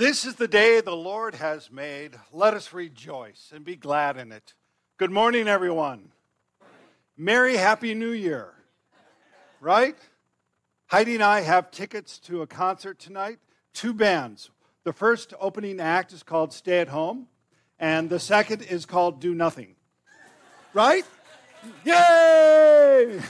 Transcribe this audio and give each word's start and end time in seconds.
This 0.00 0.24
is 0.24 0.36
the 0.36 0.48
day 0.48 0.80
the 0.80 0.96
Lord 0.96 1.34
has 1.34 1.70
made. 1.70 2.18
Let 2.32 2.54
us 2.54 2.72
rejoice 2.72 3.52
and 3.54 3.62
be 3.66 3.76
glad 3.76 4.16
in 4.16 4.32
it. 4.32 4.54
Good 4.96 5.10
morning, 5.10 5.46
everyone. 5.46 6.12
Merry, 7.18 7.58
Happy 7.58 7.92
New 7.92 8.12
Year. 8.12 8.54
Right? 9.60 9.98
Heidi 10.86 11.16
and 11.16 11.22
I 11.22 11.42
have 11.42 11.70
tickets 11.70 12.18
to 12.20 12.40
a 12.40 12.46
concert 12.46 12.98
tonight. 12.98 13.40
Two 13.74 13.92
bands. 13.92 14.48
The 14.84 14.94
first 14.94 15.34
opening 15.38 15.80
act 15.80 16.14
is 16.14 16.22
called 16.22 16.54
Stay 16.54 16.80
at 16.80 16.88
Home, 16.88 17.26
and 17.78 18.08
the 18.08 18.18
second 18.18 18.62
is 18.62 18.86
called 18.86 19.20
Do 19.20 19.34
Nothing. 19.34 19.74
Right? 20.72 21.04
Yay! 21.84 23.20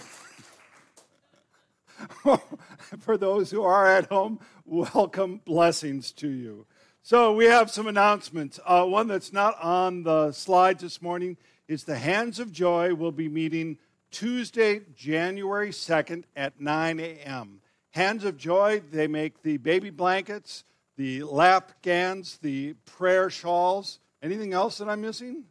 For 3.01 3.17
those 3.17 3.51
who 3.51 3.63
are 3.63 3.87
at 3.87 4.07
home, 4.07 4.41
welcome 4.65 5.41
blessings 5.45 6.13
to 6.13 6.29
you. 6.29 6.67
So, 7.03 7.33
we 7.33 7.47
have 7.47 7.71
some 7.71 7.87
announcements. 7.87 8.61
Uh, 8.65 8.85
one 8.85 9.07
that's 9.07 9.33
not 9.33 9.61
on 9.63 10.03
the 10.03 10.33
slides 10.33 10.83
this 10.83 11.01
morning 11.01 11.39
is 11.67 11.85
the 11.85 11.97
Hands 11.97 12.39
of 12.39 12.53
Joy 12.53 12.95
will 12.95 13.13
be 13.13 13.29
meeting 13.29 13.79
Tuesday, 14.11 14.83
January 14.95 15.71
2nd 15.71 16.25
at 16.37 16.61
9 16.61 17.01
a.m. 17.01 17.61
Hands 17.91 18.25
of 18.25 18.37
Joy, 18.37 18.83
they 18.91 19.07
make 19.07 19.43
the 19.43 19.57
baby 19.57 19.91
blankets, 19.91 20.65
the 20.97 21.21
lapghans, 21.21 22.39
the 22.41 22.75
prayer 22.85 23.31
shawls. 23.31 23.99
Anything 24.23 24.53
else 24.53 24.79
that 24.79 24.89
I'm 24.89 25.01
missing? 25.01 25.45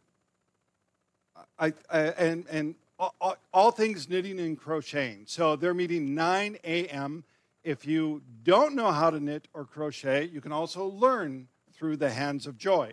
I, 1.58 1.72
I, 1.90 1.98
and 2.00 2.46
and 2.48 2.74
all, 3.00 3.36
all, 3.52 3.70
things 3.70 4.08
knitting 4.08 4.38
and 4.38 4.58
crocheting. 4.58 5.24
So 5.26 5.56
they're 5.56 5.74
meeting 5.74 6.14
9 6.14 6.58
a.m. 6.64 7.24
If 7.64 7.86
you 7.86 8.22
don't 8.42 8.74
know 8.74 8.92
how 8.92 9.10
to 9.10 9.18
knit 9.18 9.48
or 9.54 9.64
crochet, 9.64 10.26
you 10.26 10.40
can 10.40 10.52
also 10.52 10.86
learn 10.86 11.48
through 11.72 11.96
the 11.96 12.10
Hands 12.10 12.46
of 12.46 12.58
Joy. 12.58 12.92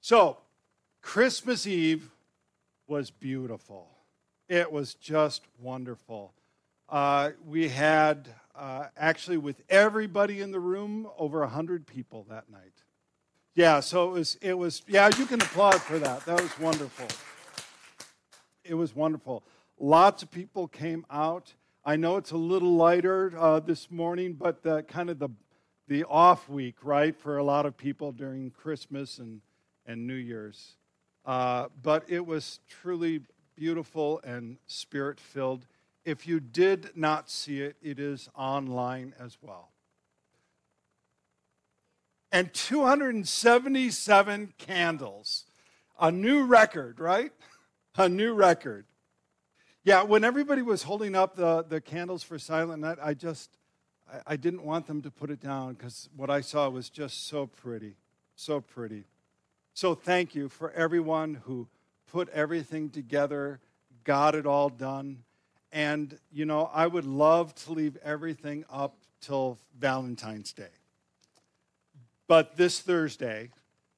So, 0.00 0.38
Christmas 1.02 1.66
Eve 1.66 2.10
was 2.86 3.10
beautiful. 3.10 3.88
It 4.48 4.72
was 4.72 4.94
just 4.94 5.42
wonderful. 5.60 6.32
Uh, 6.88 7.30
we 7.46 7.68
had 7.68 8.28
uh, 8.54 8.86
actually 8.96 9.36
with 9.36 9.62
everybody 9.68 10.40
in 10.40 10.50
the 10.50 10.60
room 10.60 11.08
over 11.18 11.40
100 11.40 11.86
people 11.86 12.26
that 12.30 12.50
night. 12.50 12.72
Yeah, 13.54 13.80
so 13.80 14.08
it 14.08 14.12
was, 14.12 14.38
it 14.40 14.54
was, 14.54 14.82
yeah, 14.86 15.10
you 15.18 15.26
can 15.26 15.40
applaud 15.40 15.80
for 15.82 15.98
that. 15.98 16.24
That 16.24 16.40
was 16.40 16.58
wonderful. 16.58 17.06
It 18.70 18.74
was 18.74 18.94
wonderful. 18.94 19.42
Lots 19.80 20.22
of 20.22 20.30
people 20.30 20.68
came 20.68 21.04
out. 21.10 21.54
I 21.84 21.96
know 21.96 22.18
it's 22.18 22.30
a 22.30 22.36
little 22.36 22.76
lighter 22.76 23.32
uh, 23.36 23.58
this 23.58 23.90
morning, 23.90 24.34
but 24.34 24.62
the, 24.62 24.84
kind 24.84 25.10
of 25.10 25.18
the, 25.18 25.30
the 25.88 26.04
off 26.04 26.48
week, 26.48 26.76
right, 26.84 27.16
for 27.16 27.36
a 27.36 27.42
lot 27.42 27.66
of 27.66 27.76
people 27.76 28.12
during 28.12 28.52
Christmas 28.52 29.18
and, 29.18 29.40
and 29.86 30.06
New 30.06 30.14
Year's. 30.14 30.76
Uh, 31.26 31.66
but 31.82 32.04
it 32.08 32.24
was 32.24 32.60
truly 32.68 33.22
beautiful 33.56 34.20
and 34.22 34.58
spirit 34.68 35.18
filled. 35.18 35.66
If 36.04 36.28
you 36.28 36.38
did 36.38 36.90
not 36.94 37.28
see 37.28 37.62
it, 37.62 37.74
it 37.82 37.98
is 37.98 38.28
online 38.36 39.14
as 39.18 39.36
well. 39.42 39.70
And 42.30 42.54
277 42.54 44.54
candles. 44.58 45.46
A 45.98 46.12
new 46.12 46.44
record, 46.44 47.00
right? 47.00 47.32
A 47.96 48.08
new 48.08 48.34
record. 48.34 48.86
Yeah, 49.82 50.02
when 50.02 50.24
everybody 50.24 50.62
was 50.62 50.82
holding 50.82 51.14
up 51.14 51.36
the, 51.36 51.62
the 51.62 51.80
candles 51.80 52.22
for 52.22 52.38
Silent 52.38 52.82
Night, 52.82 52.98
I 53.02 53.14
just, 53.14 53.50
I, 54.10 54.34
I 54.34 54.36
didn't 54.36 54.64
want 54.64 54.86
them 54.86 55.02
to 55.02 55.10
put 55.10 55.30
it 55.30 55.40
down 55.40 55.74
because 55.74 56.08
what 56.14 56.30
I 56.30 56.40
saw 56.40 56.68
was 56.68 56.88
just 56.88 57.26
so 57.26 57.46
pretty. 57.46 57.96
So 58.36 58.60
pretty. 58.60 59.04
So 59.74 59.94
thank 59.94 60.34
you 60.34 60.48
for 60.48 60.70
everyone 60.72 61.42
who 61.44 61.66
put 62.10 62.28
everything 62.30 62.90
together, 62.90 63.60
got 64.04 64.34
it 64.34 64.46
all 64.46 64.68
done. 64.68 65.24
And, 65.72 66.18
you 66.32 66.44
know, 66.44 66.70
I 66.72 66.86
would 66.86 67.04
love 67.04 67.54
to 67.66 67.72
leave 67.72 67.96
everything 68.02 68.64
up 68.70 68.96
till 69.20 69.58
Valentine's 69.78 70.52
Day. 70.52 70.72
But 72.26 72.56
this 72.56 72.80
Thursday, 72.80 73.50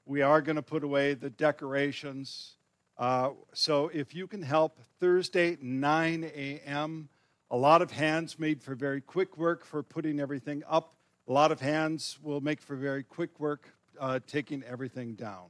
we 0.07 0.23
are 0.23 0.41
going 0.41 0.57
to 0.57 0.63
put 0.63 0.85
away 0.85 1.15
the 1.15 1.31
decorations. 1.31 2.53
Uh, 2.99 3.31
so 3.53 3.89
if 3.89 4.15
you 4.15 4.27
can 4.27 4.43
help, 4.43 4.79
Thursday, 5.01 5.57
9 5.61 6.25
a.m., 6.35 7.09
a 7.51 7.57
lot 7.57 7.83
of 7.83 7.91
hands 7.91 8.39
made 8.39 8.63
for 8.63 8.75
very 8.75 9.01
quick 9.01 9.37
work 9.37 9.65
for 9.65 9.83
putting 9.83 10.21
everything 10.21 10.63
up. 10.69 10.95
A 11.29 11.33
lot 11.33 11.53
of 11.53 11.61
hands 11.61 12.19
will 12.23 12.41
make 12.41 12.61
for 12.61 12.77
very 12.77 13.03
quick 13.03 13.39
work 13.39 13.69
uh, 14.01 14.21
taking 14.27 14.63
everything 14.65 15.15
down. 15.15 15.47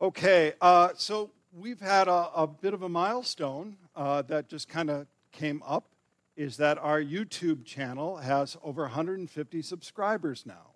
Okay, 0.00 0.54
uh, 0.60 0.90
so 0.96 1.30
we've 1.52 1.80
had 1.80 2.08
a, 2.08 2.30
a, 2.34 2.46
bit 2.46 2.74
of 2.74 2.82
a 2.82 2.88
milestone 2.88 3.76
uh, 3.94 4.22
that 4.22 4.48
just 4.48 4.68
kind 4.68 4.90
of 4.90 5.06
came 5.30 5.62
up 5.64 5.94
is 6.36 6.56
that 6.56 6.78
our 6.78 7.00
YouTube 7.00 7.64
channel 7.64 8.16
has 8.16 8.56
over 8.62 8.82
150 8.82 9.62
subscribers 9.62 10.44
now. 10.44 10.72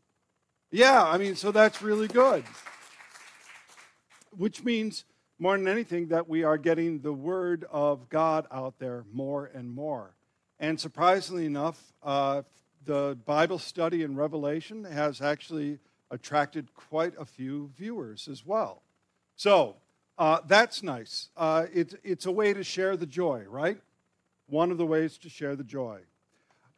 Yeah, 0.71 1.03
I 1.05 1.19
mean, 1.19 1.35
so 1.35 1.51
that's 1.51 1.83
really 1.83 2.09
good. 2.09 2.45
Which 4.37 4.65
means, 4.65 5.05
more 5.39 5.57
than 5.57 5.69
anything, 5.69 6.09
that 6.09 6.29
we 6.29 6.45
are 6.45 6.59
getting 6.59 7.01
the 7.01 7.13
word 7.13 7.65
of 7.71 8.09
God 8.09 8.47
out 8.51 8.79
there 8.79 9.05
more 9.13 9.51
and 9.55 9.71
more. 9.71 10.15
And 10.61 10.79
surprisingly 10.81 11.47
enough, 11.47 11.93
uh, 12.03 12.43
the 12.85 13.19
Bible 13.27 13.59
study 13.59 14.03
in 14.03 14.17
Revelation 14.17 14.85
has 14.85 15.21
actually 15.21 15.79
attracted 16.11 16.75
quite 16.75 17.15
a 17.19 17.25
few 17.25 17.71
viewers 17.77 18.29
as 18.29 18.45
well. 18.45 18.83
So, 19.37 19.77
uh, 20.19 20.41
that's 20.47 20.83
nice. 20.83 21.29
Uh, 21.37 21.67
it, 21.73 21.95
it's 22.03 22.27
a 22.27 22.33
way 22.33 22.53
to 22.53 22.65
share 22.65 22.97
the 22.97 23.07
joy, 23.07 23.45
right? 23.49 23.81
One 24.49 24.73
of 24.73 24.79
the 24.79 24.87
ways 24.87 25.17
to 25.19 25.29
share 25.29 25.55
the 25.55 25.65
joy. 25.65 26.01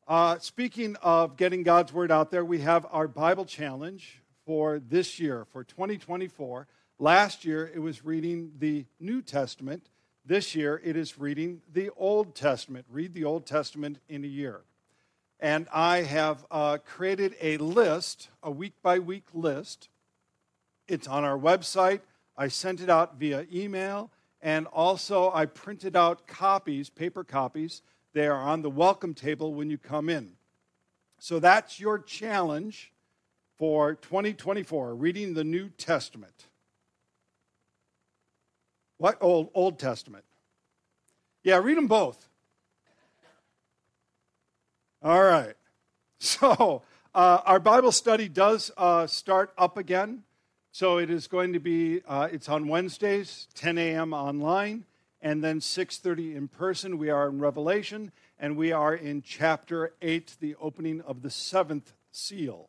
Uh, 0.07 0.39
speaking 0.41 0.97
of 1.03 1.37
getting 1.37 1.63
God's 1.63 1.93
word 1.93 2.11
out 2.11 2.31
there, 2.31 2.45
we 2.45 2.59
have 2.61 2.87
our 2.91 3.09
Bible 3.09 3.45
challenge 3.45 4.21
for 4.45 4.79
this 4.81 5.21
year, 5.21 5.47
for 5.53 5.63
2024. 5.65 6.67
Last 7.03 7.47
year, 7.47 7.73
it 7.75 7.79
was 7.79 8.05
reading 8.05 8.53
the 8.59 8.85
New 9.01 9.23
Testament. 9.23 9.89
This 10.27 10.55
year, 10.55 10.83
it 10.85 10.99
is 10.99 11.19
reading 11.19 11.63
the 11.73 11.89
Old 11.97 12.35
Testament. 12.35 12.85
Read 12.91 13.15
the 13.15 13.25
Old 13.25 13.47
Testament 13.47 14.01
in 14.11 14.23
a 14.23 14.27
year. 14.27 14.61
And 15.41 15.67
I 15.73 16.03
have 16.03 16.45
uh, 16.51 16.77
created 16.85 17.37
a 17.41 17.57
list, 17.57 18.29
a 18.43 18.51
week 18.51 18.75
by 18.83 18.99
week 18.99 19.25
list. 19.33 19.89
It's 20.89 21.09
on 21.09 21.25
our 21.25 21.39
website 21.39 22.01
I 22.37 22.49
sent 22.49 22.83
it 22.83 22.91
out 22.91 23.19
via 23.19 23.47
email, 23.51 24.11
and 24.43 24.67
also 24.67 25.33
I 25.33 25.47
printed 25.47 25.97
out 25.97 26.27
copies, 26.27 26.91
paper 26.91 27.25
copies. 27.25 27.81
They 28.13 28.27
are 28.27 28.43
on 28.43 28.61
the 28.61 28.69
welcome 28.69 29.15
table 29.15 29.55
when 29.55 29.71
you 29.71 29.79
come 29.79 30.11
in. 30.11 30.33
So 31.19 31.39
that's 31.39 31.81
your 31.81 31.99
challenge 31.99 32.93
for 33.57 33.95
2024, 33.95 34.95
reading 34.95 35.33
the 35.33 35.45
New 35.45 35.71
Testament. 35.71 36.50
What? 39.01 39.17
Old, 39.23 39.49
Old 39.55 39.79
Testament. 39.79 40.25
Yeah, 41.43 41.57
read 41.57 41.79
them 41.79 41.87
both. 41.87 42.29
All 45.03 45.23
right. 45.23 45.55
So, 46.23 46.83
uh, 47.15 47.39
our 47.47 47.59
Bible 47.59 47.93
study 47.93 48.29
does 48.29 48.71
uh, 48.77 49.07
start 49.07 49.55
up 49.57 49.79
again. 49.79 50.25
So 50.71 50.99
it 50.99 51.09
is 51.09 51.29
going 51.29 51.55
to 51.55 51.59
be, 51.59 52.03
uh, 52.07 52.29
it's 52.31 52.47
on 52.47 52.69
Wednesdays, 52.69 53.49
10 53.55 53.79
a.m. 53.79 54.13
online, 54.13 54.85
and 55.23 55.43
then 55.43 55.61
6.30 55.61 56.37
in 56.37 56.49
person. 56.49 56.99
We 56.99 57.09
are 57.09 57.31
in 57.31 57.39
Revelation, 57.39 58.13
and 58.39 58.55
we 58.55 58.71
are 58.71 58.95
in 58.95 59.23
chapter 59.23 59.95
8, 60.03 60.37
the 60.41 60.57
opening 60.61 61.01
of 61.01 61.23
the 61.23 61.31
seventh 61.31 61.95
seal. 62.13 62.69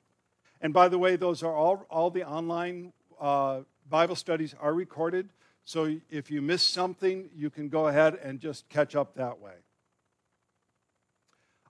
And 0.62 0.74
by 0.74 0.88
the 0.88 0.98
way, 0.98 1.18
those 1.18 1.44
are 1.44 1.54
all, 1.54 1.86
all 1.90 2.10
the 2.10 2.24
online 2.24 2.94
uh, 3.20 3.64
Bible 3.90 4.16
studies 4.16 4.56
are 4.62 4.74
recorded. 4.74 5.28
So 5.64 5.96
if 6.10 6.32
you 6.32 6.42
miss 6.42 6.64
something, 6.64 7.30
you 7.36 7.50
can 7.50 7.70
go 7.70 7.88
ahead 7.88 8.16
and 8.16 8.40
just 8.40 8.68
catch 8.70 8.96
up 8.96 9.16
that 9.16 9.40
way. 9.40 9.54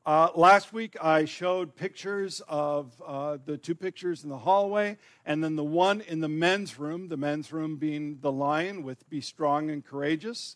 Uh, 0.03 0.29
last 0.35 0.73
week, 0.73 0.97
I 0.99 1.25
showed 1.25 1.75
pictures 1.75 2.41
of 2.47 2.99
uh, 3.05 3.37
the 3.45 3.55
two 3.55 3.75
pictures 3.75 4.23
in 4.23 4.31
the 4.31 4.37
hallway 4.39 4.97
and 5.27 5.43
then 5.43 5.55
the 5.55 5.63
one 5.63 6.01
in 6.01 6.21
the 6.21 6.27
men's 6.27 6.79
room, 6.79 7.09
the 7.09 7.17
men's 7.17 7.53
room 7.53 7.77
being 7.77 8.17
the 8.21 8.31
lion 8.31 8.81
with 8.81 9.07
Be 9.11 9.21
Strong 9.21 9.69
and 9.69 9.85
Courageous. 9.85 10.55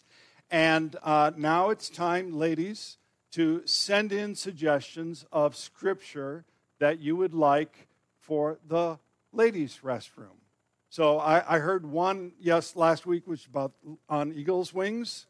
And 0.50 0.96
uh, 1.04 1.32
now 1.38 1.70
it's 1.70 1.90
time, 1.90 2.34
ladies, 2.34 2.98
to 3.34 3.62
send 3.68 4.12
in 4.12 4.34
suggestions 4.34 5.26
of 5.32 5.56
scripture 5.56 6.46
that 6.80 7.00
you 7.00 7.16
would 7.16 7.36
like 7.36 7.88
for 8.20 8.58
the 8.68 8.98
ladies' 9.32 9.82
restroom. 9.84 10.40
So 10.96 11.20
I, 11.20 11.58
I 11.58 11.60
heard 11.60 11.86
one, 11.86 12.32
yes, 12.40 12.78
last 12.78 13.06
week 13.06 13.28
which 13.28 13.40
was 13.40 13.48
about 13.48 13.74
on 14.08 14.32
eagle's 14.32 14.74
wings. 14.74 15.28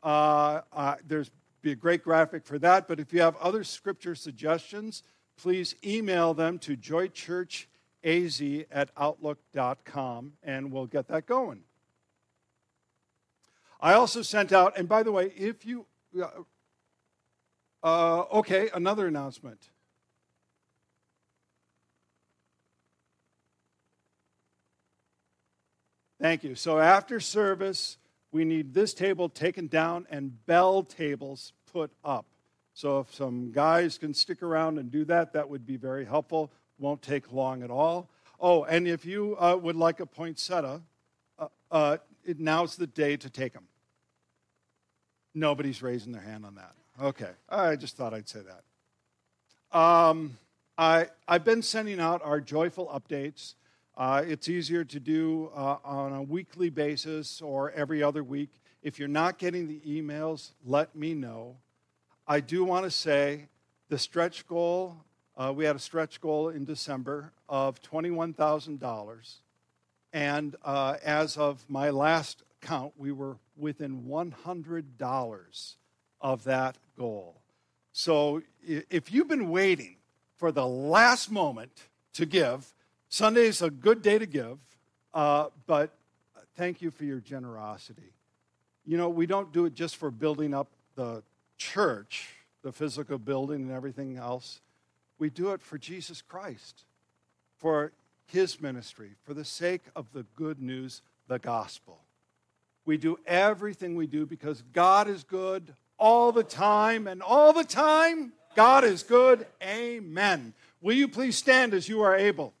Uh, 0.00 0.60
uh, 0.72 0.94
there's 1.08 1.32
be 1.60 1.72
a 1.72 1.74
great 1.74 2.04
graphic 2.04 2.46
for 2.46 2.56
that. 2.60 2.86
But 2.86 3.00
if 3.00 3.12
you 3.12 3.20
have 3.22 3.34
other 3.38 3.64
scripture 3.64 4.14
suggestions, 4.14 5.02
please 5.36 5.74
email 5.84 6.34
them 6.34 6.60
to 6.60 6.76
joychurchaz 6.76 8.66
at 8.70 8.90
outlook.com 8.96 10.34
and 10.44 10.70
we'll 10.70 10.86
get 10.86 11.08
that 11.08 11.26
going. 11.26 11.64
I 13.80 13.94
also 13.94 14.22
sent 14.22 14.52
out, 14.52 14.78
and 14.78 14.88
by 14.88 15.02
the 15.02 15.10
way, 15.10 15.32
if 15.36 15.66
you, 15.66 15.86
uh, 16.22 16.28
uh 17.82 18.20
okay, 18.34 18.70
another 18.72 19.08
announcement. 19.08 19.68
Thank 26.20 26.42
you. 26.44 26.54
So 26.54 26.78
after 26.78 27.20
service, 27.20 27.96
we 28.32 28.44
need 28.44 28.74
this 28.74 28.92
table 28.92 29.28
taken 29.28 29.68
down 29.68 30.06
and 30.10 30.44
bell 30.46 30.82
tables 30.82 31.52
put 31.72 31.90
up. 32.04 32.26
So 32.74 33.00
if 33.00 33.14
some 33.14 33.50
guys 33.52 33.98
can 33.98 34.14
stick 34.14 34.42
around 34.42 34.78
and 34.78 34.90
do 34.90 35.04
that, 35.06 35.32
that 35.32 35.48
would 35.48 35.66
be 35.66 35.76
very 35.76 36.04
helpful. 36.04 36.52
Won't 36.78 37.02
take 37.02 37.32
long 37.32 37.62
at 37.62 37.70
all. 37.70 38.08
Oh, 38.40 38.64
and 38.64 38.86
if 38.86 39.04
you 39.04 39.36
uh, 39.38 39.58
would 39.60 39.76
like 39.76 40.00
a 40.00 40.06
poinsettia, 40.06 40.80
uh, 41.38 41.48
uh, 41.70 41.96
it, 42.24 42.38
now's 42.38 42.76
the 42.76 42.86
day 42.86 43.16
to 43.16 43.30
take 43.30 43.52
them. 43.52 43.64
Nobody's 45.34 45.82
raising 45.82 46.12
their 46.12 46.22
hand 46.22 46.44
on 46.44 46.54
that. 46.54 46.72
Okay, 47.00 47.30
I 47.48 47.76
just 47.76 47.96
thought 47.96 48.14
I'd 48.14 48.28
say 48.28 48.40
that. 48.40 49.76
Um, 49.78 50.36
I, 50.76 51.08
I've 51.26 51.44
been 51.44 51.62
sending 51.62 52.00
out 52.00 52.22
our 52.24 52.40
joyful 52.40 52.86
updates. 52.86 53.54
Uh, 53.98 54.22
it's 54.24 54.48
easier 54.48 54.84
to 54.84 55.00
do 55.00 55.50
uh, 55.56 55.76
on 55.84 56.12
a 56.12 56.22
weekly 56.22 56.70
basis 56.70 57.42
or 57.42 57.72
every 57.72 58.00
other 58.00 58.22
week. 58.22 58.50
If 58.80 58.96
you're 58.96 59.08
not 59.08 59.38
getting 59.38 59.66
the 59.66 59.80
emails, 59.80 60.52
let 60.64 60.94
me 60.94 61.14
know. 61.14 61.56
I 62.24 62.38
do 62.38 62.62
want 62.62 62.84
to 62.84 62.92
say 62.92 63.48
the 63.88 63.98
stretch 63.98 64.46
goal, 64.46 64.98
uh, 65.36 65.52
we 65.52 65.64
had 65.64 65.74
a 65.74 65.80
stretch 65.80 66.20
goal 66.20 66.48
in 66.48 66.64
December 66.64 67.32
of 67.48 67.82
$21,000. 67.82 69.34
And 70.12 70.54
uh, 70.64 70.98
as 71.04 71.36
of 71.36 71.64
my 71.68 71.90
last 71.90 72.44
count, 72.60 72.92
we 72.96 73.10
were 73.10 73.36
within 73.56 74.04
$100 74.04 75.74
of 76.20 76.44
that 76.44 76.78
goal. 76.96 77.42
So 77.90 78.42
if 78.62 79.10
you've 79.10 79.28
been 79.28 79.50
waiting 79.50 79.96
for 80.36 80.52
the 80.52 80.66
last 80.68 81.32
moment 81.32 81.72
to 82.12 82.26
give, 82.26 82.72
Sunday's 83.08 83.62
a 83.62 83.70
good 83.70 84.02
day 84.02 84.18
to 84.18 84.26
give, 84.26 84.58
uh, 85.14 85.46
but 85.66 85.94
thank 86.56 86.82
you 86.82 86.90
for 86.90 87.04
your 87.04 87.20
generosity. 87.20 88.12
You 88.84 88.96
know, 88.96 89.08
we 89.08 89.26
don't 89.26 89.52
do 89.52 89.64
it 89.64 89.74
just 89.74 89.96
for 89.96 90.10
building 90.10 90.52
up 90.52 90.68
the 90.94 91.22
church, 91.56 92.28
the 92.62 92.72
physical 92.72 93.18
building 93.18 93.62
and 93.62 93.70
everything 93.70 94.16
else. 94.16 94.60
We 95.18 95.30
do 95.30 95.52
it 95.52 95.62
for 95.62 95.78
Jesus 95.78 96.22
Christ, 96.22 96.84
for 97.56 97.92
his 98.26 98.60
ministry, 98.60 99.12
for 99.24 99.34
the 99.34 99.44
sake 99.44 99.82
of 99.96 100.12
the 100.12 100.24
good 100.36 100.60
news, 100.60 101.02
the 101.28 101.38
gospel. 101.38 102.00
We 102.84 102.98
do 102.98 103.18
everything 103.26 103.96
we 103.96 104.06
do 104.06 104.26
because 104.26 104.62
God 104.72 105.08
is 105.08 105.24
good 105.24 105.74
all 105.98 106.30
the 106.30 106.44
time, 106.44 107.06
and 107.06 107.22
all 107.22 107.52
the 107.52 107.64
time, 107.64 108.32
God 108.54 108.84
is 108.84 109.02
good. 109.02 109.46
Amen. 109.62 110.54
Will 110.80 110.94
you 110.94 111.08
please 111.08 111.36
stand 111.36 111.74
as 111.74 111.88
you 111.88 112.02
are 112.02 112.14
able? 112.14 112.54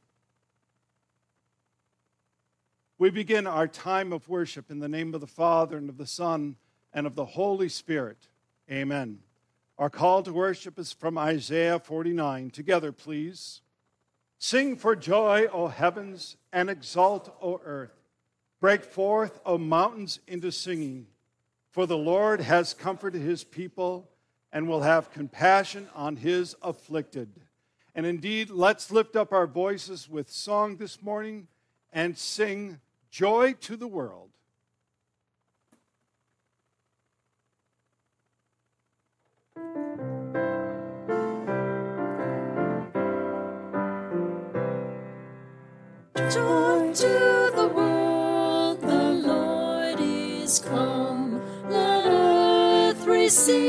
We 3.00 3.10
begin 3.10 3.46
our 3.46 3.68
time 3.68 4.12
of 4.12 4.28
worship 4.28 4.72
in 4.72 4.80
the 4.80 4.88
name 4.88 5.14
of 5.14 5.20
the 5.20 5.28
Father 5.28 5.76
and 5.76 5.88
of 5.88 5.98
the 5.98 6.06
Son 6.06 6.56
and 6.92 7.06
of 7.06 7.14
the 7.14 7.24
Holy 7.24 7.68
Spirit. 7.68 8.18
Amen. 8.68 9.20
Our 9.78 9.88
call 9.88 10.24
to 10.24 10.32
worship 10.32 10.80
is 10.80 10.92
from 10.92 11.16
Isaiah 11.16 11.78
49. 11.78 12.50
Together, 12.50 12.90
please. 12.90 13.60
Sing 14.40 14.74
for 14.74 14.96
joy, 14.96 15.46
O 15.52 15.68
heavens, 15.68 16.36
and 16.52 16.68
exult, 16.68 17.32
O 17.40 17.60
earth. 17.64 17.94
Break 18.58 18.82
forth, 18.82 19.38
O 19.46 19.58
mountains, 19.58 20.18
into 20.26 20.50
singing. 20.50 21.06
For 21.70 21.86
the 21.86 21.96
Lord 21.96 22.40
has 22.40 22.74
comforted 22.74 23.22
his 23.22 23.44
people 23.44 24.08
and 24.52 24.66
will 24.66 24.82
have 24.82 25.12
compassion 25.12 25.88
on 25.94 26.16
his 26.16 26.56
afflicted. 26.62 27.30
And 27.94 28.06
indeed, 28.06 28.50
let's 28.50 28.90
lift 28.90 29.14
up 29.14 29.32
our 29.32 29.46
voices 29.46 30.08
with 30.08 30.32
song 30.32 30.78
this 30.78 31.00
morning 31.00 31.46
and 31.92 32.18
sing 32.18 32.80
joy 33.10 33.54
to 33.54 33.76
the 33.76 33.88
world. 33.88 34.30
Joy 46.30 46.92
to 46.92 47.52
the 47.56 47.70
world, 47.74 48.80
the 48.82 49.10
Lord 49.26 49.98
is 50.00 50.58
come. 50.58 51.40
Let 51.70 52.06
earth 52.06 53.06
receive 53.06 53.67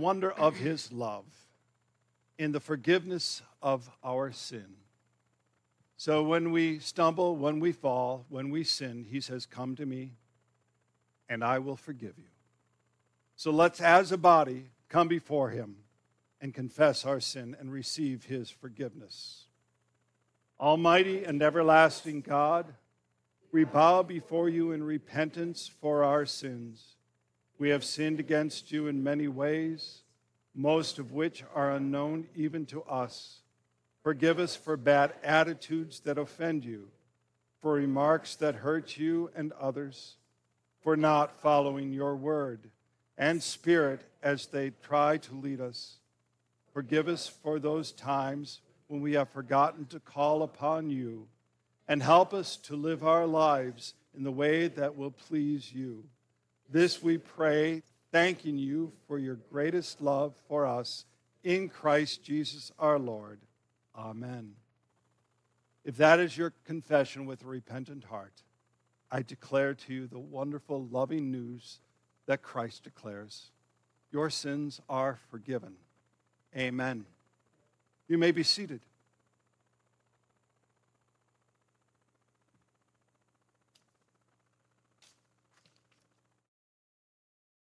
wonder 0.00 0.30
of 0.30 0.56
his 0.56 0.92
love 0.92 1.24
in 2.38 2.52
the 2.52 2.60
forgiveness 2.60 3.42
of 3.62 3.90
our 4.02 4.32
sin. 4.32 4.76
So 5.96 6.22
when 6.22 6.50
we 6.50 6.78
stumble, 6.78 7.36
when 7.36 7.60
we 7.60 7.72
fall, 7.72 8.24
when 8.30 8.50
we 8.50 8.64
sin, 8.64 9.06
he 9.10 9.20
says, 9.20 9.44
Come 9.44 9.76
to 9.76 9.84
me, 9.84 10.12
and 11.28 11.44
I 11.44 11.58
will 11.58 11.76
forgive 11.76 12.14
you. 12.16 12.30
So 13.36 13.50
let's, 13.50 13.80
as 13.80 14.10
a 14.10 14.16
body, 14.16 14.70
come 14.88 15.08
before 15.08 15.50
him 15.50 15.76
and 16.40 16.54
confess 16.54 17.04
our 17.04 17.20
sin 17.20 17.54
and 17.60 17.70
receive 17.70 18.24
his 18.24 18.50
forgiveness. 18.50 19.44
Almighty 20.58 21.24
and 21.24 21.42
everlasting 21.42 22.22
God, 22.22 22.66
we 23.52 23.64
bow 23.64 24.02
before 24.02 24.48
you 24.48 24.72
in 24.72 24.82
repentance 24.82 25.70
for 25.80 26.04
our 26.04 26.24
sins. 26.24 26.96
We 27.60 27.68
have 27.68 27.84
sinned 27.84 28.20
against 28.20 28.72
you 28.72 28.86
in 28.86 29.04
many 29.04 29.28
ways, 29.28 30.00
most 30.54 30.98
of 30.98 31.12
which 31.12 31.44
are 31.54 31.72
unknown 31.72 32.26
even 32.34 32.64
to 32.66 32.82
us. 32.84 33.40
Forgive 34.02 34.38
us 34.38 34.56
for 34.56 34.78
bad 34.78 35.12
attitudes 35.22 36.00
that 36.00 36.16
offend 36.16 36.64
you, 36.64 36.88
for 37.60 37.74
remarks 37.74 38.34
that 38.36 38.54
hurt 38.54 38.96
you 38.96 39.30
and 39.36 39.52
others, 39.60 40.16
for 40.80 40.96
not 40.96 41.42
following 41.42 41.92
your 41.92 42.16
word 42.16 42.70
and 43.18 43.42
spirit 43.42 44.06
as 44.22 44.46
they 44.46 44.72
try 44.82 45.18
to 45.18 45.34
lead 45.34 45.60
us. 45.60 45.98
Forgive 46.72 47.08
us 47.08 47.28
for 47.28 47.58
those 47.58 47.92
times 47.92 48.62
when 48.86 49.02
we 49.02 49.12
have 49.12 49.28
forgotten 49.28 49.84
to 49.88 50.00
call 50.00 50.42
upon 50.42 50.88
you, 50.88 51.28
and 51.86 52.02
help 52.02 52.32
us 52.32 52.56
to 52.56 52.74
live 52.74 53.04
our 53.04 53.26
lives 53.26 53.92
in 54.16 54.24
the 54.24 54.32
way 54.32 54.66
that 54.66 54.96
will 54.96 55.10
please 55.10 55.74
you. 55.74 56.04
This 56.72 57.02
we 57.02 57.18
pray, 57.18 57.82
thanking 58.12 58.56
you 58.56 58.92
for 59.08 59.18
your 59.18 59.34
greatest 59.34 60.00
love 60.00 60.34
for 60.46 60.64
us 60.64 61.04
in 61.42 61.68
Christ 61.68 62.22
Jesus 62.22 62.70
our 62.78 62.96
Lord. 62.96 63.40
Amen. 63.96 64.52
If 65.84 65.96
that 65.96 66.20
is 66.20 66.36
your 66.36 66.52
confession 66.64 67.26
with 67.26 67.42
a 67.42 67.48
repentant 67.48 68.04
heart, 68.04 68.44
I 69.10 69.22
declare 69.22 69.74
to 69.74 69.92
you 69.92 70.06
the 70.06 70.20
wonderful, 70.20 70.86
loving 70.92 71.32
news 71.32 71.80
that 72.26 72.42
Christ 72.42 72.84
declares 72.84 73.50
Your 74.12 74.30
sins 74.30 74.80
are 74.88 75.18
forgiven. 75.30 75.74
Amen. 76.56 77.04
You 78.06 78.18
may 78.18 78.30
be 78.30 78.44
seated. 78.44 78.80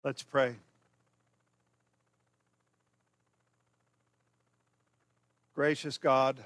Let's 0.07 0.23
pray. 0.23 0.55
Gracious 5.53 5.97
God, 5.97 6.37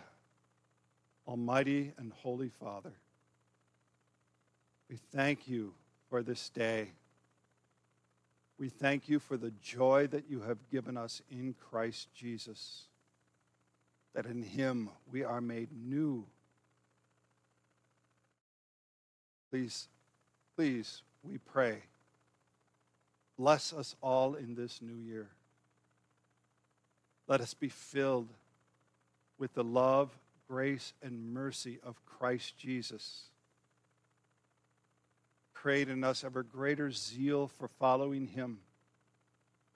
Almighty 1.27 1.93
and 1.99 2.11
Holy 2.23 2.49
Father, 2.49 2.93
we 4.89 4.97
thank 5.13 5.47
you 5.47 5.75
for 6.09 6.23
this 6.23 6.49
day. 6.49 6.87
We 8.57 8.69
thank 8.69 9.07
you 9.07 9.19
for 9.19 9.37
the 9.37 9.53
joy 9.61 10.07
that 10.07 10.27
you 10.27 10.41
have 10.41 10.57
given 10.71 10.97
us 10.97 11.21
in 11.29 11.53
Christ 11.69 12.07
Jesus, 12.15 12.85
that 14.15 14.25
in 14.25 14.41
him 14.41 14.89
we 15.11 15.23
are 15.23 15.39
made 15.39 15.69
new. 15.71 16.25
Please, 19.51 19.87
please, 20.55 21.03
we 21.23 21.37
pray 21.37 21.83
Bless 23.37 23.73
us 23.73 23.95
all 24.01 24.35
in 24.35 24.55
this 24.55 24.81
new 24.81 24.95
year. 24.95 25.29
Let 27.27 27.41
us 27.41 27.53
be 27.53 27.69
filled 27.69 28.27
with 29.37 29.53
the 29.53 29.63
love, 29.63 30.09
grace, 30.47 30.93
and 31.01 31.33
mercy 31.33 31.79
of 31.83 32.05
Christ 32.05 32.57
Jesus. 32.57 33.29
Create 35.53 35.89
in 35.89 36.03
us 36.03 36.23
ever 36.23 36.43
greater 36.43 36.91
zeal 36.91 37.47
for 37.47 37.67
following 37.67 38.27
Him, 38.27 38.59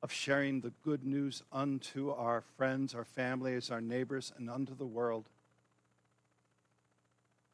of 0.03 0.11
sharing 0.11 0.61
the 0.61 0.73
good 0.83 1.05
news 1.05 1.41
unto 1.51 2.11
our 2.11 2.43
friends, 2.57 2.93
our 2.93 3.05
families, 3.05 3.71
our 3.71 3.81
neighbors, 3.81 4.33
and 4.37 4.49
unto 4.49 4.75
the 4.75 4.85
world. 4.85 5.25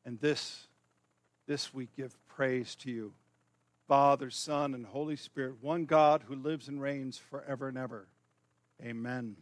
And 0.04 0.20
this, 0.20 0.68
this 1.48 1.74
we 1.74 1.88
give 1.96 2.16
praise 2.28 2.76
to 2.76 2.92
you 2.92 3.14
Father, 3.91 4.30
Son, 4.30 4.73
and 4.73 4.86
Holy 4.86 5.17
Spirit, 5.17 5.56
one 5.60 5.84
God 5.84 6.23
who 6.25 6.34
lives 6.34 6.69
and 6.69 6.82
reigns 6.82 7.17
forever 7.17 7.67
and 7.67 7.77
ever. 7.77 8.08
Amen. 8.82 9.36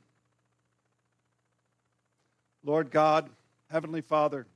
Lord 2.64 2.90
God, 2.90 3.30
Heavenly 3.70 4.02
Father, 4.02 4.48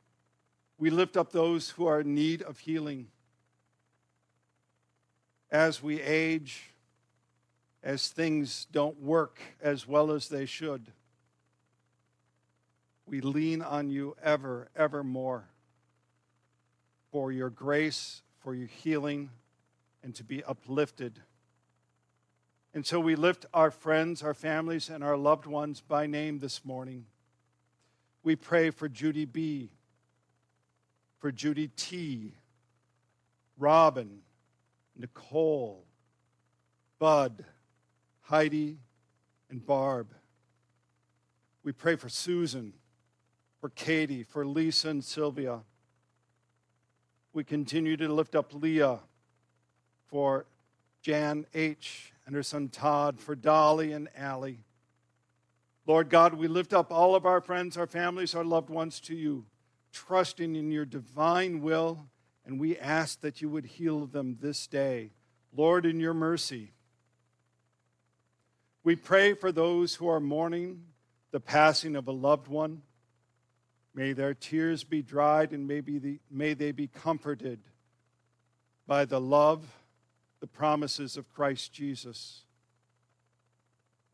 we 0.80 0.90
lift 0.90 1.16
up 1.16 1.32
those 1.32 1.70
who 1.70 1.86
are 1.86 2.00
in 2.00 2.16
need 2.16 2.42
of 2.42 2.58
healing. 2.58 3.10
As 5.52 5.84
we 5.84 6.02
age, 6.02 6.72
as 7.84 8.08
things 8.08 8.66
don't 8.72 9.00
work 9.00 9.40
as 9.62 9.88
well 9.88 10.10
as 10.10 10.28
they 10.28 10.48
should, 10.48 10.92
we 13.06 13.22
lean 13.22 13.62
on 13.62 13.92
you 13.92 14.16
ever, 14.24 14.70
ever 14.76 15.04
more 15.04 15.50
for 17.12 17.32
your 17.32 17.52
grace, 17.52 18.24
for 18.40 18.56
your 18.56 18.66
healing, 18.66 19.30
and 20.04 20.14
to 20.16 20.24
be 20.24 20.44
uplifted. 20.44 21.22
And 22.74 22.86
so 22.86 23.00
we 23.00 23.16
lift 23.16 23.46
our 23.54 23.72
friends, 23.72 24.22
our 24.22 24.34
families, 24.34 24.90
and 24.90 25.04
our 25.04 25.16
loved 25.16 25.46
ones 25.46 25.82
by 25.82 26.08
name 26.08 26.40
this 26.40 26.66
morning. 26.66 27.06
We 28.24 28.36
pray 28.36 28.70
for 28.72 28.90
Judy 28.90 29.26
B., 29.26 29.70
for 31.20 31.32
Judy 31.32 31.70
T., 31.70 32.34
Robin, 33.58 34.20
Nicole, 34.96 35.86
Bud, 37.00 37.46
Heidi, 38.22 38.78
and 39.50 39.66
Barb. 39.66 40.14
We 41.64 41.72
pray 41.72 41.96
for 41.96 42.10
Susan, 42.10 42.74
for 43.62 43.70
Katie, 43.70 44.24
for 44.24 44.46
Lisa 44.46 44.90
and 44.90 45.04
Sylvia. 45.04 45.62
We 47.34 47.44
continue 47.44 47.96
to 47.98 48.12
lift 48.12 48.36
up 48.36 48.54
Leah 48.54 49.00
for 50.08 50.46
Jan 51.02 51.46
H. 51.54 52.14
and 52.26 52.36
her 52.36 52.44
son 52.44 52.70
Todd, 52.70 53.20
for 53.20 53.36
Dolly 53.36 53.92
and 53.92 54.08
Allie. 54.16 54.60
Lord 55.86 56.10
God, 56.10 56.36
we 56.36 56.48
lift 56.48 56.74
up 56.74 56.92
all 56.92 57.14
of 57.14 57.26
our 57.26 57.42
friends, 57.42 57.78
our 57.78 57.88
families, 57.88 58.34
our 58.34 58.46
loved 58.46 58.70
ones 58.70 59.02
to 59.02 59.16
you, 59.16 59.46
trusting 59.92 60.56
in 60.56 60.72
your 60.72 60.86
divine 60.86 61.62
will, 61.62 62.08
and 62.46 62.60
we 62.60 62.78
ask 62.78 63.20
that 63.22 63.42
you 63.42 63.50
would 63.50 63.66
heal 63.66 64.06
them 64.06 64.38
this 64.42 64.66
day. 64.66 65.12
Lord, 65.56 65.86
in 65.86 66.00
your 66.00 66.14
mercy. 66.14 66.72
We 68.84 68.96
pray 68.96 69.34
for 69.34 69.52
those 69.52 69.96
who 69.96 70.08
are 70.08 70.20
mourning 70.20 70.84
the 71.32 71.40
passing 71.40 71.96
of 71.96 72.08
a 72.08 72.12
loved 72.12 72.48
one. 72.48 72.82
May 73.94 74.14
their 74.14 74.34
tears 74.34 74.84
be 74.84 75.02
dried 75.02 75.52
and 75.52 75.68
may, 75.68 75.82
be 75.82 76.00
the, 76.00 76.20
may 76.32 76.54
they 76.54 76.72
be 76.72 76.88
comforted 76.88 77.60
by 78.88 79.06
the 79.06 79.22
love 79.22 79.66
the 80.44 80.48
promises 80.48 81.16
of 81.16 81.34
Christ 81.34 81.72
Jesus. 81.72 82.42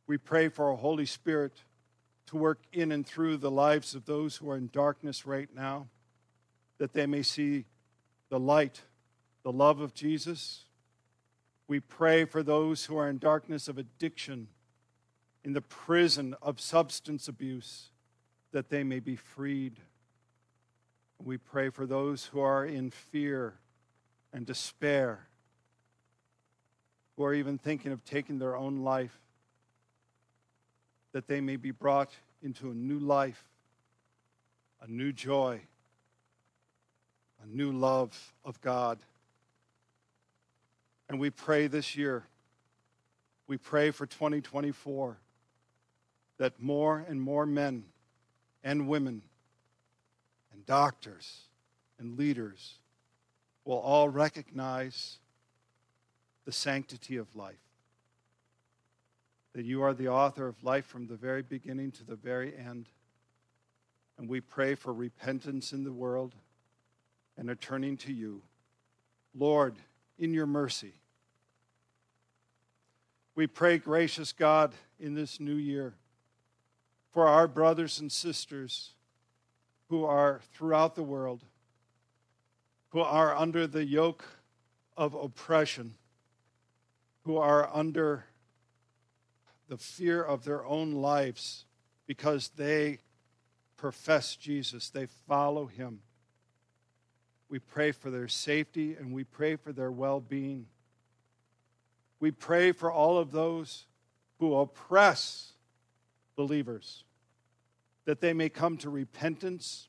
We 0.06 0.20
pray 0.20 0.48
for 0.48 0.70
our 0.70 0.78
Holy 0.78 1.08
Spirit 1.08 1.64
to 2.28 2.38
work 2.38 2.60
in 2.72 2.92
and 2.92 3.04
through 3.04 3.38
the 3.38 3.50
lives 3.50 3.96
of 3.96 4.06
those 4.06 4.36
who 4.36 4.48
are 4.52 4.56
in 4.56 4.70
darkness 4.72 5.26
right 5.26 5.50
now, 5.56 5.88
that 6.78 6.94
they 6.94 7.08
may 7.08 7.24
see 7.24 7.66
the 8.30 8.40
light, 8.40 8.84
the 9.42 9.52
love 9.52 9.80
of 9.80 9.96
Jesus. 9.96 10.66
We 11.68 11.80
pray 11.80 12.26
for 12.26 12.44
those 12.44 12.86
who 12.86 12.96
are 12.96 13.10
in 13.10 13.18
darkness 13.18 13.68
of 13.68 13.80
addiction, 13.80 14.50
in 15.44 15.54
the 15.54 15.62
prison 15.62 16.36
of 16.44 16.62
substance 16.62 17.28
abuse, 17.28 17.90
that 18.52 18.70
they 18.70 18.84
may 18.84 19.00
be 19.00 19.16
freed. 19.16 19.80
We 21.18 21.38
pray 21.38 21.72
for 21.72 21.88
those 21.88 22.26
who 22.26 22.40
are 22.40 22.64
in 22.64 22.92
fear 22.92 23.56
and 24.32 24.46
despair 24.46 25.29
who 27.20 27.26
are 27.26 27.34
even 27.34 27.58
thinking 27.58 27.92
of 27.92 28.06
taking 28.06 28.40
their 28.40 28.56
own 28.56 28.78
life, 28.78 29.20
that 31.12 31.28
they 31.28 31.42
may 31.42 31.58
be 31.58 31.70
brought 31.70 32.14
into 32.42 32.72
a 32.72 32.74
new 32.74 32.98
life, 32.98 33.44
a 34.82 34.90
new 34.90 35.12
joy, 35.12 35.60
a 37.44 37.46
new 37.46 37.74
love 37.74 38.34
of 38.46 38.62
God. 38.62 39.00
And 41.10 41.20
we 41.20 41.30
pray 41.30 41.68
this 41.68 41.98
year, 41.98 42.24
we 43.48 43.58
pray 43.58 43.92
for 43.92 44.06
2024 44.06 45.18
that 46.38 46.54
more 46.62 47.04
and 47.06 47.22
more 47.22 47.46
men 47.46 47.84
and 48.64 48.88
women 48.88 49.24
and 50.54 50.66
doctors 50.66 51.42
and 52.00 52.18
leaders 52.18 52.76
will 53.66 53.80
all 53.80 54.08
recognize 54.08 55.18
the 56.50 56.54
sanctity 56.54 57.16
of 57.16 57.36
life. 57.36 57.62
That 59.54 59.66
you 59.66 59.84
are 59.84 59.94
the 59.94 60.08
author 60.08 60.48
of 60.48 60.64
life 60.64 60.88
from 60.88 61.06
the 61.06 61.16
very 61.16 61.44
beginning 61.44 61.92
to 61.92 62.04
the 62.04 62.16
very 62.16 62.58
end. 62.58 62.88
And 64.18 64.28
we 64.28 64.42
pray 64.42 64.74
for 64.74 64.92
repentance 64.92 65.74
in 65.74 65.84
the 65.84 65.92
world 65.92 66.34
and 67.38 67.52
a 67.52 67.56
turning 67.56 67.98
to 67.98 68.12
you. 68.12 68.42
Lord, 69.38 69.76
in 70.18 70.34
your 70.34 70.48
mercy, 70.48 70.94
we 73.36 73.46
pray, 73.46 73.78
gracious 73.78 74.32
God, 74.32 74.74
in 75.00 75.14
this 75.14 75.40
new 75.40 75.54
year 75.54 75.94
for 77.12 77.28
our 77.28 77.48
brothers 77.48 78.00
and 78.00 78.12
sisters 78.12 78.94
who 79.90 80.04
are 80.04 80.42
throughout 80.56 80.96
the 80.96 81.04
world, 81.04 81.44
who 82.90 83.02
are 83.02 83.36
under 83.36 83.68
the 83.68 83.86
yoke 83.86 84.26
of 84.98 85.14
oppression 85.14 85.94
who 87.30 87.38
are 87.38 87.70
under 87.72 88.26
the 89.68 89.78
fear 89.78 90.20
of 90.20 90.46
their 90.46 90.66
own 90.66 90.94
lives 90.94 91.66
because 92.08 92.50
they 92.58 92.98
profess 93.78 94.36
Jesus, 94.36 94.90
they 94.90 95.06
follow 95.28 95.68
him. 95.68 96.00
We 97.48 97.60
pray 97.60 97.92
for 97.92 98.10
their 98.10 98.28
safety 98.28 98.96
and 98.96 99.14
we 99.14 99.26
pray 99.26 99.58
for 99.58 99.72
their 99.72 99.92
well 99.92 100.20
being. 100.20 100.66
We 102.20 102.32
pray 102.32 102.72
for 102.72 102.92
all 102.92 103.20
of 103.20 103.32
those 103.32 103.86
who 104.40 104.56
oppress 104.56 105.52
believers, 106.36 107.04
that 108.06 108.22
they 108.22 108.34
may 108.34 108.50
come 108.50 108.76
to 108.78 108.90
repentance, 108.90 109.88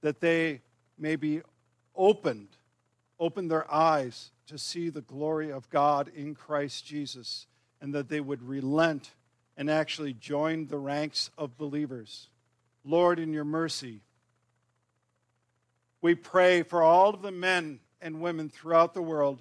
that 0.00 0.20
they 0.20 0.62
may 0.98 1.14
be 1.14 1.42
opened, 1.94 2.48
open 3.20 3.46
their 3.46 3.72
eyes 3.72 4.32
to 4.46 4.58
see 4.58 4.88
the 4.88 5.00
glory 5.00 5.50
of 5.50 5.68
God 5.70 6.10
in 6.14 6.34
Christ 6.34 6.86
Jesus, 6.86 7.46
and 7.80 7.94
that 7.94 8.08
they 8.08 8.20
would 8.20 8.42
relent 8.42 9.10
and 9.56 9.70
actually 9.70 10.12
join 10.12 10.66
the 10.66 10.78
ranks 10.78 11.30
of 11.36 11.56
believers. 11.56 12.28
Lord, 12.84 13.18
in 13.18 13.32
your 13.32 13.44
mercy, 13.44 14.00
we 16.00 16.14
pray 16.14 16.62
for 16.62 16.82
all 16.82 17.14
of 17.14 17.22
the 17.22 17.32
men 17.32 17.80
and 18.00 18.20
women 18.20 18.48
throughout 18.48 18.94
the 18.94 19.02
world 19.02 19.40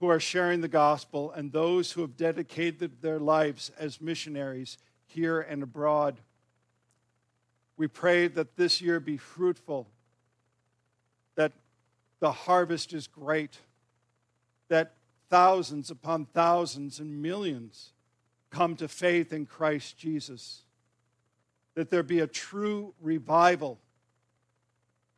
who 0.00 0.08
are 0.08 0.20
sharing 0.20 0.60
the 0.60 0.68
gospel 0.68 1.32
and 1.32 1.52
those 1.52 1.92
who 1.92 2.02
have 2.02 2.16
dedicated 2.16 3.02
their 3.02 3.18
lives 3.18 3.70
as 3.78 4.00
missionaries 4.00 4.78
here 5.06 5.40
and 5.40 5.62
abroad. 5.62 6.20
We 7.76 7.88
pray 7.88 8.28
that 8.28 8.56
this 8.56 8.80
year 8.80 9.00
be 9.00 9.16
fruitful, 9.16 9.86
that 11.34 11.52
the 12.20 12.32
harvest 12.32 12.92
is 12.92 13.06
great, 13.06 13.58
that 14.68 14.94
thousands 15.28 15.90
upon 15.90 16.26
thousands 16.26 17.00
and 17.00 17.22
millions 17.22 17.92
come 18.50 18.76
to 18.76 18.88
faith 18.88 19.32
in 19.32 19.46
Christ 19.46 19.98
Jesus, 19.98 20.62
that 21.74 21.90
there 21.90 22.02
be 22.02 22.20
a 22.20 22.26
true 22.26 22.94
revival, 23.00 23.78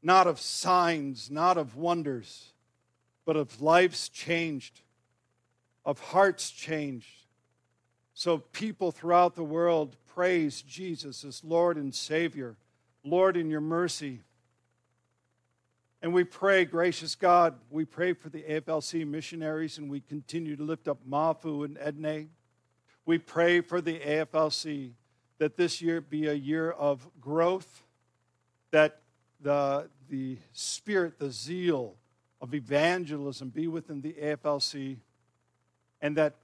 not 0.03 0.27
of 0.27 0.41
signs, 0.41 1.31
not 1.31 1.57
of 1.57 1.77
wonders 1.77 2.53
but 3.29 3.37
of 3.37 3.61
lives 3.61 4.09
changed, 4.09 4.81
of 5.85 6.01
hearts 6.01 6.51
changed. 6.51 7.27
So 8.15 8.39
people 8.39 8.91
throughout 8.91 9.35
the 9.35 9.45
world 9.45 9.99
praise 10.07 10.63
Jesus 10.63 11.27
as 11.27 11.45
Lord 11.45 11.77
and 11.77 11.95
Savior. 11.95 12.57
Lord, 13.05 13.37
in 13.37 13.51
your 13.51 13.61
mercy. 13.61 14.23
And 16.01 16.15
we 16.15 16.23
pray, 16.23 16.65
gracious 16.65 17.17
God, 17.17 17.55
we 17.71 17.85
pray 17.85 18.13
for 18.13 18.29
the 18.29 18.43
AFLC 18.43 19.05
missionaries 19.07 19.79
and 19.79 19.91
we 19.91 20.01
continue 20.01 20.55
to 20.55 20.63
lift 20.63 20.87
up 20.87 20.99
Mafu 21.09 21.65
and 21.65 21.77
Ednei. 21.77 22.29
We 23.05 23.19
pray 23.19 23.61
for 23.61 23.81
the 23.81 23.99
AFLC 23.99 24.93
that 25.39 25.57
this 25.57 25.83
year 25.83 26.01
be 26.01 26.27
a 26.27 26.35
year 26.35 26.71
of 26.71 27.09
growth, 27.21 27.83
that 28.71 29.01
the, 29.41 29.89
the 30.09 30.39
spirit, 30.53 31.19
the 31.19 31.31
zeal, 31.31 31.97
of 32.41 32.55
evangelism 32.55 33.49
be 33.49 33.67
within 33.67 34.01
the 34.01 34.13
AFLC, 34.13 34.99
and 36.01 36.17
that 36.17 36.35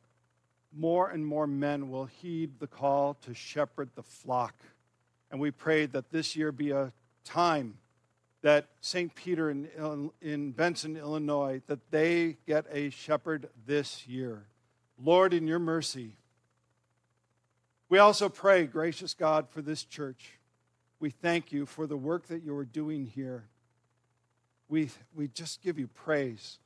more 0.77 1.11
and 1.11 1.25
more 1.25 1.47
men 1.47 1.89
will 1.89 2.07
heed 2.07 2.59
the 2.59 2.67
call 2.67 3.15
to 3.23 3.33
shepherd 3.33 3.91
the 3.95 4.03
flock. 4.03 4.57
And 5.31 5.41
we 5.41 5.53
pray 5.53 5.87
that 5.87 6.11
this 6.11 6.35
year 6.35 6.51
be 6.51 6.73
a 6.73 6.93
time 7.25 7.79
that 8.45 8.69
St. 8.81 9.13
Peter 9.13 9.51
in, 9.51 10.11
in 10.23 10.53
Benson, 10.53 10.97
Illinois, 10.97 11.61
that 11.67 11.91
they 11.91 12.37
get 12.47 12.67
a 12.71 12.91
shepherd 12.91 13.49
this 13.67 14.07
year. 14.07 14.47
Lord, 15.03 15.35
in 15.35 15.49
your 15.49 15.59
mercy. 15.59 16.13
We 17.89 17.99
also 17.99 18.29
pray, 18.29 18.67
gracious 18.67 19.13
God, 19.13 19.49
for 19.51 19.61
this 19.61 19.83
church. 19.83 20.39
We 21.01 21.11
thank 21.11 21.51
you 21.51 21.67
for 21.67 21.87
the 21.89 21.97
work 21.97 22.29
that 22.29 22.45
you 22.45 22.57
are 22.57 22.65
doing 22.65 23.07
here 23.07 23.49
we, 24.69 24.91
we 25.15 25.29
just 25.29 25.63
give 25.63 25.79
you 25.79 25.87
praise. 25.87 26.59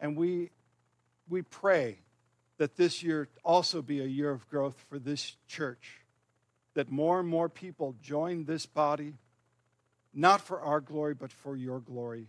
And 0.00 0.16
we, 0.16 0.50
we 1.28 1.42
pray 1.42 1.98
that 2.58 2.76
this 2.76 3.02
year 3.02 3.28
also 3.44 3.82
be 3.82 4.00
a 4.00 4.06
year 4.06 4.30
of 4.30 4.48
growth 4.48 4.84
for 4.88 4.98
this 4.98 5.36
church, 5.46 6.00
that 6.74 6.90
more 6.90 7.20
and 7.20 7.28
more 7.28 7.48
people 7.48 7.94
join 8.02 8.44
this 8.44 8.66
body, 8.66 9.14
not 10.16 10.40
for 10.40 10.60
our 10.60 10.80
glory, 10.80 11.14
but 11.14 11.30
for 11.30 11.54
your 11.54 11.78
glory. 11.78 12.26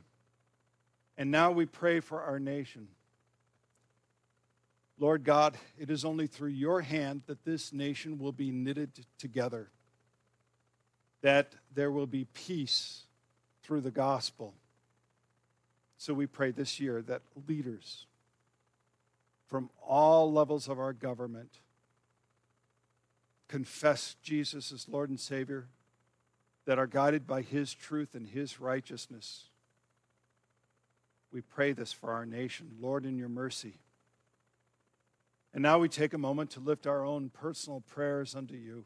And 1.18 1.32
now 1.32 1.52
we 1.52 1.66
pray 1.66 2.02
for 2.02 2.22
our 2.22 2.38
nation. 2.38 2.90
Lord 5.00 5.24
God, 5.24 5.58
it 5.78 5.90
is 5.90 6.04
only 6.04 6.28
through 6.28 6.50
your 6.50 6.82
hand 6.82 7.22
that 7.28 7.46
this 7.46 7.72
nation 7.72 8.20
will 8.20 8.32
be 8.32 8.52
knitted 8.52 8.92
together, 9.18 9.70
that 11.22 11.56
there 11.74 11.92
will 11.92 12.08
be 12.08 12.26
peace 12.26 13.04
through 13.64 13.82
the 13.82 13.92
gospel 13.92 14.54
so 15.98 16.14
we 16.14 16.28
pray 16.28 16.52
this 16.52 16.80
year 16.80 17.02
that 17.04 17.22
leaders 17.48 18.06
from 19.48 19.70
all 19.86 20.32
levels 20.32 20.68
of 20.68 20.80
our 20.80 20.94
government 20.94 21.60
confess 23.48 24.16
Jesus 24.22 24.72
as 24.72 24.88
Lord 24.88 25.10
and 25.10 25.20
Savior, 25.20 25.68
that 26.68 26.78
are 26.78 26.86
guided 26.86 27.26
by 27.26 27.42
His 27.42 27.74
truth 27.74 28.14
and 28.14 28.28
His 28.28 28.60
righteousness. 28.60 29.46
We 31.32 31.40
pray 31.40 31.72
this 31.72 31.94
for 31.94 32.12
our 32.12 32.26
nation, 32.26 32.74
Lord, 32.82 33.06
in 33.06 33.18
your 33.18 33.30
mercy. 33.30 33.80
And 35.54 35.64
now 35.64 35.80
we 35.80 35.88
take 35.88 36.14
a 36.14 36.18
moment 36.18 36.52
to 36.52 36.60
lift 36.60 36.86
our 36.86 37.06
own 37.06 37.30
personal 37.30 37.80
prayers 37.80 38.36
unto 38.36 38.56
you. 38.56 38.84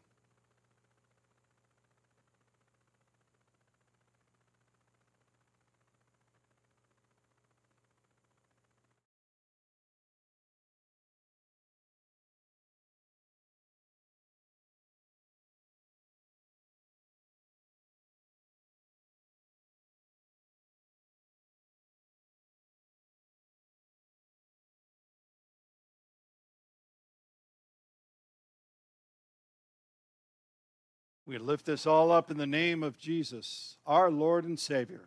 We 31.32 31.38
lift 31.38 31.66
this 31.66 31.88
all 31.88 32.12
up 32.12 32.30
in 32.30 32.36
the 32.36 32.46
name 32.46 32.84
of 32.84 32.98
Jesus, 32.98 33.78
our 33.88 34.12
Lord 34.12 34.44
and 34.44 34.60
Savior. 34.60 35.06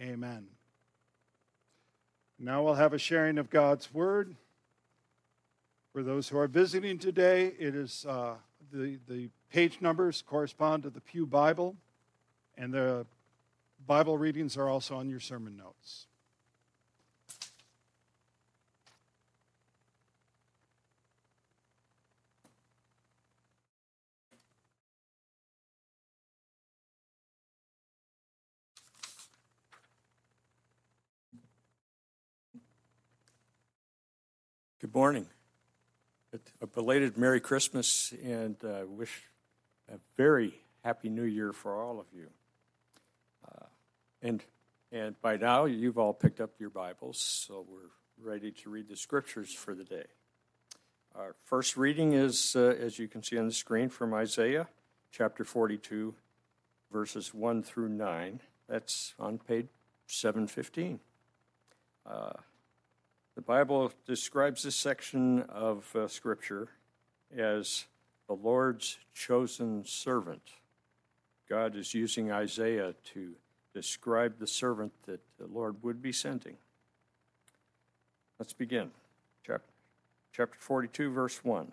Amen. 0.00 0.46
Now 2.38 2.62
we'll 2.62 2.74
have 2.74 2.92
a 2.92 2.98
sharing 2.98 3.38
of 3.38 3.50
God's 3.50 3.92
Word. 3.92 4.36
For 5.92 6.04
those 6.04 6.28
who 6.28 6.38
are 6.38 6.46
visiting 6.46 6.96
today, 6.96 7.54
it 7.58 7.74
is 7.74 8.06
uh, 8.08 8.34
the, 8.72 9.00
the 9.08 9.30
page 9.52 9.78
numbers 9.80 10.22
correspond 10.24 10.84
to 10.84 10.90
the 10.90 11.00
Pew 11.00 11.26
Bible, 11.26 11.74
and 12.56 12.72
the 12.72 13.04
Bible 13.84 14.16
readings 14.16 14.56
are 14.56 14.68
also 14.68 14.94
on 14.94 15.08
your 15.08 15.18
sermon 15.18 15.56
notes. 15.56 16.06
Good 34.88 34.94
morning. 34.94 35.26
A 36.62 36.66
belated 36.66 37.18
Merry 37.18 37.40
Christmas 37.40 38.14
and 38.24 38.56
uh, 38.64 38.86
wish 38.88 39.24
a 39.92 39.98
very 40.16 40.54
Happy 40.82 41.10
New 41.10 41.24
Year 41.24 41.52
for 41.52 41.76
all 41.76 42.00
of 42.00 42.06
you. 42.16 42.28
Uh, 43.46 43.66
and, 44.22 44.42
and 44.90 45.20
by 45.20 45.36
now, 45.36 45.66
you've 45.66 45.98
all 45.98 46.14
picked 46.14 46.40
up 46.40 46.52
your 46.58 46.70
Bibles, 46.70 47.20
so 47.20 47.66
we're 47.68 48.30
ready 48.30 48.50
to 48.50 48.70
read 48.70 48.88
the 48.88 48.96
scriptures 48.96 49.52
for 49.52 49.74
the 49.74 49.84
day. 49.84 50.06
Our 51.14 51.36
first 51.44 51.76
reading 51.76 52.14
is, 52.14 52.56
uh, 52.56 52.74
as 52.80 52.98
you 52.98 53.08
can 53.08 53.22
see 53.22 53.36
on 53.36 53.44
the 53.44 53.52
screen, 53.52 53.90
from 53.90 54.14
Isaiah 54.14 54.68
chapter 55.12 55.44
42, 55.44 56.14
verses 56.90 57.34
1 57.34 57.62
through 57.62 57.90
9. 57.90 58.40
That's 58.70 59.12
on 59.18 59.36
page 59.36 59.66
715. 60.06 60.98
Uh, 62.06 62.30
the 63.38 63.42
Bible 63.42 63.92
describes 64.04 64.64
this 64.64 64.74
section 64.74 65.42
of 65.42 65.94
uh, 65.94 66.08
Scripture 66.08 66.70
as 67.32 67.84
the 68.26 68.34
Lord's 68.34 68.98
chosen 69.14 69.84
servant. 69.84 70.42
God 71.48 71.76
is 71.76 71.94
using 71.94 72.32
Isaiah 72.32 72.96
to 73.14 73.34
describe 73.72 74.40
the 74.40 74.46
servant 74.48 74.92
that 75.06 75.20
the 75.38 75.46
Lord 75.46 75.84
would 75.84 76.02
be 76.02 76.10
sending. 76.10 76.56
Let's 78.40 78.52
begin. 78.52 78.90
Chapter 79.46 79.70
chapter 80.32 80.58
42, 80.58 81.08
verse 81.12 81.44
1 81.44 81.70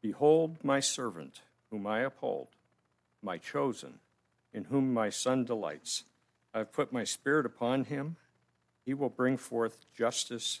Behold 0.00 0.64
my 0.64 0.80
servant, 0.80 1.42
whom 1.70 1.86
I 1.86 2.00
uphold, 2.00 2.48
my 3.22 3.38
chosen, 3.38 4.00
in 4.52 4.64
whom 4.64 4.92
my 4.92 5.10
son 5.10 5.44
delights. 5.44 6.02
I 6.52 6.58
have 6.58 6.72
put 6.72 6.92
my 6.92 7.04
spirit 7.04 7.46
upon 7.46 7.84
him. 7.84 8.16
He 8.84 8.94
will 8.94 9.10
bring 9.10 9.36
forth 9.36 9.78
justice 9.96 10.60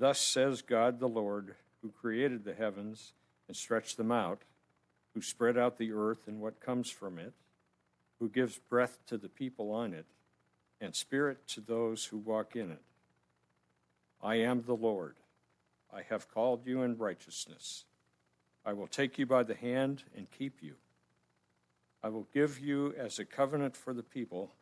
Thus 0.00 0.18
says 0.18 0.62
God 0.62 0.98
the 0.98 1.06
Lord, 1.06 1.56
who 1.82 1.90
created 1.90 2.42
the 2.42 2.54
heavens 2.54 3.12
and 3.46 3.54
stretched 3.54 3.98
them 3.98 4.10
out, 4.10 4.40
who 5.12 5.20
spread 5.20 5.58
out 5.58 5.76
the 5.76 5.92
earth 5.92 6.26
and 6.26 6.40
what 6.40 6.58
comes 6.58 6.88
from 6.88 7.18
it, 7.18 7.34
who 8.18 8.30
gives 8.30 8.56
breath 8.56 8.98
to 9.08 9.18
the 9.18 9.28
people 9.28 9.70
on 9.70 9.92
it, 9.92 10.06
and 10.80 10.94
spirit 10.94 11.46
to 11.48 11.60
those 11.60 12.06
who 12.06 12.16
walk 12.16 12.56
in 12.56 12.70
it. 12.70 12.80
I 14.22 14.36
am 14.36 14.62
the 14.62 14.74
Lord. 14.74 15.16
I 15.92 16.00
have 16.08 16.32
called 16.32 16.66
you 16.66 16.80
in 16.80 16.96
righteousness. 16.96 17.84
I 18.64 18.72
will 18.72 18.86
take 18.86 19.18
you 19.18 19.26
by 19.26 19.42
the 19.42 19.54
hand 19.54 20.04
and 20.16 20.30
keep 20.30 20.62
you. 20.62 20.76
I 22.02 22.08
will 22.08 22.26
give 22.32 22.58
you 22.58 22.94
as 22.96 23.18
a 23.18 23.26
covenant 23.26 23.76
for 23.76 23.92
the 23.92 24.02
people, 24.02 24.54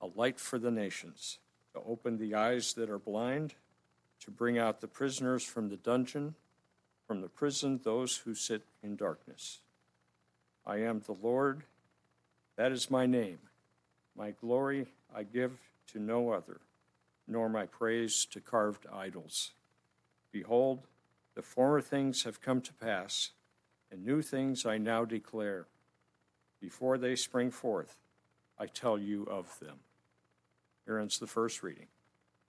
a 0.00 0.06
light 0.06 0.40
for 0.40 0.58
the 0.58 0.70
nations, 0.70 1.40
to 1.74 1.82
open 1.86 2.16
the 2.16 2.34
eyes 2.34 2.72
that 2.72 2.88
are 2.88 2.98
blind, 2.98 3.54
to 4.20 4.30
bring 4.30 4.58
out 4.58 4.80
the 4.80 4.88
prisoners 4.88 5.44
from 5.44 5.68
the 5.68 5.76
dungeon, 5.76 6.34
from 7.06 7.20
the 7.20 7.28
prison 7.28 7.80
those 7.82 8.16
who 8.18 8.34
sit 8.34 8.62
in 8.82 8.96
darkness. 8.96 9.60
I 10.66 10.78
am 10.78 11.00
the 11.00 11.16
Lord, 11.20 11.62
that 12.56 12.72
is 12.72 12.90
my 12.90 13.06
name. 13.06 13.38
My 14.16 14.32
glory 14.32 14.86
I 15.14 15.22
give 15.22 15.52
to 15.92 15.98
no 15.98 16.30
other, 16.32 16.60
nor 17.26 17.48
my 17.48 17.66
praise 17.66 18.26
to 18.32 18.40
carved 18.40 18.86
idols. 18.92 19.52
Behold, 20.32 20.86
the 21.34 21.42
former 21.42 21.80
things 21.80 22.24
have 22.24 22.42
come 22.42 22.60
to 22.62 22.72
pass, 22.74 23.30
and 23.90 24.04
new 24.04 24.20
things 24.20 24.66
I 24.66 24.76
now 24.76 25.04
declare. 25.04 25.66
Before 26.60 26.98
they 26.98 27.14
spring 27.14 27.50
forth, 27.50 27.96
I 28.58 28.66
tell 28.66 28.98
you 28.98 29.22
of 29.30 29.58
them. 29.60 29.78
Here 30.84 30.98
ends 30.98 31.18
the 31.18 31.26
first 31.26 31.62
reading. 31.62 31.86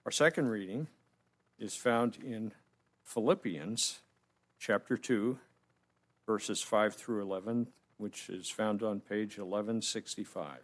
Our 0.04 0.10
second 0.10 0.48
reading 0.48 0.88
is 1.60 1.76
found 1.76 2.16
in 2.16 2.52
Philippians 3.04 4.00
chapter 4.58 4.96
2, 4.96 5.38
verses 6.26 6.62
5 6.62 6.94
through 6.94 7.20
11, 7.20 7.68
which 7.98 8.30
is 8.30 8.48
found 8.48 8.82
on 8.82 9.00
page 9.00 9.36
1165. 9.36 10.60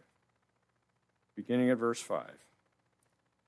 Beginning 1.37 1.69
at 1.69 1.77
verse 1.77 2.01
5. 2.01 2.31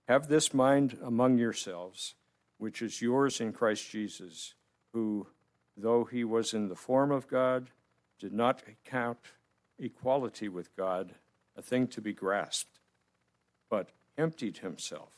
Have 0.08 0.28
this 0.28 0.52
mind 0.52 0.98
among 1.02 1.38
yourselves, 1.38 2.14
which 2.58 2.82
is 2.82 3.00
yours 3.00 3.40
in 3.40 3.54
Christ 3.54 3.90
Jesus, 3.90 4.54
who, 4.92 5.26
though 5.74 6.04
he 6.04 6.24
was 6.24 6.52
in 6.52 6.68
the 6.68 6.76
form 6.76 7.10
of 7.10 7.28
God, 7.28 7.70
did 8.18 8.32
not 8.32 8.62
count 8.84 9.18
equality 9.78 10.50
with 10.50 10.76
God 10.76 11.14
a 11.56 11.62
thing 11.62 11.86
to 11.88 12.02
be 12.02 12.12
grasped, 12.12 12.78
but 13.70 13.90
emptied 14.18 14.58
himself 14.58 15.17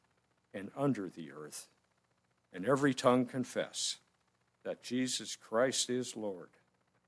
and 0.53 0.71
under 0.75 1.09
the 1.09 1.31
earth, 1.31 1.67
and 2.53 2.65
every 2.65 2.93
tongue 2.93 3.25
confess 3.25 3.97
that 4.63 4.83
Jesus 4.83 5.35
Christ 5.35 5.89
is 5.89 6.15
Lord, 6.15 6.49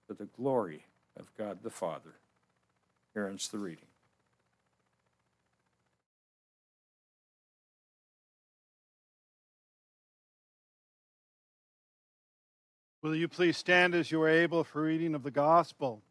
to 0.07 0.13
the 0.13 0.25
glory 0.25 0.85
of 1.17 1.33
God 1.37 1.63
the 1.63 1.69
Father. 1.69 2.15
Here 3.13 3.27
ends 3.27 3.47
the 3.47 3.59
reading. 3.59 3.85
Will 13.03 13.15
you 13.15 13.27
please 13.27 13.57
stand 13.57 13.93
as 13.93 14.11
you 14.11 14.21
are 14.21 14.29
able 14.29 14.63
for 14.63 14.83
reading 14.83 15.13
of 15.13 15.23
the 15.23 15.31
gospel? 15.31 16.01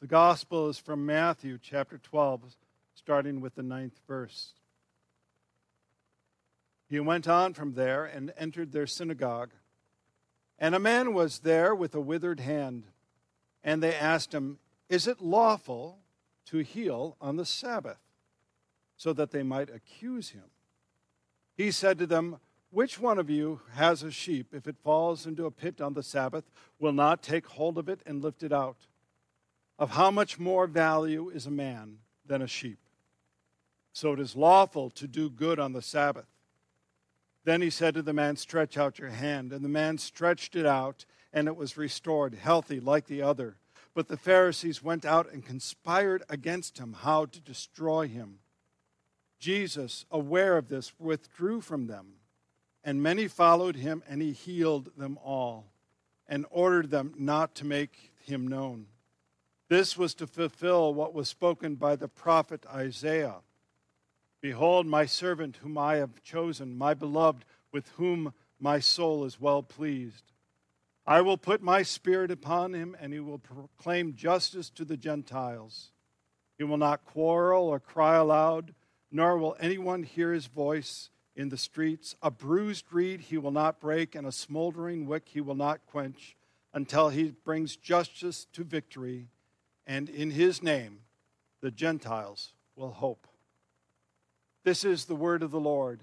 The 0.00 0.06
gospel 0.06 0.68
is 0.68 0.78
from 0.78 1.04
Matthew 1.04 1.58
chapter 1.60 1.98
12, 1.98 2.56
starting 3.06 3.40
with 3.40 3.54
the 3.54 3.62
ninth 3.62 4.00
verse. 4.08 4.52
He 6.88 6.98
went 6.98 7.28
on 7.28 7.54
from 7.54 7.74
there 7.74 8.04
and 8.04 8.32
entered 8.36 8.72
their 8.72 8.88
synagogue. 8.88 9.50
And 10.58 10.74
a 10.74 10.80
man 10.80 11.14
was 11.14 11.38
there 11.38 11.72
with 11.72 11.94
a 11.94 12.00
withered 12.00 12.40
hand. 12.40 12.82
And 13.62 13.80
they 13.80 13.94
asked 13.94 14.34
him, 14.34 14.58
Is 14.88 15.06
it 15.06 15.20
lawful 15.20 16.00
to 16.46 16.58
heal 16.64 17.16
on 17.20 17.36
the 17.36 17.44
Sabbath? 17.44 18.00
So 18.96 19.12
that 19.12 19.30
they 19.30 19.44
might 19.44 19.70
accuse 19.70 20.30
him. 20.30 20.50
He 21.56 21.70
said 21.70 22.00
to 22.00 22.08
them, 22.08 22.38
Which 22.70 22.98
one 22.98 23.20
of 23.20 23.30
you 23.30 23.60
has 23.74 24.02
a 24.02 24.10
sheep, 24.10 24.48
if 24.52 24.66
it 24.66 24.82
falls 24.82 25.26
into 25.26 25.46
a 25.46 25.52
pit 25.52 25.80
on 25.80 25.94
the 25.94 26.02
Sabbath, 26.02 26.50
will 26.80 26.92
not 26.92 27.22
take 27.22 27.46
hold 27.46 27.78
of 27.78 27.88
it 27.88 28.00
and 28.04 28.20
lift 28.20 28.42
it 28.42 28.52
out? 28.52 28.88
of 29.78 29.90
how 29.90 30.10
much 30.10 30.38
more 30.38 30.66
value 30.66 31.28
is 31.28 31.46
a 31.46 31.50
man 31.50 31.98
than 32.24 32.40
a 32.42 32.46
sheep. 32.46 32.78
So 33.96 34.12
it 34.12 34.20
is 34.20 34.36
lawful 34.36 34.90
to 34.90 35.08
do 35.08 35.30
good 35.30 35.58
on 35.58 35.72
the 35.72 35.80
Sabbath. 35.80 36.26
Then 37.44 37.62
he 37.62 37.70
said 37.70 37.94
to 37.94 38.02
the 38.02 38.12
man, 38.12 38.36
Stretch 38.36 38.76
out 38.76 38.98
your 38.98 39.08
hand. 39.08 39.54
And 39.54 39.64
the 39.64 39.70
man 39.70 39.96
stretched 39.96 40.54
it 40.54 40.66
out, 40.66 41.06
and 41.32 41.48
it 41.48 41.56
was 41.56 41.78
restored, 41.78 42.34
healthy 42.34 42.78
like 42.78 43.06
the 43.06 43.22
other. 43.22 43.56
But 43.94 44.08
the 44.08 44.18
Pharisees 44.18 44.82
went 44.82 45.06
out 45.06 45.32
and 45.32 45.42
conspired 45.42 46.24
against 46.28 46.76
him 46.76 46.92
how 46.92 47.24
to 47.24 47.40
destroy 47.40 48.06
him. 48.06 48.40
Jesus, 49.38 50.04
aware 50.10 50.58
of 50.58 50.68
this, 50.68 50.92
withdrew 50.98 51.62
from 51.62 51.86
them, 51.86 52.16
and 52.84 53.02
many 53.02 53.28
followed 53.28 53.76
him, 53.76 54.02
and 54.06 54.20
he 54.20 54.32
healed 54.32 54.90
them 54.98 55.18
all, 55.24 55.72
and 56.28 56.44
ordered 56.50 56.90
them 56.90 57.14
not 57.16 57.54
to 57.54 57.64
make 57.64 58.12
him 58.20 58.46
known. 58.46 58.88
This 59.70 59.96
was 59.96 60.12
to 60.16 60.26
fulfill 60.26 60.92
what 60.92 61.14
was 61.14 61.30
spoken 61.30 61.76
by 61.76 61.96
the 61.96 62.08
prophet 62.08 62.66
Isaiah 62.70 63.36
Behold, 64.46 64.86
my 64.86 65.06
servant 65.06 65.56
whom 65.56 65.76
I 65.76 65.96
have 65.96 66.22
chosen, 66.22 66.78
my 66.78 66.94
beloved, 66.94 67.44
with 67.72 67.88
whom 67.96 68.32
my 68.60 68.78
soul 68.78 69.24
is 69.24 69.40
well 69.40 69.60
pleased. 69.60 70.22
I 71.04 71.20
will 71.20 71.36
put 71.36 71.60
my 71.60 71.82
spirit 71.82 72.30
upon 72.30 72.72
him, 72.72 72.96
and 73.00 73.12
he 73.12 73.18
will 73.18 73.40
proclaim 73.40 74.14
justice 74.14 74.70
to 74.70 74.84
the 74.84 74.96
Gentiles. 74.96 75.90
He 76.58 76.62
will 76.62 76.76
not 76.76 77.04
quarrel 77.04 77.66
or 77.66 77.80
cry 77.80 78.14
aloud, 78.14 78.72
nor 79.10 79.36
will 79.36 79.56
anyone 79.58 80.04
hear 80.04 80.32
his 80.32 80.46
voice 80.46 81.10
in 81.34 81.48
the 81.48 81.58
streets. 81.58 82.14
A 82.22 82.30
bruised 82.30 82.92
reed 82.92 83.22
he 83.22 83.38
will 83.38 83.50
not 83.50 83.80
break, 83.80 84.14
and 84.14 84.28
a 84.28 84.30
smoldering 84.30 85.06
wick 85.06 85.24
he 85.26 85.40
will 85.40 85.56
not 85.56 85.84
quench, 85.86 86.36
until 86.72 87.08
he 87.08 87.32
brings 87.32 87.74
justice 87.74 88.46
to 88.52 88.62
victory 88.62 89.26
and 89.88 90.08
in 90.08 90.30
his 90.30 90.62
name 90.62 91.00
the 91.62 91.72
Gentiles 91.72 92.52
will 92.76 92.92
hope. 92.92 93.26
This 94.66 94.84
is 94.84 95.04
the 95.04 95.14
word 95.14 95.44
of 95.44 95.52
the 95.52 95.60
Lord. 95.60 96.00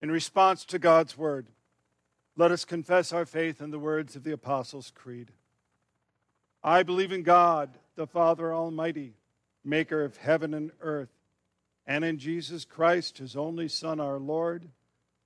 In 0.00 0.10
response 0.10 0.64
to 0.64 0.78
God's 0.78 1.18
word, 1.18 1.48
let 2.34 2.50
us 2.50 2.64
confess 2.64 3.12
our 3.12 3.26
faith 3.26 3.60
in 3.60 3.72
the 3.72 3.78
words 3.78 4.16
of 4.16 4.24
the 4.24 4.32
Apostles' 4.32 4.90
Creed. 4.94 5.32
I 6.64 6.82
believe 6.82 7.12
in 7.12 7.24
God, 7.24 7.68
the 7.94 8.06
Father 8.06 8.54
Almighty, 8.54 9.12
maker 9.62 10.02
of 10.02 10.16
heaven 10.16 10.54
and 10.54 10.70
earth 10.80 11.10
and 11.86 12.06
in 12.06 12.16
Jesus 12.16 12.64
Christ, 12.64 13.18
his 13.18 13.36
only 13.36 13.68
Son, 13.68 14.00
our 14.00 14.18
Lord, 14.18 14.70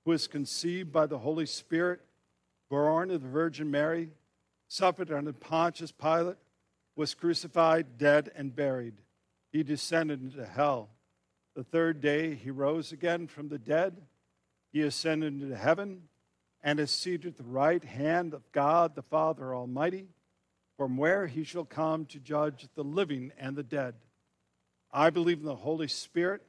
who 0.03 0.11
was 0.11 0.27
conceived 0.27 0.91
by 0.91 1.05
the 1.05 1.19
Holy 1.19 1.45
Spirit, 1.45 2.01
born 2.67 3.09
of 3.09 3.21
the 3.21 3.29
Virgin 3.29 3.71
Mary, 3.71 4.09
suffered 4.67 5.11
under 5.11 5.33
Pontius 5.33 5.91
Pilate, 5.91 6.37
was 6.95 7.13
crucified, 7.13 7.97
dead, 7.97 8.31
and 8.35 8.55
buried. 8.55 8.95
He 9.51 9.63
descended 9.63 10.21
into 10.21 10.45
hell. 10.45 10.89
The 11.55 11.63
third 11.63 12.01
day 12.01 12.35
he 12.35 12.51
rose 12.51 12.91
again 12.91 13.27
from 13.27 13.49
the 13.49 13.59
dead. 13.59 14.01
He 14.71 14.81
ascended 14.81 15.41
into 15.41 15.55
heaven 15.55 16.03
and 16.63 16.79
is 16.79 16.91
seated 16.91 17.27
at 17.33 17.37
the 17.37 17.43
right 17.43 17.83
hand 17.83 18.33
of 18.33 18.51
God 18.51 18.95
the 18.95 19.01
Father 19.03 19.55
Almighty, 19.55 20.07
from 20.75 20.97
where 20.97 21.27
he 21.27 21.43
shall 21.43 21.65
come 21.65 22.05
to 22.05 22.19
judge 22.19 22.67
the 22.75 22.83
living 22.83 23.31
and 23.37 23.55
the 23.55 23.63
dead. 23.63 23.95
I 24.91 25.09
believe 25.09 25.39
in 25.39 25.45
the 25.45 25.55
Holy 25.55 25.87
Spirit, 25.87 26.41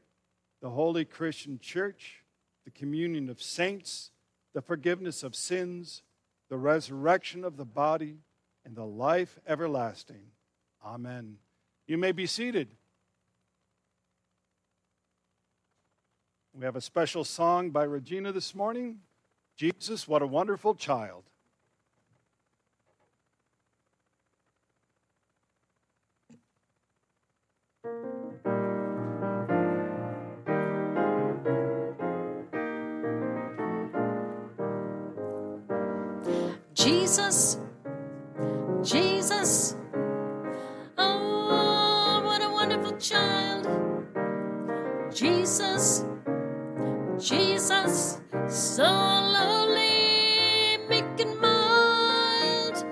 the 0.60 0.70
holy 0.70 1.04
Christian 1.04 1.58
church, 1.58 2.22
the 2.64 2.70
communion 2.70 3.28
of 3.28 3.42
saints, 3.42 4.10
the 4.54 4.62
forgiveness 4.62 5.22
of 5.22 5.34
sins, 5.34 6.02
the 6.48 6.56
resurrection 6.56 7.44
of 7.44 7.56
the 7.56 7.64
body, 7.64 8.18
and 8.64 8.76
the 8.76 8.84
life 8.84 9.38
everlasting. 9.46 10.22
Amen. 10.84 11.36
You 11.86 11.96
may 11.96 12.12
be 12.12 12.26
seated. 12.26 12.68
We 16.52 16.64
have 16.64 16.76
a 16.76 16.80
special 16.80 17.24
song 17.24 17.70
by 17.70 17.84
Regina 17.84 18.32
this 18.32 18.54
morning 18.54 18.98
Jesus, 19.58 20.06
what 20.06 20.22
a 20.22 20.26
wonderful 20.26 20.76
child. 20.76 21.24
Jesus, 39.48 39.76
oh, 40.98 42.20
what 42.22 42.42
a 42.42 42.50
wonderful 42.50 42.94
child. 42.98 43.66
Jesus, 45.10 46.04
Jesus, 47.18 48.20
so 48.46 48.84
lowly, 48.84 50.76
meek 50.90 51.04
and 51.18 51.40
mild. 51.40 52.84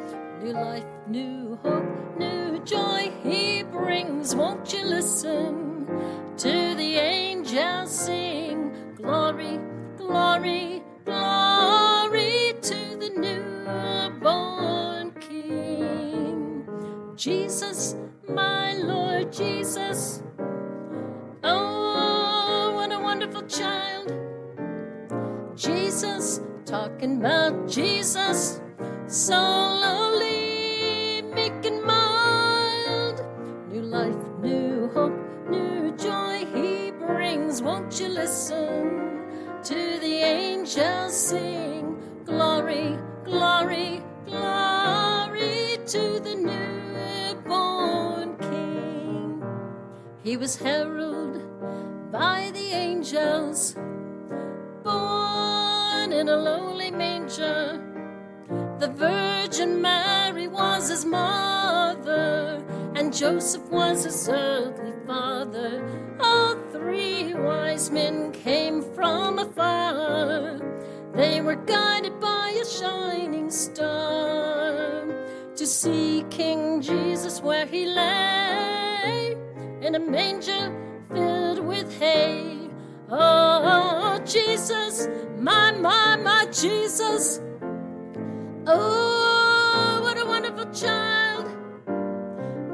New 0.42 0.52
life, 0.54 0.86
new 1.06 1.58
hope, 1.62 2.18
new 2.18 2.58
joy 2.64 3.12
he 3.22 3.62
brings. 3.62 4.34
Won't 4.34 4.72
you 4.72 4.82
listen 4.82 5.86
to 6.38 6.74
the 6.74 6.96
angels 6.96 7.90
sing? 7.90 8.72
Glory, 8.96 9.60
glory, 9.98 10.82
Jesus, 17.16 17.96
my 18.28 18.74
Lord 18.74 19.32
Jesus. 19.32 20.22
Oh, 21.42 22.72
what 22.74 22.92
a 22.92 22.98
wonderful 22.98 23.42
child. 23.42 24.12
Jesus, 25.56 26.40
talking 26.66 27.16
about 27.18 27.68
Jesus, 27.68 28.60
so 29.06 29.34
lowly, 29.34 30.56
and 31.66 31.82
mild. 31.82 33.24
New 33.72 33.82
life, 33.82 34.28
new 34.40 34.88
hope, 34.88 35.18
new 35.48 35.96
joy 35.96 36.44
he 36.54 36.90
brings. 36.92 37.62
Won't 37.62 37.98
you 37.98 38.08
listen 38.08 39.22
to 39.64 39.98
the 40.00 40.16
angels 40.22 41.16
sing? 41.16 41.96
Glory, 42.24 42.98
glory, 43.24 44.02
glory 44.26 45.78
to 45.86 46.20
the 46.20 46.36
He 50.26 50.36
was 50.36 50.56
heralded 50.56 51.46
by 52.10 52.50
the 52.52 52.72
angels, 52.72 53.76
born 54.82 56.12
in 56.12 56.28
a 56.28 56.36
lowly 56.36 56.90
manger. 56.90 57.80
The 58.80 58.88
Virgin 58.88 59.80
Mary 59.80 60.48
was 60.48 60.88
his 60.88 61.04
mother, 61.04 62.60
and 62.96 63.14
Joseph 63.14 63.70
was 63.70 64.02
his 64.02 64.28
earthly 64.28 64.94
father. 65.06 65.80
All 66.18 66.56
three 66.72 67.32
wise 67.32 67.92
men 67.92 68.32
came 68.32 68.82
from 68.96 69.38
afar. 69.38 70.58
They 71.14 71.40
were 71.40 71.54
guided 71.54 72.18
by 72.18 72.50
a 72.60 72.66
shining 72.66 73.48
star 73.48 75.04
to 75.54 75.66
see 75.66 76.24
King 76.30 76.80
Jesus 76.80 77.40
where 77.40 77.66
he 77.66 77.86
lay 77.86 78.85
in 79.86 79.94
a 79.94 80.00
manger 80.00 80.72
filled 81.12 81.60
with 81.60 81.96
hay. 82.00 82.68
Oh, 83.08 84.20
Jesus, 84.24 85.08
my, 85.38 85.70
my, 85.70 86.16
my 86.16 86.46
Jesus. 86.46 87.40
Oh, 88.66 90.00
what 90.02 90.18
a 90.18 90.26
wonderful 90.26 90.66
child. 90.72 91.46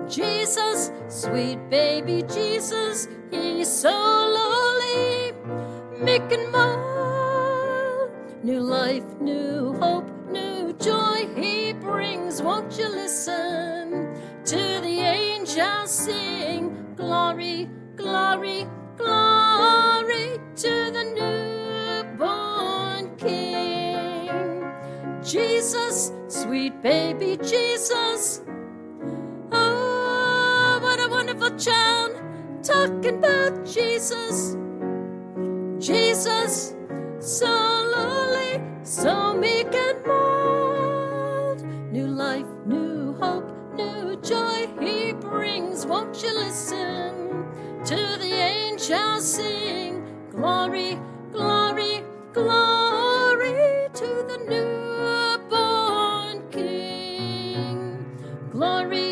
Jesus, 0.09 0.91
sweet 1.09 1.59
baby 1.69 2.23
Jesus, 2.23 3.09
he's 3.31 3.71
so 3.71 3.91
lowly, 3.91 5.35
and 6.33 6.51
mild. 6.51 8.11
New 8.43 8.61
life, 8.61 9.05
new 9.21 9.75
hope, 9.75 10.09
new 10.31 10.73
joy 10.75 11.29
he 11.37 11.75
brings. 11.75 12.41
Won't 12.41 12.79
you 12.79 12.89
listen 12.89 14.15
to 14.47 14.81
the 14.81 15.01
angels 15.01 15.91
sing? 15.91 16.92
Glory, 17.03 17.69
glory, 17.97 18.65
glory 18.97 20.39
to 20.55 20.73
the 20.97 21.05
newborn 22.15 23.17
King. 23.17 24.63
Jesus, 25.21 26.13
sweet 26.29 26.81
baby 26.81 27.37
Jesus. 27.39 28.43
Oh, 29.51 30.79
what 30.81 31.01
a 31.01 31.09
wonderful 31.09 31.51
child 31.59 32.23
talking 32.63 33.19
about 33.19 33.67
Jesus. 33.67 34.57
Jesus, 35.81 36.77
so 37.19 37.47
lowly, 37.97 38.63
so 38.85 39.35
meek 39.35 39.75
and 39.75 40.07
mild. 40.07 41.65
New 41.91 42.07
life, 42.07 42.47
new 42.65 42.93
new 42.93 43.02
joy 44.33 44.67
he 44.81 45.13
brings. 45.13 45.85
Won't 45.85 46.23
you 46.23 46.33
listen 46.35 47.45
to 47.85 47.97
the 48.23 48.33
angels 48.33 49.35
sing? 49.35 50.03
Glory, 50.31 50.99
glory, 51.33 52.03
glory 52.33 53.89
to 54.01 54.09
the 54.31 54.39
newborn 54.49 56.37
King. 56.51 58.07
Glory, 58.51 59.12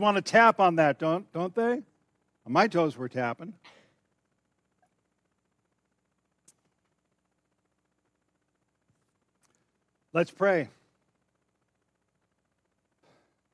want 0.00 0.16
to 0.16 0.22
tap 0.22 0.58
on 0.58 0.76
that, 0.76 0.98
don't, 0.98 1.30
don't 1.32 1.54
they? 1.54 1.82
My 2.46 2.66
toes 2.66 2.96
were 2.96 3.08
tapping. 3.08 3.54
Let's 10.12 10.32
pray. 10.32 10.68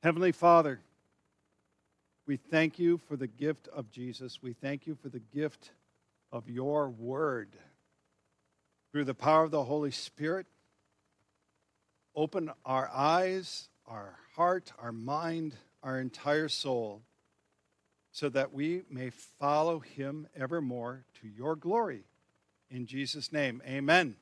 Heavenly 0.01 0.31
Father, 0.31 0.79
we 2.25 2.37
thank 2.37 2.79
you 2.79 2.99
for 3.07 3.15
the 3.15 3.27
gift 3.27 3.67
of 3.67 3.91
Jesus. 3.91 4.39
We 4.41 4.53
thank 4.53 4.87
you 4.87 4.95
for 4.95 5.09
the 5.09 5.21
gift 5.35 5.71
of 6.31 6.49
your 6.49 6.89
word. 6.89 7.49
Through 8.91 9.05
the 9.05 9.13
power 9.13 9.43
of 9.43 9.51
the 9.51 9.63
Holy 9.63 9.91
Spirit, 9.91 10.47
open 12.15 12.51
our 12.65 12.89
eyes, 12.91 13.69
our 13.85 14.15
heart, 14.35 14.71
our 14.79 14.91
mind, 14.91 15.53
our 15.87 16.01
entire 16.01 16.49
soul, 16.49 17.01
so 18.11 18.27
that 18.27 18.51
we 18.51 18.81
may 18.89 19.09
follow 19.09 19.79
him 19.79 20.27
evermore 20.35 21.05
to 21.21 21.29
your 21.29 21.55
glory. 21.55 22.03
In 22.69 22.85
Jesus' 22.85 23.31
name, 23.31 23.61
amen. 23.65 24.17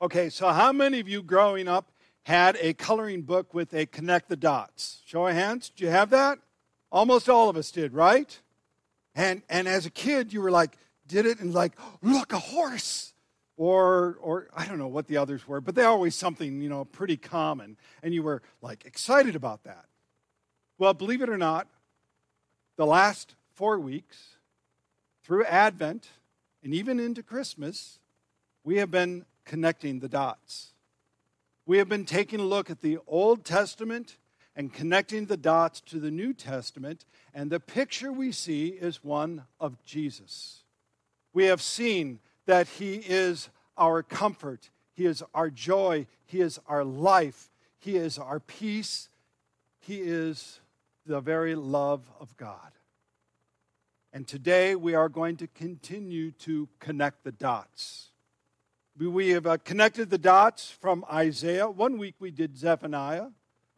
Okay, 0.00 0.30
so 0.30 0.48
how 0.48 0.72
many 0.72 1.00
of 1.00 1.08
you 1.08 1.22
growing 1.22 1.68
up 1.68 1.90
had 2.22 2.56
a 2.62 2.72
coloring 2.72 3.20
book 3.20 3.52
with 3.52 3.74
a 3.74 3.84
connect 3.84 4.30
the 4.30 4.36
dots? 4.36 5.02
Show 5.04 5.26
of 5.26 5.34
hands. 5.34 5.68
Did 5.68 5.84
you 5.84 5.90
have 5.90 6.08
that? 6.10 6.38
Almost 6.90 7.28
all 7.28 7.50
of 7.50 7.56
us 7.58 7.70
did, 7.70 7.92
right? 7.92 8.40
And 9.14 9.42
and 9.50 9.68
as 9.68 9.84
a 9.84 9.90
kid, 9.90 10.32
you 10.32 10.40
were 10.40 10.50
like, 10.50 10.78
did 11.06 11.26
it 11.26 11.40
and 11.40 11.52
like, 11.52 11.72
look, 12.00 12.32
a 12.32 12.38
horse. 12.38 13.12
Or 13.58 14.16
or 14.20 14.48
I 14.56 14.66
don't 14.66 14.78
know 14.78 14.86
what 14.86 15.08
the 15.08 15.16
others 15.16 15.46
were, 15.46 15.60
but 15.60 15.74
they're 15.74 15.88
always 15.88 16.14
something, 16.14 16.62
you 16.62 16.68
know, 16.68 16.84
pretty 16.84 17.16
common. 17.16 17.76
And 18.04 18.14
you 18.14 18.22
were 18.22 18.40
like 18.62 18.86
excited 18.86 19.34
about 19.34 19.64
that. 19.64 19.84
Well, 20.78 20.94
believe 20.94 21.22
it 21.22 21.28
or 21.28 21.36
not, 21.36 21.66
the 22.76 22.86
last 22.86 23.34
four 23.54 23.80
weeks, 23.80 24.36
through 25.24 25.44
Advent 25.44 26.08
and 26.62 26.72
even 26.72 27.00
into 27.00 27.20
Christmas, 27.20 27.98
we 28.62 28.76
have 28.76 28.92
been 28.92 29.26
connecting 29.44 29.98
the 29.98 30.08
dots. 30.08 30.72
We 31.66 31.78
have 31.78 31.88
been 31.88 32.04
taking 32.04 32.38
a 32.38 32.44
look 32.44 32.70
at 32.70 32.80
the 32.80 32.98
Old 33.08 33.44
Testament 33.44 34.18
and 34.54 34.72
connecting 34.72 35.26
the 35.26 35.36
dots 35.36 35.80
to 35.80 35.98
the 35.98 36.10
New 36.10 36.32
Testament, 36.32 37.04
and 37.34 37.50
the 37.50 37.60
picture 37.60 38.12
we 38.12 38.30
see 38.30 38.68
is 38.68 39.02
one 39.02 39.44
of 39.60 39.84
Jesus. 39.84 40.62
We 41.32 41.46
have 41.46 41.60
seen 41.62 42.20
that 42.48 42.66
He 42.66 42.94
is 42.94 43.50
our 43.76 44.02
comfort, 44.02 44.70
He 44.94 45.04
is 45.04 45.22
our 45.34 45.50
joy, 45.50 46.06
He 46.24 46.40
is 46.40 46.58
our 46.66 46.82
life, 46.82 47.50
He 47.78 47.96
is 47.96 48.18
our 48.18 48.40
peace, 48.40 49.10
He 49.80 49.98
is 49.98 50.60
the 51.04 51.20
very 51.20 51.54
love 51.54 52.10
of 52.18 52.34
God. 52.38 52.72
And 54.14 54.26
today 54.26 54.74
we 54.74 54.94
are 54.94 55.10
going 55.10 55.36
to 55.36 55.46
continue 55.46 56.30
to 56.32 56.70
connect 56.80 57.22
the 57.22 57.32
dots. 57.32 58.12
We 58.98 59.28
have 59.28 59.46
uh, 59.46 59.58
connected 59.58 60.08
the 60.08 60.16
dots 60.16 60.70
from 60.70 61.04
Isaiah. 61.12 61.68
One 61.68 61.98
week 61.98 62.14
we 62.18 62.30
did 62.30 62.56
Zephaniah, 62.56 63.28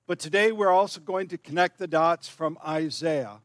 but 0.07 0.21
today 0.21 0.53
we're 0.53 0.71
also 0.71 1.01
going 1.01 1.27
to 1.29 1.39
connect 1.39 1.79
the 1.79 1.89
dots 1.89 2.29
from 2.29 2.57
Isaiah. 2.64 3.41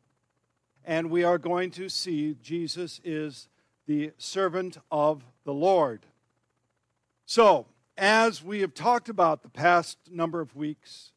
And 0.85 1.09
we 1.09 1.23
are 1.23 1.39
going 1.39 1.71
to 1.71 1.89
see 1.89 2.37
Jesus 2.43 3.01
is 3.03 3.49
the 3.87 4.11
servant 4.17 4.77
of 4.91 5.23
the 5.43 5.53
Lord. 5.53 6.05
So, 7.25 7.65
as 7.97 8.43
we 8.43 8.61
have 8.61 8.73
talked 8.73 9.09
about 9.09 9.41
the 9.41 9.49
past 9.49 9.97
number 10.11 10.41
of 10.41 10.55
weeks, 10.55 11.11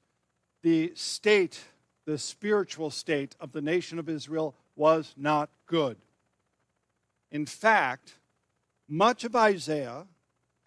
the 0.63 0.93
state, 0.95 1.61
the 2.05 2.19
spiritual 2.19 2.91
state 2.91 3.35
of 3.41 3.53
the 3.53 3.63
nation 3.63 3.99
of 3.99 4.09
Israel 4.09 4.55
was 4.77 5.15
not 5.17 5.51
good. 5.67 5.97
In 7.31 7.47
fact, 7.47 8.15
much 8.89 9.25
of 9.25 9.37
Isaiah 9.37 10.07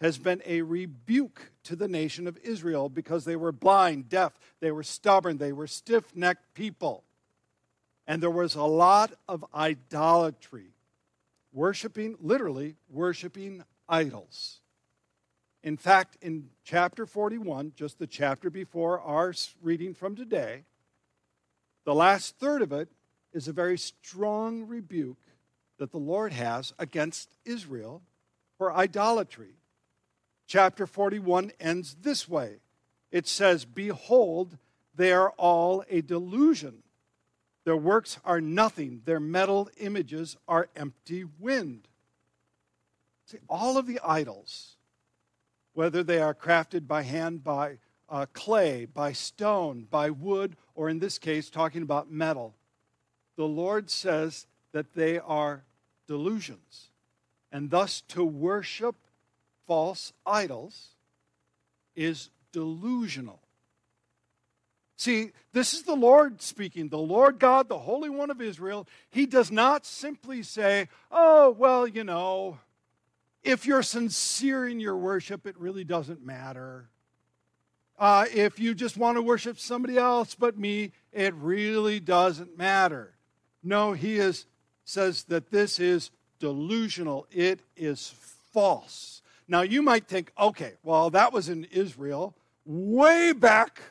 has 0.00 0.18
been 0.18 0.42
a 0.44 0.62
rebuke 0.62 1.52
to 1.64 1.76
the 1.76 1.88
nation 1.88 2.26
of 2.26 2.36
Israel 2.42 2.88
because 2.88 3.24
they 3.24 3.36
were 3.36 3.52
blind, 3.52 4.08
deaf, 4.08 4.32
they 4.60 4.72
were 4.72 4.82
stubborn, 4.82 5.38
they 5.38 5.52
were 5.52 5.66
stiff 5.66 6.14
necked 6.14 6.54
people. 6.54 7.04
And 8.06 8.22
there 8.22 8.30
was 8.30 8.56
a 8.56 8.64
lot 8.64 9.12
of 9.28 9.44
idolatry, 9.54 10.71
worshiping, 11.52 12.16
literally, 12.20 12.76
worshiping 12.88 13.64
idols. 13.88 14.60
In 15.62 15.76
fact, 15.76 16.16
in 16.20 16.48
chapter 16.64 17.06
41, 17.06 17.72
just 17.76 17.98
the 17.98 18.06
chapter 18.06 18.50
before 18.50 19.00
our 19.00 19.32
reading 19.60 19.94
from 19.94 20.16
today, 20.16 20.64
the 21.84 21.94
last 21.94 22.36
third 22.38 22.62
of 22.62 22.72
it 22.72 22.88
is 23.32 23.48
a 23.48 23.52
very 23.52 23.78
strong 23.78 24.66
rebuke 24.66 25.18
that 25.78 25.92
the 25.92 25.98
Lord 25.98 26.32
has 26.32 26.72
against 26.78 27.36
Israel 27.44 28.02
for 28.58 28.74
idolatry. 28.74 29.54
Chapter 30.46 30.86
41 30.86 31.52
ends 31.60 31.96
this 32.02 32.28
way 32.28 32.58
it 33.10 33.28
says, 33.28 33.64
Behold, 33.64 34.56
they 34.94 35.12
are 35.12 35.30
all 35.36 35.84
a 35.88 36.00
delusion. 36.00 36.81
Their 37.64 37.76
works 37.76 38.18
are 38.24 38.40
nothing, 38.40 39.02
their 39.04 39.20
metal 39.20 39.70
images 39.78 40.36
are 40.48 40.68
empty 40.74 41.24
wind. 41.38 41.86
See, 43.26 43.38
all 43.48 43.78
of 43.78 43.86
the 43.86 44.00
idols, 44.04 44.76
whether 45.74 46.02
they 46.02 46.20
are 46.20 46.34
crafted 46.34 46.86
by 46.86 47.02
hand, 47.02 47.44
by 47.44 47.78
uh, 48.08 48.26
clay, 48.32 48.84
by 48.84 49.12
stone, 49.12 49.86
by 49.90 50.10
wood, 50.10 50.56
or 50.74 50.88
in 50.88 50.98
this 50.98 51.18
case, 51.18 51.48
talking 51.48 51.82
about 51.82 52.10
metal, 52.10 52.54
the 53.36 53.46
Lord 53.46 53.90
says 53.90 54.46
that 54.72 54.94
they 54.94 55.18
are 55.18 55.64
delusions. 56.06 56.90
And 57.50 57.70
thus, 57.70 58.00
to 58.08 58.24
worship 58.24 58.96
false 59.66 60.12
idols 60.26 60.96
is 61.94 62.30
delusional. 62.52 63.41
See, 64.96 65.32
this 65.52 65.74
is 65.74 65.82
the 65.82 65.96
Lord 65.96 66.40
speaking, 66.42 66.88
the 66.88 66.98
Lord 66.98 67.38
God, 67.38 67.68
the 67.68 67.78
Holy 67.78 68.10
One 68.10 68.30
of 68.30 68.40
Israel. 68.40 68.86
He 69.10 69.26
does 69.26 69.50
not 69.50 69.84
simply 69.84 70.42
say, 70.42 70.88
oh, 71.10 71.50
well, 71.50 71.86
you 71.86 72.04
know, 72.04 72.58
if 73.42 73.66
you're 73.66 73.82
sincere 73.82 74.68
in 74.68 74.78
your 74.78 74.96
worship, 74.96 75.46
it 75.46 75.58
really 75.58 75.84
doesn't 75.84 76.24
matter. 76.24 76.88
Uh, 77.98 78.26
if 78.32 78.58
you 78.58 78.74
just 78.74 78.96
want 78.96 79.16
to 79.16 79.22
worship 79.22 79.58
somebody 79.58 79.96
else 79.96 80.34
but 80.34 80.58
me, 80.58 80.92
it 81.12 81.34
really 81.34 82.00
doesn't 82.00 82.56
matter. 82.56 83.14
No, 83.62 83.92
he 83.92 84.18
is, 84.18 84.46
says 84.84 85.24
that 85.24 85.50
this 85.50 85.78
is 85.78 86.10
delusional. 86.38 87.26
It 87.30 87.60
is 87.76 88.14
false. 88.52 89.22
Now, 89.48 89.62
you 89.62 89.82
might 89.82 90.06
think, 90.06 90.32
okay, 90.38 90.74
well, 90.82 91.10
that 91.10 91.32
was 91.32 91.48
in 91.48 91.64
Israel 91.64 92.34
way 92.64 93.32
back, 93.32 93.82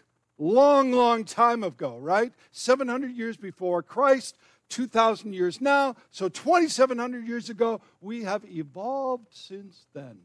long, 0.42 0.92
long 0.92 1.24
time 1.24 1.64
ago, 1.64 1.98
right? 2.00 2.34
700 2.52 3.12
years 3.12 3.38
before 3.38 3.84
Christ, 3.84 4.36
2,000 4.70 5.34
years 5.34 5.62
now. 5.62 5.96
So, 6.10 6.28
2,700 6.28 7.28
years 7.28 7.50
ago, 7.50 7.80
we 8.02 8.24
have 8.24 8.44
evolved 8.46 9.28
since 9.30 9.86
then. 9.94 10.18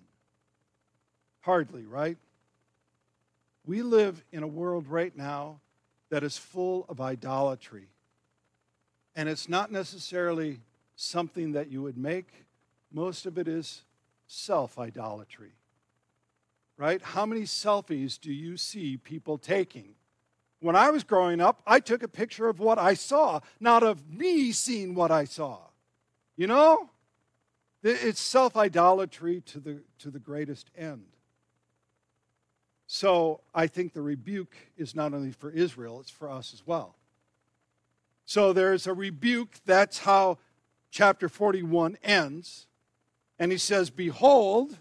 Hardly, 1.43 1.85
right? 1.85 2.17
We 3.67 3.83
live 3.83 4.25
in 4.33 4.43
a 4.43 4.49
world 4.49 4.89
right 4.89 5.15
now 5.17 5.61
that 6.09 6.25
is 6.25 6.39
full 6.39 6.87
of 6.89 7.01
idolatry. 7.01 7.89
And 9.15 9.29
it's 9.29 9.49
not 9.49 9.71
necessarily 9.71 10.61
something 10.95 11.53
that 11.53 11.71
you 11.71 11.83
would 11.83 11.99
make, 11.99 12.29
most 12.91 13.27
of 13.27 13.37
it 13.37 13.49
is 13.49 13.83
self 14.27 14.79
idolatry. 14.79 15.53
Right? 16.79 17.03
How 17.03 17.27
many 17.27 17.43
selfies 17.43 18.21
do 18.21 18.33
you 18.33 18.57
see 18.57 18.97
people 18.97 19.39
taking? 19.39 19.96
When 20.67 20.75
I 20.75 20.91
was 20.91 21.05
growing 21.05 21.41
up, 21.41 21.63
I 21.65 21.79
took 21.79 22.03
a 22.03 22.09
picture 22.09 22.49
of 22.49 22.59
what 22.59 22.77
I 22.77 22.95
saw, 22.95 23.39
not 23.61 23.85
of 23.85 24.11
me 24.11 24.51
seeing 24.51 24.97
what 24.97 25.13
I 25.13 25.23
saw. 25.25 25.59
You 26.37 26.49
know? 26.49 26.91
It's 27.85 28.21
self 28.21 28.57
idolatry 28.57 29.43
to 29.43 29.61
the, 29.61 29.83
to 30.01 30.11
the 30.11 30.19
greatest 30.19 30.69
end. 30.77 31.05
So 32.89 33.43
I 33.55 33.69
think 33.69 33.93
the 33.93 34.03
rebuke 34.03 34.57
is 34.77 34.97
not 34.97 35.15
only 35.15 35.31
for 35.31 35.51
Israel, 35.51 36.01
it's 36.01 36.11
for 36.11 36.29
us 36.29 36.53
as 36.53 36.67
well. 36.67 36.97
So 38.25 38.53
there's 38.53 38.89
a 38.89 38.93
rebuke. 38.93 39.55
That's 39.67 40.01
how 40.01 40.39
chapter 40.91 41.29
41 41.29 41.97
ends. 42.03 42.67
And 43.39 43.53
he 43.53 43.59
says, 43.59 43.89
Behold, 43.89 44.79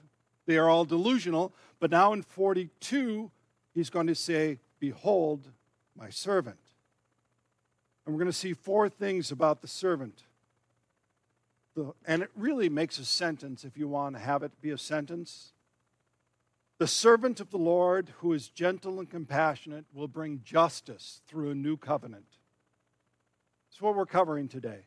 they 0.47 0.57
are 0.57 0.67
all 0.67 0.85
delusional. 0.85 1.53
But 1.79 1.91
now 1.91 2.11
in 2.11 2.23
42, 2.23 3.29
he's 3.75 3.91
going 3.91 4.07
to 4.07 4.15
say, 4.15 4.57
Behold, 4.79 5.51
my 5.97 6.09
servant. 6.09 6.59
And 8.05 8.13
we're 8.13 8.19
going 8.19 8.31
to 8.31 8.37
see 8.37 8.53
four 8.53 8.89
things 8.89 9.31
about 9.31 9.61
the 9.61 9.67
servant. 9.67 10.23
and 12.07 12.21
it 12.21 12.31
really 12.35 12.69
makes 12.69 12.99
a 12.99 13.05
sentence 13.05 13.65
if 13.65 13.77
you 13.77 13.87
want 13.87 14.15
to 14.15 14.21
have 14.21 14.43
it 14.43 14.51
be 14.61 14.69
a 14.69 14.77
sentence. 14.77 15.51
The 16.77 16.87
servant 16.87 17.39
of 17.39 17.51
the 17.51 17.57
Lord, 17.57 18.11
who 18.19 18.33
is 18.33 18.49
gentle 18.49 18.99
and 18.99 19.09
compassionate, 19.09 19.85
will 19.93 20.07
bring 20.07 20.41
justice 20.43 21.21
through 21.27 21.51
a 21.51 21.55
new 21.55 21.77
covenant. 21.77 22.25
That's 23.69 23.81
what 23.81 23.95
we're 23.95 24.05
covering 24.05 24.47
today. 24.47 24.85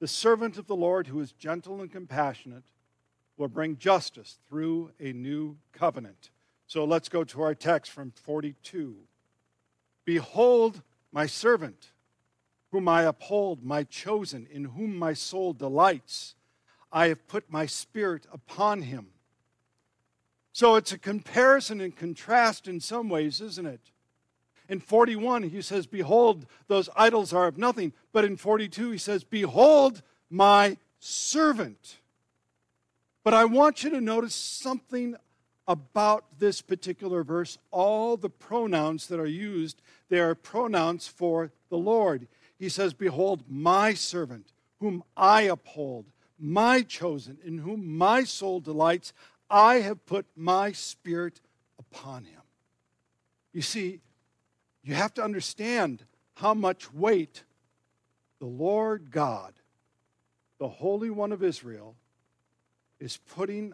The 0.00 0.08
servant 0.08 0.58
of 0.58 0.66
the 0.66 0.76
Lord, 0.76 1.06
who 1.06 1.20
is 1.20 1.32
gentle 1.32 1.80
and 1.80 1.90
compassionate, 1.90 2.64
will 3.36 3.48
bring 3.48 3.76
justice 3.76 4.38
through 4.48 4.90
a 5.00 5.12
new 5.12 5.56
covenant. 5.72 6.30
So 6.66 6.84
let's 6.84 7.08
go 7.08 7.24
to 7.24 7.42
our 7.42 7.54
text 7.54 7.90
from 7.90 8.10
42. 8.10 8.96
Behold, 10.04 10.82
my 11.12 11.26
servant, 11.26 11.92
whom 12.70 12.88
I 12.88 13.02
uphold, 13.02 13.64
my 13.64 13.84
chosen, 13.84 14.46
in 14.50 14.64
whom 14.64 14.96
my 14.96 15.14
soul 15.14 15.52
delights. 15.52 16.34
I 16.92 17.08
have 17.08 17.26
put 17.28 17.50
my 17.50 17.66
spirit 17.66 18.26
upon 18.32 18.82
him. 18.82 19.08
So 20.52 20.76
it's 20.76 20.92
a 20.92 20.98
comparison 20.98 21.80
and 21.80 21.94
contrast 21.94 22.68
in 22.68 22.80
some 22.80 23.08
ways, 23.08 23.40
isn't 23.40 23.66
it? 23.66 23.80
In 24.68 24.80
41, 24.80 25.44
he 25.44 25.60
says, 25.60 25.86
Behold, 25.86 26.46
those 26.68 26.88
idols 26.96 27.32
are 27.32 27.46
of 27.46 27.58
nothing. 27.58 27.92
But 28.12 28.24
in 28.24 28.36
42, 28.36 28.92
he 28.92 28.98
says, 28.98 29.24
Behold, 29.24 30.02
my 30.30 30.76
servant. 31.00 31.98
But 33.24 33.34
I 33.34 33.44
want 33.44 33.82
you 33.84 33.90
to 33.90 34.00
notice 34.00 34.34
something 34.34 35.16
about 35.66 36.38
this 36.38 36.60
particular 36.60 37.24
verse. 37.24 37.58
All 37.70 38.16
the 38.16 38.30
pronouns 38.30 39.06
that 39.08 39.20
are 39.20 39.26
used, 39.26 39.80
they 40.08 40.20
are 40.20 40.34
pronouns 40.34 41.08
for 41.08 41.52
the 41.70 41.78
Lord. 41.78 42.26
He 42.58 42.68
says, 42.68 42.92
Behold, 42.92 43.44
my 43.48 43.94
servant, 43.94 44.52
whom 44.80 45.02
I 45.16 45.42
uphold, 45.42 46.06
my 46.38 46.82
chosen, 46.82 47.38
in 47.44 47.58
whom 47.58 47.96
my 47.96 48.24
soul 48.24 48.60
delights. 48.60 49.12
I 49.50 49.76
have 49.76 50.04
put 50.06 50.26
my 50.36 50.72
spirit 50.72 51.40
upon 51.78 52.24
him. 52.24 52.40
You 53.52 53.62
see, 53.62 54.00
you 54.82 54.94
have 54.94 55.14
to 55.14 55.22
understand 55.22 56.04
how 56.34 56.54
much 56.54 56.92
weight 56.92 57.44
the 58.40 58.46
Lord 58.46 59.10
God, 59.10 59.54
the 60.58 60.68
Holy 60.68 61.08
One 61.08 61.32
of 61.32 61.42
Israel, 61.42 61.94
is 62.98 63.16
putting 63.16 63.72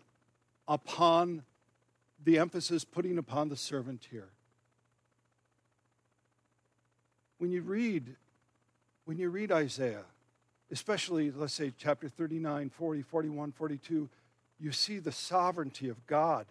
upon 0.69 1.43
the 2.23 2.39
emphasis 2.39 2.85
putting 2.85 3.19
upon 3.19 3.49
the 3.49 3.57
servant 3.57 4.09
here. 4.11 4.29
When 7.39 7.51
you 7.51 7.63
read 7.63 8.17
when 9.07 9.19
you 9.19 9.31
read 9.31 9.51
Isaiah, 9.51 10.05
especially 10.71 11.33
let's 11.33 11.55
say 11.55 11.73
chapter 11.77 12.09
39, 12.09 12.71
40, 12.71 13.03
41, 13.03 13.53
42, 13.53 14.09
you 14.61 14.73
see 14.73 14.99
the 14.99 15.11
sovereignty 15.11 15.89
of 15.89 16.07
God. 16.07 16.47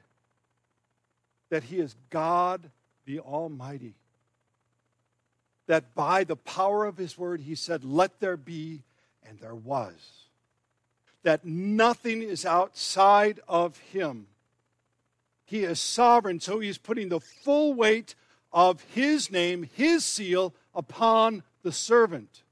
That 1.50 1.64
he 1.64 1.80
is 1.80 1.96
God 2.10 2.70
the 3.06 3.20
Almighty. 3.20 3.96
That 5.68 5.96
by 5.96 6.24
the 6.24 6.36
power 6.36 6.86
of 6.86 6.98
his 6.98 7.18
word, 7.18 7.42
he 7.42 7.56
said, 7.56 7.84
Let 7.84 8.20
there 8.20 8.38
be, 8.38 8.84
and 9.28 9.40
there 9.40 9.56
was. 9.56 10.28
That 11.24 11.46
nothing 11.46 12.22
is 12.22 12.46
outside 12.46 13.40
of 13.48 13.78
him. 13.78 14.28
He 15.50 15.64
is 15.64 15.80
sovereign, 15.80 16.40
so 16.40 16.60
he 16.60 16.70
is 16.70 16.78
putting 16.78 17.10
the 17.10 17.20
full 17.20 17.74
weight 17.74 18.14
of 18.54 18.84
his 18.94 19.32
name, 19.32 19.68
his 19.74 20.06
seal, 20.06 20.54
upon 20.76 21.42
the 21.64 21.72
servant. 21.72 22.44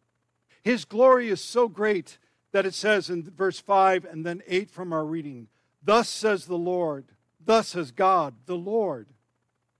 His 0.63 0.83
glory 0.83 1.29
is 1.29 1.39
so 1.39 1.67
great 1.67 2.17
that 2.53 2.65
it 2.65 2.73
says 2.73 3.11
in 3.11 3.21
verse 3.21 3.59
5 3.59 4.03
and 4.03 4.25
then 4.25 4.41
8 4.47 4.71
from 4.71 4.93
our 4.93 5.05
reading, 5.05 5.47
Thus 5.83 6.09
says 6.09 6.45
the 6.45 6.57
Lord, 6.57 7.05
thus 7.45 7.67
says 7.67 7.91
God, 7.91 8.33
the 8.47 8.57
Lord, 8.57 9.09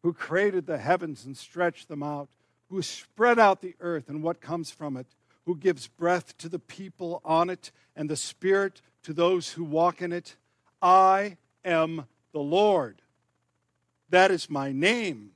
who 0.04 0.14
created 0.14 0.68
the 0.68 0.78
heavens 0.78 1.26
and 1.26 1.36
stretched 1.36 1.88
them 1.88 2.04
out, 2.04 2.30
who 2.70 2.84
spread 2.84 3.40
out 3.40 3.62
the 3.62 3.74
earth 3.80 4.10
and 4.10 4.22
what 4.22 4.42
comes 4.42 4.70
from 4.70 4.96
it, 4.96 5.08
who 5.48 5.58
gives 5.58 5.88
breath 5.88 6.38
to 6.38 6.50
the 6.50 6.60
people 6.60 7.20
on 7.26 7.50
it 7.50 7.72
and 7.96 8.12
the 8.12 8.16
spirit 8.16 8.84
to 9.02 9.12
those 9.12 9.54
who 9.54 9.64
walk 9.64 10.04
in 10.04 10.14
it. 10.14 10.36
I 10.84 11.38
am 11.66 12.06
the 12.32 12.42
Lord. 12.42 13.02
That 14.10 14.32
is 14.32 14.50
my 14.50 14.72
name. 14.72 15.32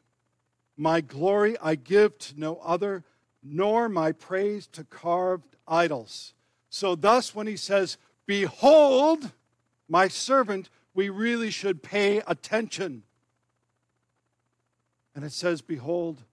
My 0.77 1.01
glory 1.01 1.57
I 1.61 1.75
give 1.75 2.17
to 2.19 2.39
no 2.39 2.57
other, 2.63 3.03
nor 3.43 3.89
my 3.89 4.11
praise 4.11 4.67
to 4.67 4.83
carved 4.83 5.55
idols. 5.67 6.33
So, 6.69 6.95
thus, 6.95 7.35
when 7.35 7.47
he 7.47 7.57
says, 7.57 7.97
Behold, 8.25 9.31
my 9.89 10.07
servant, 10.07 10.69
we 10.93 11.09
really 11.09 11.49
should 11.49 11.83
pay 11.83 12.21
attention. 12.25 13.03
And 15.13 15.25
it 15.25 15.33
says, 15.33 15.61
Behold, 15.61 16.23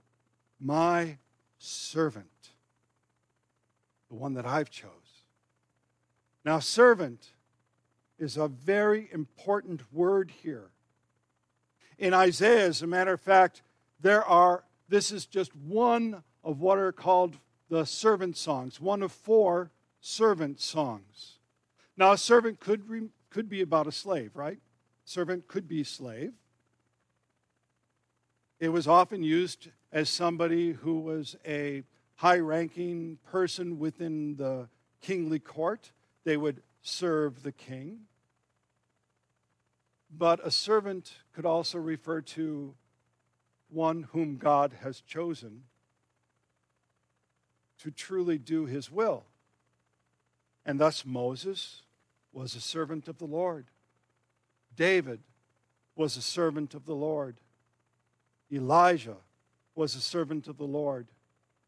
my 0.61 1.19
servant, 1.59 2.51
the 4.09 4.15
one 4.15 4.35
that 4.35 4.47
I've 4.47 4.71
chose. 4.71 4.91
Now, 6.45 6.61
servant 6.61 7.33
is 8.19 8.37
a 8.37 8.49
very 8.49 9.09
important 9.13 9.83
word 9.93 10.33
here. 10.43 10.71
In 11.99 12.15
Isaiah, 12.15 12.67
as 12.67 12.83
a 12.83 12.87
matter 12.87 13.13
of 13.13 13.21
fact, 13.21 13.63
there 14.01 14.25
are, 14.25 14.65
this 14.89 15.11
is 15.11 15.27
just 15.27 15.55
one 15.57 16.23
of 16.45 16.61
what 16.61 16.79
are 16.79 16.93
called 16.93 17.39
the 17.69 17.85
servant 17.85 18.37
songs, 18.37 18.81
one 18.81 19.03
of 19.03 19.13
four 19.13 19.71
servant 20.01 20.61
songs. 20.61 21.39
Now, 21.97 22.13
a 22.13 22.19
servant 22.19 22.61
could, 22.61 22.89
re, 22.89 23.09
could 23.31 23.49
be 23.49 23.63
about 23.63 23.89
a 23.89 23.93
slave, 23.93 24.31
right? 24.35 24.59
Servant 25.05 25.49
could 25.49 25.69
be 25.69 25.83
slave. 25.83 26.33
It 28.61 28.69
was 28.69 28.87
often 28.87 29.23
used 29.23 29.69
as 29.93 30.09
somebody 30.09 30.73
who 30.73 31.01
was 31.01 31.37
a 31.47 31.83
high 32.17 32.39
ranking 32.39 33.19
person 33.31 33.79
within 33.79 34.37
the 34.37 34.69
kingly 35.01 35.39
court. 35.39 35.93
They 36.25 36.37
would 36.37 36.63
serve 36.83 37.43
the 37.43 37.53
king. 37.53 38.01
But 40.11 40.41
a 40.45 40.51
servant 40.51 41.13
could 41.39 41.47
also 41.47 41.79
refer 41.79 42.21
to 42.21 42.75
one 43.69 44.09
whom 44.11 44.39
God 44.39 44.73
has 44.83 45.01
chosen 45.01 45.63
to 47.81 47.93
truly 47.93 48.39
do 48.39 48.67
his 48.67 48.91
will. 48.91 49.23
And 50.67 50.81
thus 50.81 51.07
Moses 51.07 51.83
was 52.33 52.57
a 52.57 52.61
servant 52.61 53.07
of 53.07 53.19
the 53.19 53.25
Lord. 53.25 53.67
David 54.75 55.21
was 55.95 56.17
a 56.17 56.23
servant 56.23 56.75
of 56.75 56.87
the 56.87 56.97
Lord. 56.97 57.37
Elijah 58.53 59.19
was 59.77 59.95
a 59.95 60.01
servant 60.01 60.49
of 60.49 60.57
the 60.57 60.65
Lord. 60.65 61.07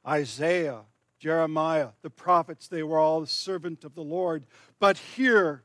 Isaiah, 0.05 0.81
Jeremiah, 1.21 1.91
the 2.03 2.11
prophets, 2.11 2.67
they 2.67 2.83
were 2.83 2.99
all 2.99 3.23
a 3.23 3.29
servant 3.29 3.85
of 3.85 3.95
the 3.95 4.03
Lord. 4.03 4.47
But 4.81 4.99
here, 4.99 5.63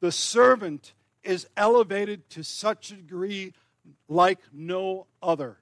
the 0.00 0.10
servant 0.10 0.94
is 1.22 1.46
elevated 1.56 2.28
to 2.30 2.42
such 2.42 2.90
a 2.90 2.96
degree 2.96 3.52
like 4.08 4.38
no 4.52 5.06
other. 5.22 5.58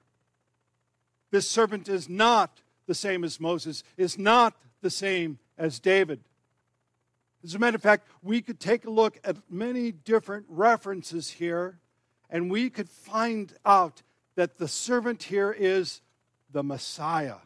This 1.31 1.49
servant 1.49 1.87
is 1.89 2.09
not 2.09 2.61
the 2.87 2.95
same 2.95 3.23
as 3.23 3.39
Moses, 3.39 3.83
is 3.97 4.17
not 4.17 4.55
the 4.81 4.89
same 4.89 5.39
as 5.57 5.79
David. 5.79 6.21
As 7.43 7.55
a 7.55 7.59
matter 7.59 7.75
of 7.75 7.81
fact, 7.81 8.07
we 8.21 8.41
could 8.41 8.59
take 8.59 8.85
a 8.85 8.89
look 8.89 9.19
at 9.23 9.37
many 9.49 9.91
different 9.91 10.45
references 10.49 11.29
here, 11.29 11.79
and 12.29 12.51
we 12.51 12.69
could 12.69 12.89
find 12.89 13.53
out 13.65 14.01
that 14.35 14.57
the 14.57 14.67
servant 14.67 15.23
here 15.23 15.51
is 15.51 16.01
the 16.51 16.63
Messiah, 16.63 17.37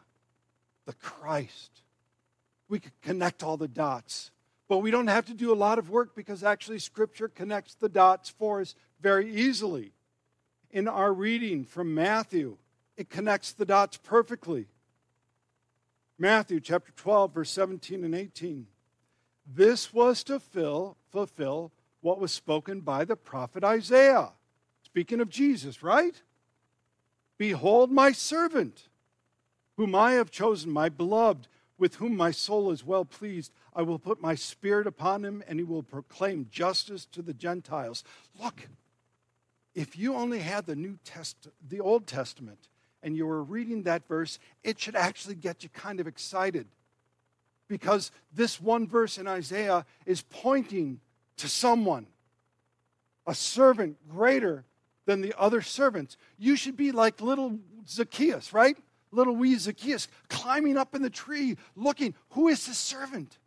the 0.86 0.94
Christ. 0.94 1.82
We 2.68 2.80
could 2.80 3.00
connect 3.02 3.42
all 3.42 3.56
the 3.56 3.68
dots. 3.68 4.30
But 4.68 4.78
we 4.78 4.90
don't 4.90 5.08
have 5.08 5.26
to 5.26 5.34
do 5.34 5.52
a 5.52 5.54
lot 5.54 5.78
of 5.78 5.90
work 5.90 6.14
because 6.14 6.42
actually 6.42 6.78
Scripture 6.78 7.28
connects 7.28 7.74
the 7.74 7.88
dots 7.88 8.30
for 8.30 8.60
us 8.60 8.74
very 9.00 9.30
easily. 9.30 9.92
In 10.70 10.88
our 10.88 11.12
reading 11.12 11.64
from 11.64 11.94
Matthew, 11.94 12.56
it 12.96 13.10
connects 13.10 13.52
the 13.52 13.66
dots 13.66 13.96
perfectly. 13.96 14.66
Matthew 16.18 16.60
chapter 16.60 16.92
12, 16.92 17.34
verse 17.34 17.50
17 17.50 18.04
and 18.04 18.14
18. 18.14 18.66
This 19.46 19.92
was 19.92 20.24
to 20.24 20.40
fill, 20.40 20.96
fulfill 21.10 21.72
what 22.00 22.20
was 22.20 22.32
spoken 22.32 22.80
by 22.80 23.04
the 23.04 23.16
prophet 23.16 23.64
Isaiah. 23.64 24.30
Speaking 24.82 25.20
of 25.20 25.28
Jesus, 25.28 25.82
right? 25.82 26.22
Behold 27.36 27.90
my 27.90 28.12
servant, 28.12 28.88
whom 29.76 29.94
I 29.94 30.12
have 30.12 30.30
chosen, 30.30 30.70
my 30.70 30.88
beloved, 30.88 31.48
with 31.78 31.96
whom 31.96 32.16
my 32.16 32.30
soul 32.30 32.70
is 32.70 32.84
well 32.84 33.04
pleased. 33.04 33.52
I 33.74 33.82
will 33.82 33.98
put 33.98 34.20
my 34.20 34.34
spirit 34.34 34.86
upon 34.86 35.24
him, 35.24 35.42
and 35.48 35.58
he 35.58 35.64
will 35.64 35.82
proclaim 35.82 36.48
justice 36.50 37.06
to 37.06 37.22
the 37.22 37.34
Gentiles. 37.34 38.04
Look, 38.40 38.68
if 39.74 39.98
you 39.98 40.14
only 40.14 40.38
had 40.38 40.66
the 40.66 40.76
New 40.76 40.98
Test, 41.04 41.48
the 41.68 41.80
Old 41.80 42.06
Testament, 42.06 42.68
and 43.02 43.16
you 43.16 43.26
were 43.26 43.42
reading 43.42 43.82
that 43.82 44.06
verse, 44.06 44.38
it 44.62 44.78
should 44.80 44.96
actually 44.96 45.34
get 45.34 45.62
you 45.62 45.68
kind 45.70 46.00
of 46.00 46.06
excited. 46.06 46.66
Because 47.68 48.12
this 48.32 48.60
one 48.60 48.86
verse 48.86 49.18
in 49.18 49.26
Isaiah 49.26 49.84
is 50.06 50.22
pointing 50.22 51.00
to 51.38 51.48
someone, 51.48 52.06
a 53.26 53.34
servant 53.34 53.96
greater 54.08 54.64
than 55.06 55.20
the 55.20 55.34
other 55.38 55.60
servants. 55.60 56.16
You 56.38 56.56
should 56.56 56.76
be 56.76 56.92
like 56.92 57.20
little 57.20 57.58
Zacchaeus, 57.88 58.52
right? 58.52 58.76
Little 59.14 59.36
wee 59.36 59.54
Zacchaeus 59.54 60.08
climbing 60.28 60.76
up 60.76 60.94
in 60.96 61.02
the 61.02 61.10
tree, 61.10 61.56
looking, 61.76 62.14
who 62.30 62.48
is 62.48 62.66
this 62.66 62.78
servant? 62.78 63.38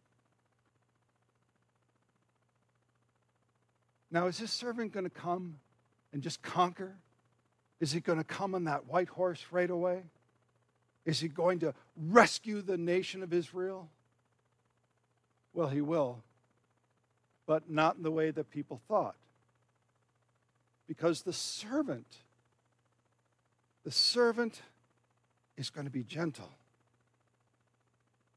Now, 4.09 4.28
is 4.28 4.38
this 4.38 4.51
servant 4.51 4.93
going 4.93 5.03
to 5.03 5.09
come 5.09 5.57
and 6.13 6.22
just 6.22 6.41
conquer? 6.41 6.95
Is 7.82 7.91
he 7.91 7.99
going 7.99 8.18
to 8.18 8.24
come 8.24 8.55
on 8.55 8.63
that 8.63 8.88
white 8.88 9.09
horse 9.09 9.45
right 9.51 9.70
away? 9.70 10.03
Is 11.05 11.20
he 11.20 11.28
going 11.28 11.59
to 11.59 11.74
rescue 11.97 12.61
the 12.61 12.78
nation 12.78 13.22
of 13.22 13.34
Israel? 13.34 13.89
Well, 15.53 15.68
he 15.68 15.82
will, 15.82 16.24
but 17.45 17.70
not 17.70 17.97
in 17.97 18.03
the 18.03 18.11
way 18.11 18.32
that 18.32 18.49
people 18.49 18.80
thought. 18.88 19.15
Because 20.88 21.24
the 21.24 21.34
servant, 21.34 22.07
the 23.84 23.91
servant 23.91 24.61
is 25.58 25.70
going 25.70 25.86
to 25.86 25.91
be 25.91 26.03
gentle. 26.03 26.51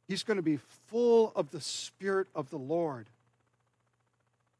He's 0.08 0.22
going 0.22 0.38
to 0.38 0.42
be 0.42 0.58
full 0.88 1.32
of 1.36 1.50
the 1.50 1.60
Spirit 1.60 2.26
of 2.34 2.50
the 2.50 2.58
Lord. 2.58 3.08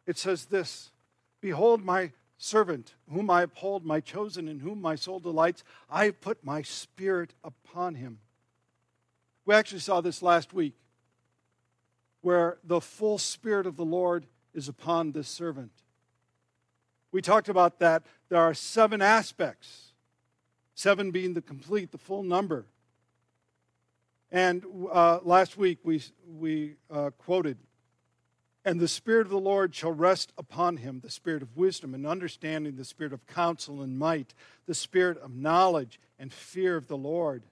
it 0.07 0.19
says 0.19 0.47
this 0.47 0.93
Behold, 1.41 1.85
my 1.85 2.13
servant, 2.39 2.95
whom 3.13 3.31
I 3.31 3.43
uphold, 3.43 3.85
my 3.85 4.01
chosen, 4.01 4.49
in 4.49 4.61
whom 4.61 4.81
my 4.81 4.95
soul 4.95 5.21
delights. 5.21 5.63
I 5.91 6.07
have 6.07 6.21
put 6.21 6.45
my 6.45 6.63
spirit 6.63 7.35
upon 7.45 7.97
him. 7.97 8.19
We 9.45 9.55
actually 9.55 9.81
saw 9.81 10.01
this 10.01 10.23
last 10.23 10.55
week, 10.55 10.75
where 12.23 12.59
the 12.65 12.81
full 12.81 13.19
spirit 13.19 13.67
of 13.67 13.77
the 13.77 13.85
Lord 13.85 14.27
is 14.55 14.69
upon 14.69 15.13
this 15.13 15.29
servant. 15.29 15.73
We 17.13 17.21
talked 17.21 17.49
about 17.49 17.79
that. 17.81 18.05
There 18.29 18.41
are 18.41 18.55
seven 18.55 19.03
aspects, 19.03 19.90
seven 20.75 21.11
being 21.11 21.35
the 21.35 21.43
complete, 21.43 21.93
the 21.93 21.99
full 21.99 22.23
number. 22.23 22.67
And 24.33 24.65
uh, 24.93 25.21
last 25.23 25.57
week 25.57 25.79
we, 25.83 26.03
we 26.27 26.77
uh, 26.91 27.11
quoted 27.19 27.59
and 28.65 28.79
the 28.79 28.89
Spirit 28.89 29.27
of 29.27 29.31
the 29.31 29.39
Lord 29.39 29.75
shall 29.75 29.93
rest 29.93 30.33
upon 30.37 30.79
him 30.79 31.01
the 31.01 31.11
Spirit 31.11 31.43
of 31.43 31.57
wisdom 31.57 31.95
and 31.95 32.07
understanding, 32.07 32.77
the 32.77 32.85
Spirit 32.85 33.13
of 33.13 33.27
counsel 33.27 33.81
and 33.81 33.99
might, 33.99 34.35
the 34.67 34.75
Spirit 34.75 35.17
of 35.19 35.35
knowledge 35.35 35.99
and 36.19 36.33
fear 36.33 36.77
of 36.77 36.87
the 36.87 36.97
Lord. 36.97 37.43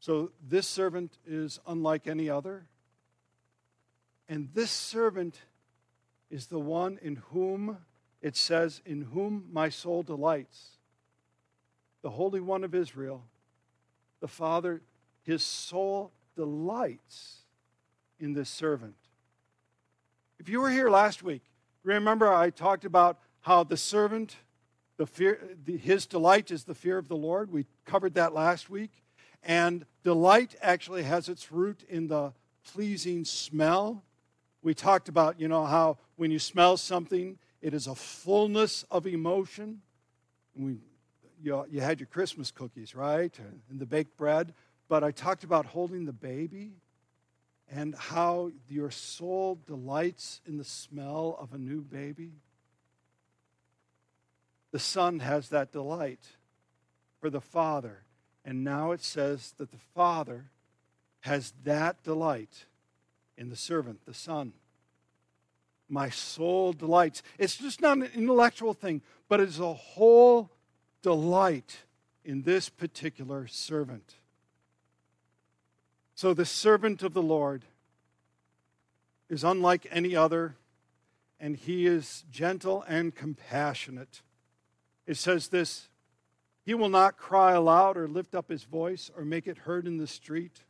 So 0.00 0.32
this 0.42 0.66
servant 0.66 1.18
is 1.24 1.60
unlike 1.66 2.08
any 2.08 2.28
other. 2.28 2.66
And 4.28 4.48
this 4.54 4.70
servant 4.70 5.38
is 6.30 6.46
the 6.46 6.58
one 6.58 6.98
in 7.00 7.16
whom 7.30 7.78
it 8.20 8.36
says, 8.36 8.82
In 8.84 9.02
whom 9.02 9.46
my 9.52 9.68
soul 9.68 10.02
delights. 10.02 10.78
The 12.02 12.10
Holy 12.10 12.40
One 12.40 12.64
of 12.64 12.74
Israel, 12.74 13.24
the 14.20 14.28
Father, 14.28 14.82
his 15.22 15.42
soul 15.42 16.12
delights 16.36 17.40
in 18.18 18.32
this 18.32 18.48
servant. 18.48 18.94
If 20.38 20.48
you 20.48 20.60
were 20.60 20.70
here 20.70 20.88
last 20.88 21.22
week, 21.22 21.42
remember 21.82 22.32
I 22.32 22.50
talked 22.50 22.84
about 22.84 23.18
how 23.40 23.64
the 23.64 23.76
servant, 23.76 24.36
the 24.96 25.06
fear, 25.06 25.56
the, 25.64 25.76
his 25.76 26.06
delight 26.06 26.50
is 26.50 26.64
the 26.64 26.74
fear 26.74 26.98
of 26.98 27.08
the 27.08 27.16
Lord. 27.16 27.52
We 27.52 27.66
covered 27.84 28.14
that 28.14 28.32
last 28.32 28.70
week. 28.70 28.90
And 29.42 29.86
delight 30.02 30.54
actually 30.60 31.02
has 31.04 31.28
its 31.28 31.50
root 31.50 31.84
in 31.88 32.08
the 32.08 32.32
pleasing 32.72 33.24
smell. 33.24 34.02
We 34.62 34.74
talked 34.74 35.08
about, 35.08 35.40
you 35.40 35.48
know, 35.48 35.64
how 35.64 35.98
when 36.16 36.30
you 36.30 36.38
smell 36.38 36.76
something, 36.76 37.38
it 37.62 37.72
is 37.72 37.86
a 37.86 37.94
fullness 37.94 38.84
of 38.90 39.06
emotion. 39.06 39.80
We, 40.54 40.78
you, 41.42 41.66
you 41.70 41.80
had 41.80 42.00
your 42.00 42.06
Christmas 42.06 42.50
cookies, 42.50 42.94
right? 42.94 43.36
And 43.70 43.80
the 43.80 43.86
baked 43.86 44.16
bread. 44.16 44.54
But 44.88 45.04
I 45.04 45.10
talked 45.10 45.44
about 45.44 45.66
holding 45.66 46.04
the 46.04 46.12
baby 46.12 46.72
and 47.70 47.94
how 47.94 48.50
your 48.68 48.90
soul 48.90 49.58
delights 49.66 50.40
in 50.46 50.58
the 50.58 50.64
smell 50.64 51.36
of 51.40 51.52
a 51.52 51.58
new 51.58 51.80
baby. 51.80 52.32
The 54.72 54.78
Son 54.78 55.20
has 55.20 55.48
that 55.50 55.72
delight 55.72 56.20
for 57.20 57.30
the 57.30 57.40
Father. 57.40 58.04
And 58.44 58.64
now 58.64 58.92
it 58.92 59.02
says 59.02 59.54
that 59.58 59.70
the 59.70 59.78
Father 59.94 60.50
has 61.20 61.52
that 61.64 62.02
delight 62.02 62.66
in 63.36 63.50
the 63.50 63.56
servant, 63.56 64.04
the 64.06 64.14
Son. 64.14 64.52
My 65.88 66.08
soul 66.08 66.72
delights. 66.72 67.22
It's 67.38 67.56
just 67.56 67.80
not 67.80 67.98
an 67.98 68.10
intellectual 68.14 68.74
thing, 68.74 69.02
but 69.28 69.40
it's 69.40 69.58
a 69.58 69.72
whole 69.72 70.50
delight 71.02 71.84
in 72.24 72.42
this 72.42 72.68
particular 72.68 73.46
servant. 73.46 74.14
So 76.14 76.34
the 76.34 76.44
servant 76.44 77.02
of 77.02 77.14
the 77.14 77.22
Lord 77.22 77.64
is 79.28 79.44
unlike 79.44 79.86
any 79.90 80.14
other, 80.14 80.56
and 81.38 81.56
he 81.56 81.86
is 81.86 82.24
gentle 82.30 82.84
and 82.86 83.14
compassionate. 83.14 84.22
It 85.06 85.16
says 85.16 85.48
this 85.48 85.88
He 86.64 86.74
will 86.74 86.90
not 86.90 87.16
cry 87.16 87.52
aloud 87.52 87.96
or 87.96 88.06
lift 88.06 88.34
up 88.34 88.50
his 88.50 88.64
voice 88.64 89.10
or 89.16 89.24
make 89.24 89.46
it 89.46 89.58
heard 89.58 89.86
in 89.86 89.96
the 89.96 90.06
street. 90.06 90.64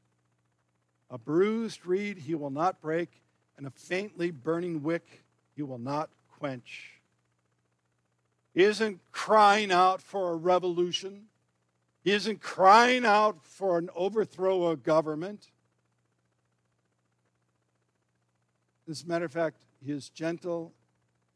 A 1.10 1.18
bruised 1.18 1.84
reed 1.84 2.18
he 2.18 2.36
will 2.36 2.50
not 2.50 2.80
break, 2.80 3.10
and 3.56 3.66
a 3.66 3.70
faintly 3.70 4.30
burning 4.30 4.82
wick 4.84 5.24
he 5.56 5.62
will 5.62 5.78
not 5.78 6.10
quench. 6.38 6.99
Isn't 8.64 9.00
crying 9.12 9.72
out 9.72 10.02
for 10.02 10.32
a 10.32 10.36
revolution. 10.36 11.26
He 12.02 12.12
isn't 12.12 12.40
crying 12.40 13.04
out 13.04 13.44
for 13.44 13.78
an 13.78 13.90
overthrow 13.94 14.64
of 14.64 14.82
government. 14.82 15.50
As 18.88 19.02
a 19.02 19.06
matter 19.06 19.24
of 19.24 19.32
fact, 19.32 19.56
he 19.84 19.92
is 19.92 20.08
gentle, 20.10 20.72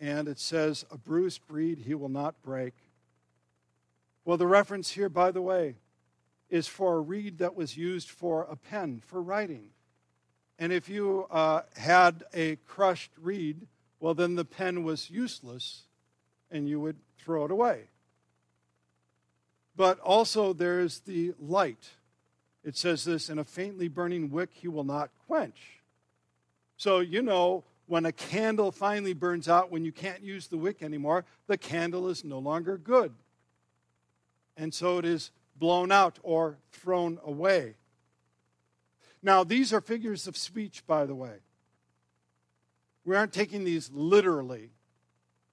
and 0.01 0.29
it 0.29 0.39
says, 0.39 0.85
A 0.91 0.99
bruised 0.99 1.43
reed 1.49 1.81
he 1.81 1.95
will 1.95 2.09
not 2.09 2.43
break. 2.43 2.75
Well, 4.25 4.37
the 4.37 4.47
reference 4.47 4.91
here, 4.91 5.09
by 5.09 5.31
the 5.31 5.43
way, 5.43 5.77
is 6.51 6.66
for 6.66 6.97
a 6.97 7.01
reed 7.01 7.39
that 7.39 7.55
was 7.55 7.77
used 7.77 8.11
for 8.11 8.47
a 8.51 8.57
pen, 8.57 9.01
for 9.05 9.22
writing. 9.22 9.68
And 10.59 10.72
if 10.72 10.89
you 10.89 11.27
uh, 11.31 11.62
had 11.77 12.25
a 12.33 12.57
crushed 12.57 13.12
reed, 13.20 13.66
well, 14.01 14.14
then 14.14 14.35
the 14.35 14.45
pen 14.45 14.85
was 14.85 15.11
useless 15.11 15.85
and 16.55 16.67
you 16.67 16.81
would 16.81 16.97
throw 17.19 17.45
it 17.45 17.51
away 17.51 17.89
but 19.77 19.99
also 20.01 20.53
there's 20.53 21.01
the 21.01 21.35
light. 21.39 21.91
It 22.63 22.77
says 22.77 23.05
this 23.05 23.29
in 23.29 23.39
a 23.39 23.45
faintly 23.45 23.89
burning 23.89 24.31
wick 24.31 24.51
he 24.53 24.69
will 24.69 24.85
not 24.85 25.11
quench. 25.27 25.81
So, 26.77 27.01
you 27.01 27.23
know, 27.23 27.65
when 27.87 28.07
a 28.07 28.13
candle 28.13 28.73
finally 28.73 29.13
burns 29.13 29.49
out, 29.49 29.71
when 29.71 29.85
you 29.85 29.93
can't 29.93 30.23
use 30.23 30.47
the 30.47 30.57
wick 30.57 30.83
anymore, 30.83 31.25
the 31.47 31.59
candle 31.59 32.09
is 32.09 32.25
no 32.25 32.39
longer 32.39 32.79
good. 32.79 33.13
And 34.57 34.73
so 34.73 34.99
it 34.99 35.05
is 35.05 35.31
blown 35.57 35.93
out 35.93 36.19
or 36.23 36.57
thrown 36.73 37.19
away. 37.25 37.75
Now, 39.23 39.45
these 39.45 39.73
are 39.73 39.81
figures 39.81 40.27
of 40.27 40.37
speech, 40.37 40.87
by 40.87 41.07
the 41.07 41.15
way. 41.15 41.37
We 43.05 43.17
aren't 43.17 43.33
taking 43.33 43.65
these 43.65 43.91
literally. 43.93 44.71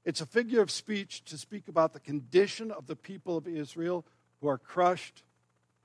It's 0.03 0.21
a 0.21 0.25
figure 0.25 0.61
of 0.61 0.71
speech 0.71 1.23
to 1.25 1.37
speak 1.37 1.67
about 1.67 1.93
the 1.93 1.99
condition 1.99 2.71
of 2.71 2.87
the 2.87 2.95
people 2.95 3.37
of 3.37 3.47
Israel 3.47 4.05
who 4.41 4.47
are 4.47 4.57
crushed, 4.57 5.23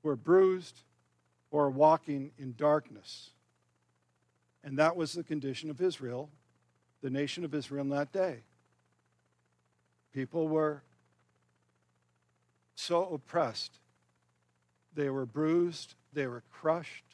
who 0.01 0.09
are 0.09 0.15
bruised, 0.15 0.81
who 1.51 1.59
are 1.59 1.69
walking 1.69 2.31
in 2.37 2.55
darkness. 2.57 3.31
And 4.63 4.79
that 4.79 4.95
was 4.95 5.13
the 5.13 5.23
condition 5.23 5.69
of 5.69 5.81
Israel, 5.81 6.29
the 7.01 7.09
nation 7.09 7.45
of 7.45 7.53
Israel 7.53 7.83
in 7.83 7.89
that 7.89 8.11
day. 8.11 8.39
People 10.13 10.47
were 10.47 10.81
so 12.73 13.03
oppressed. 13.13 13.79
They 14.95 15.09
were 15.11 15.27
bruised, 15.27 15.93
they 16.11 16.25
were 16.25 16.43
crushed, 16.51 17.05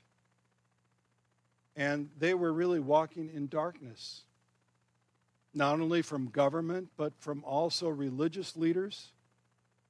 and 1.76 2.10
they 2.18 2.34
were 2.34 2.54
really 2.54 2.80
walking 2.80 3.30
in 3.34 3.47
darkness 3.47 4.22
not 5.54 5.80
only 5.80 6.01
from 6.01 6.28
government, 6.28 6.89
but 6.97 7.14
from 7.20 7.43
also 7.43 7.88
religious 7.88 8.58
leaders 8.58 9.12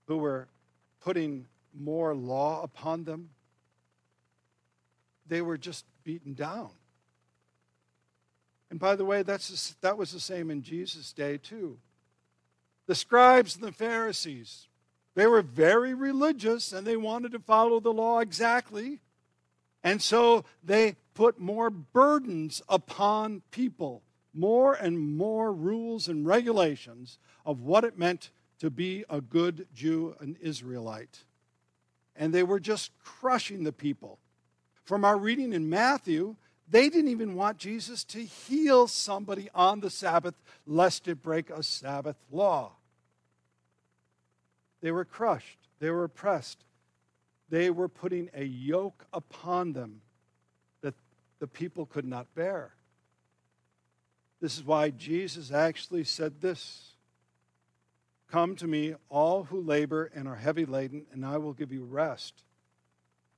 who 0.07 0.17
were 0.17 0.47
putting 1.01 1.45
more 1.73 2.13
law 2.13 2.61
upon 2.63 3.05
them. 3.05 3.29
They 5.27 5.41
were 5.41 5.57
just 5.57 5.85
beaten 6.03 6.33
down. 6.33 6.69
And 8.69 8.79
by 8.79 8.95
the 8.95 9.05
way, 9.05 9.23
that's, 9.23 9.75
that 9.81 9.97
was 9.97 10.11
the 10.11 10.19
same 10.19 10.49
in 10.49 10.63
Jesus' 10.63 11.13
day, 11.13 11.37
too. 11.37 11.77
The 12.87 12.95
scribes 12.95 13.55
and 13.55 13.63
the 13.63 13.71
Pharisees, 13.71 14.67
they 15.15 15.27
were 15.27 15.41
very 15.41 15.93
religious 15.93 16.73
and 16.73 16.85
they 16.85 16.97
wanted 16.97 17.31
to 17.31 17.39
follow 17.39 17.79
the 17.79 17.93
law 17.93 18.19
exactly. 18.19 18.99
And 19.83 20.01
so 20.01 20.43
they 20.63 20.95
put 21.13 21.39
more 21.39 21.69
burdens 21.69 22.61
upon 22.67 23.43
people 23.51 24.01
more 24.33 24.73
and 24.73 24.99
more 24.99 25.53
rules 25.53 26.07
and 26.07 26.25
regulations 26.25 27.19
of 27.45 27.61
what 27.61 27.83
it 27.83 27.97
meant 27.97 28.31
to 28.59 28.69
be 28.69 29.03
a 29.09 29.21
good 29.21 29.67
Jew, 29.73 30.15
an 30.19 30.37
Israelite. 30.41 31.25
And 32.15 32.33
they 32.33 32.43
were 32.43 32.59
just 32.59 32.91
crushing 33.03 33.63
the 33.63 33.73
people. 33.73 34.19
From 34.83 35.05
our 35.05 35.17
reading 35.17 35.53
in 35.53 35.69
Matthew, 35.69 36.35
they 36.67 36.89
didn't 36.89 37.11
even 37.11 37.35
want 37.35 37.57
Jesus 37.57 38.03
to 38.05 38.19
heal 38.19 38.87
somebody 38.87 39.49
on 39.53 39.79
the 39.79 39.89
Sabbath 39.89 40.35
lest 40.65 41.07
it 41.07 41.21
break 41.21 41.49
a 41.49 41.63
Sabbath 41.63 42.17
law. 42.31 42.73
They 44.81 44.91
were 44.91 45.05
crushed, 45.05 45.59
they 45.79 45.89
were 45.89 46.03
oppressed, 46.03 46.63
they 47.49 47.69
were 47.69 47.87
putting 47.87 48.29
a 48.33 48.43
yoke 48.43 49.05
upon 49.13 49.73
them 49.73 50.01
that 50.81 50.95
the 51.39 51.47
people 51.47 51.85
could 51.85 52.05
not 52.05 52.33
bear. 52.35 52.73
This 54.43 54.57
is 54.57 54.65
why 54.65 54.89
Jesus 54.89 55.53
actually 55.53 56.03
said 56.03 56.41
this 56.41 56.95
Come 58.29 58.57
to 58.57 58.67
me, 58.67 58.93
all 59.07 59.45
who 59.45 59.61
labor 59.61 60.11
and 60.13 60.27
are 60.27 60.35
heavy 60.35 60.65
laden, 60.65 61.05
and 61.13 61.25
I 61.25 61.37
will 61.37 61.53
give 61.53 61.71
you 61.71 61.85
rest. 61.85 62.43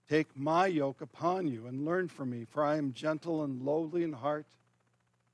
Take 0.10 0.36
my 0.36 0.66
yoke 0.66 1.02
upon 1.02 1.46
you 1.46 1.68
and 1.68 1.86
learn 1.86 2.08
from 2.08 2.32
me, 2.32 2.48
for 2.50 2.64
I 2.64 2.78
am 2.78 2.92
gentle 2.92 3.44
and 3.44 3.62
lowly 3.62 4.02
in 4.02 4.14
heart, 4.14 4.48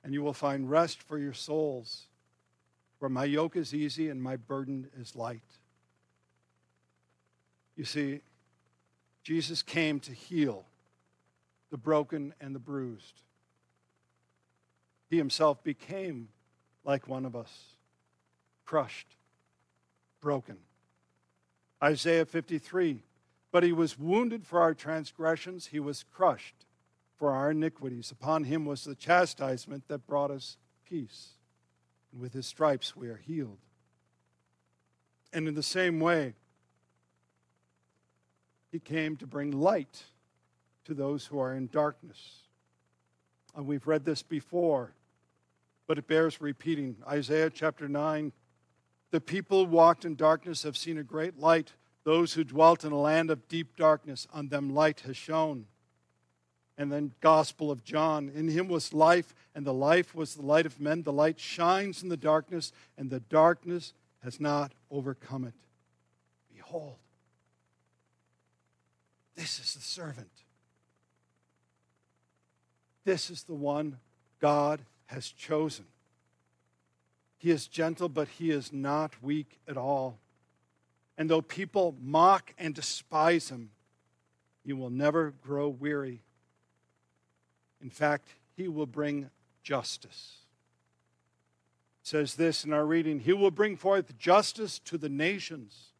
and 0.03 0.13
you 0.13 0.21
will 0.21 0.33
find 0.33 0.69
rest 0.69 1.01
for 1.01 1.17
your 1.17 1.31
souls. 1.31 2.07
For 2.99 3.07
my 3.07 3.23
yoke 3.23 3.55
is 3.55 3.73
easy 3.73 4.09
and 4.09 4.21
my 4.21 4.35
burden 4.35 4.89
is 4.99 5.15
light. 5.15 5.39
You 7.77 7.85
see, 7.85 8.19
Jesus 9.23 9.63
came 9.63 10.01
to 10.01 10.11
heal 10.11 10.65
the 11.69 11.77
broken 11.77 12.33
and 12.41 12.53
the 12.53 12.59
bruised. 12.59 13.21
He 15.11 15.17
himself 15.17 15.61
became 15.61 16.29
like 16.85 17.05
one 17.05 17.25
of 17.25 17.35
us, 17.35 17.75
crushed, 18.63 19.17
broken. 20.21 20.55
Isaiah 21.83 22.25
53 22.25 23.03
But 23.51 23.63
he 23.63 23.73
was 23.73 23.99
wounded 23.99 24.47
for 24.47 24.61
our 24.61 24.73
transgressions, 24.73 25.67
he 25.67 25.81
was 25.81 26.05
crushed 26.09 26.65
for 27.17 27.33
our 27.33 27.51
iniquities. 27.51 28.09
Upon 28.09 28.45
him 28.45 28.63
was 28.63 28.85
the 28.85 28.95
chastisement 28.95 29.89
that 29.89 30.07
brought 30.07 30.31
us 30.31 30.55
peace. 30.89 31.31
And 32.13 32.21
with 32.21 32.31
his 32.31 32.47
stripes 32.47 32.95
we 32.95 33.09
are 33.09 33.17
healed. 33.17 33.59
And 35.33 35.45
in 35.45 35.55
the 35.55 35.61
same 35.61 35.99
way, 35.99 36.35
he 38.71 38.79
came 38.79 39.17
to 39.17 39.27
bring 39.27 39.51
light 39.51 40.03
to 40.85 40.93
those 40.93 41.25
who 41.25 41.37
are 41.37 41.53
in 41.53 41.67
darkness. 41.67 42.43
And 43.53 43.67
we've 43.67 43.87
read 43.87 44.05
this 44.05 44.23
before, 44.23 44.93
but 45.87 45.97
it 45.97 46.07
bears 46.07 46.41
repeating. 46.41 46.97
Isaiah 47.07 47.49
chapter 47.49 47.87
9 47.87 48.31
The 49.11 49.21
people 49.21 49.65
walked 49.65 50.05
in 50.05 50.15
darkness 50.15 50.63
have 50.63 50.77
seen 50.77 50.97
a 50.97 51.03
great 51.03 51.39
light. 51.39 51.73
Those 52.03 52.33
who 52.33 52.43
dwelt 52.43 52.83
in 52.83 52.91
a 52.91 52.99
land 52.99 53.29
of 53.29 53.47
deep 53.47 53.75
darkness, 53.75 54.27
on 54.33 54.47
them 54.47 54.73
light 54.73 55.01
has 55.01 55.15
shone. 55.15 55.67
And 56.77 56.91
then, 56.91 57.13
Gospel 57.21 57.69
of 57.69 57.83
John 57.83 58.31
In 58.33 58.47
him 58.47 58.67
was 58.67 58.93
life, 58.93 59.35
and 59.53 59.65
the 59.65 59.73
life 59.73 60.15
was 60.15 60.35
the 60.35 60.41
light 60.41 60.65
of 60.65 60.79
men. 60.79 61.03
The 61.03 61.13
light 61.13 61.39
shines 61.39 62.01
in 62.01 62.09
the 62.09 62.17
darkness, 62.17 62.71
and 62.97 63.09
the 63.09 63.19
darkness 63.19 63.93
has 64.23 64.39
not 64.39 64.71
overcome 64.89 65.45
it. 65.45 65.53
Behold, 66.53 66.97
this 69.35 69.59
is 69.59 69.75
the 69.75 69.81
servant. 69.81 70.31
This 73.03 73.29
is 73.29 73.43
the 73.43 73.53
one 73.53 73.97
God 74.39 74.81
has 75.11 75.29
chosen. 75.29 75.85
He 77.37 77.51
is 77.51 77.67
gentle, 77.67 78.09
but 78.09 78.27
he 78.27 78.51
is 78.51 78.71
not 78.71 79.21
weak 79.21 79.59
at 79.67 79.77
all. 79.77 80.19
And 81.17 81.29
though 81.29 81.41
people 81.41 81.95
mock 82.01 82.53
and 82.57 82.73
despise 82.73 83.49
him, 83.49 83.71
he 84.63 84.73
will 84.73 84.89
never 84.89 85.33
grow 85.41 85.67
weary. 85.67 86.21
In 87.81 87.89
fact, 87.89 88.27
he 88.55 88.67
will 88.67 88.85
bring 88.85 89.29
justice. 89.63 90.37
It 92.03 92.07
says 92.07 92.35
this 92.35 92.63
in 92.63 92.73
our 92.73 92.85
reading 92.85 93.19
He 93.19 93.33
will 93.33 93.51
bring 93.51 93.75
forth 93.75 94.17
justice 94.17 94.79
to 94.79 94.97
the 94.97 95.09
nations. 95.09 95.91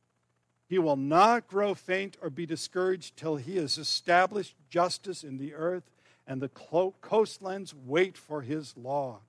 He 0.67 0.79
will 0.79 0.95
not 0.95 1.47
grow 1.47 1.73
faint 1.73 2.17
or 2.21 2.29
be 2.29 2.45
discouraged 2.45 3.17
till 3.17 3.35
he 3.35 3.57
has 3.57 3.77
established 3.77 4.55
justice 4.69 5.21
in 5.23 5.37
the 5.37 5.53
earth, 5.53 5.83
and 6.31 6.41
the 6.41 6.47
coastlands 6.47 7.75
wait 7.75 8.17
for 8.17 8.41
his 8.41 8.77
law. 8.77 9.19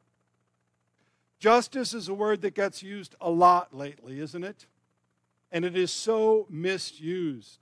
Justice 1.41 1.95
is 1.95 2.07
a 2.07 2.15
word 2.15 2.43
that 2.43 2.55
gets 2.55 2.81
used 2.81 3.17
a 3.21 3.29
lot 3.29 3.75
lately, 3.75 4.21
isn't 4.21 4.45
it? 4.45 4.67
And 5.51 5.65
it 5.65 5.77
is 5.77 5.91
so 5.91 6.47
misused. 6.49 7.59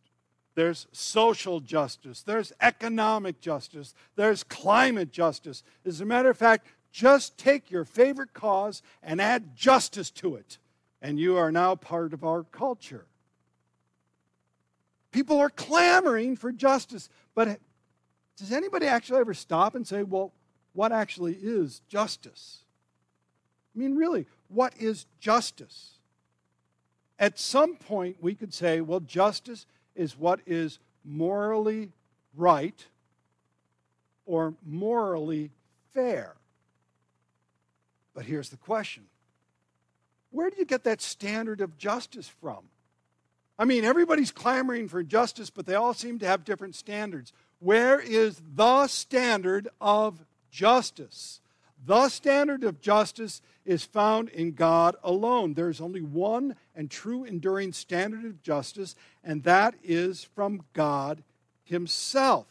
There's 0.56 0.88
social 0.92 1.60
justice, 1.60 2.20
there's 2.20 2.52
economic 2.60 3.40
justice, 3.40 3.94
there's 4.14 4.44
climate 4.44 5.10
justice. 5.10 5.62
As 5.86 6.02
a 6.02 6.04
matter 6.04 6.28
of 6.28 6.36
fact, 6.36 6.66
just 6.92 7.38
take 7.38 7.70
your 7.70 7.86
favorite 7.86 8.34
cause 8.34 8.82
and 9.02 9.22
add 9.22 9.56
justice 9.56 10.10
to 10.10 10.34
it, 10.34 10.58
and 11.00 11.18
you 11.18 11.38
are 11.38 11.50
now 11.50 11.76
part 11.76 12.12
of 12.12 12.24
our 12.24 12.42
culture. 12.42 13.06
People 15.12 15.38
are 15.38 15.48
clamoring 15.48 16.36
for 16.36 16.52
justice. 16.52 17.08
But 17.34 17.58
does 18.40 18.52
anybody 18.52 18.86
actually 18.86 19.20
ever 19.20 19.34
stop 19.34 19.74
and 19.74 19.86
say, 19.86 20.02
well, 20.02 20.32
what 20.72 20.92
actually 20.92 21.34
is 21.34 21.82
justice? 21.88 22.64
I 23.74 23.78
mean, 23.78 23.96
really, 23.96 24.24
what 24.48 24.72
is 24.78 25.04
justice? 25.20 25.98
At 27.18 27.38
some 27.38 27.76
point, 27.76 28.16
we 28.20 28.34
could 28.34 28.54
say, 28.54 28.80
well, 28.80 29.00
justice 29.00 29.66
is 29.94 30.18
what 30.18 30.40
is 30.46 30.78
morally 31.04 31.90
right 32.34 32.86
or 34.24 34.54
morally 34.64 35.50
fair. 35.92 36.34
But 38.14 38.24
here's 38.24 38.48
the 38.48 38.56
question 38.56 39.04
where 40.30 40.48
do 40.48 40.56
you 40.58 40.64
get 40.64 40.84
that 40.84 41.02
standard 41.02 41.60
of 41.60 41.76
justice 41.76 42.28
from? 42.40 42.64
I 43.58 43.66
mean, 43.66 43.84
everybody's 43.84 44.32
clamoring 44.32 44.88
for 44.88 45.02
justice, 45.02 45.50
but 45.50 45.66
they 45.66 45.74
all 45.74 45.92
seem 45.92 46.18
to 46.20 46.26
have 46.26 46.44
different 46.44 46.74
standards. 46.74 47.34
Where 47.60 48.00
is 48.00 48.40
the 48.54 48.86
standard 48.86 49.68
of 49.80 50.24
justice? 50.50 51.40
The 51.84 52.08
standard 52.08 52.64
of 52.64 52.80
justice 52.80 53.42
is 53.66 53.84
found 53.84 54.30
in 54.30 54.52
God 54.52 54.96
alone. 55.02 55.54
There's 55.54 55.80
only 55.80 56.00
one 56.00 56.56
and 56.74 56.90
true 56.90 57.24
enduring 57.24 57.72
standard 57.72 58.24
of 58.24 58.42
justice, 58.42 58.96
and 59.22 59.44
that 59.44 59.74
is 59.84 60.24
from 60.24 60.64
God 60.72 61.22
Himself. 61.62 62.46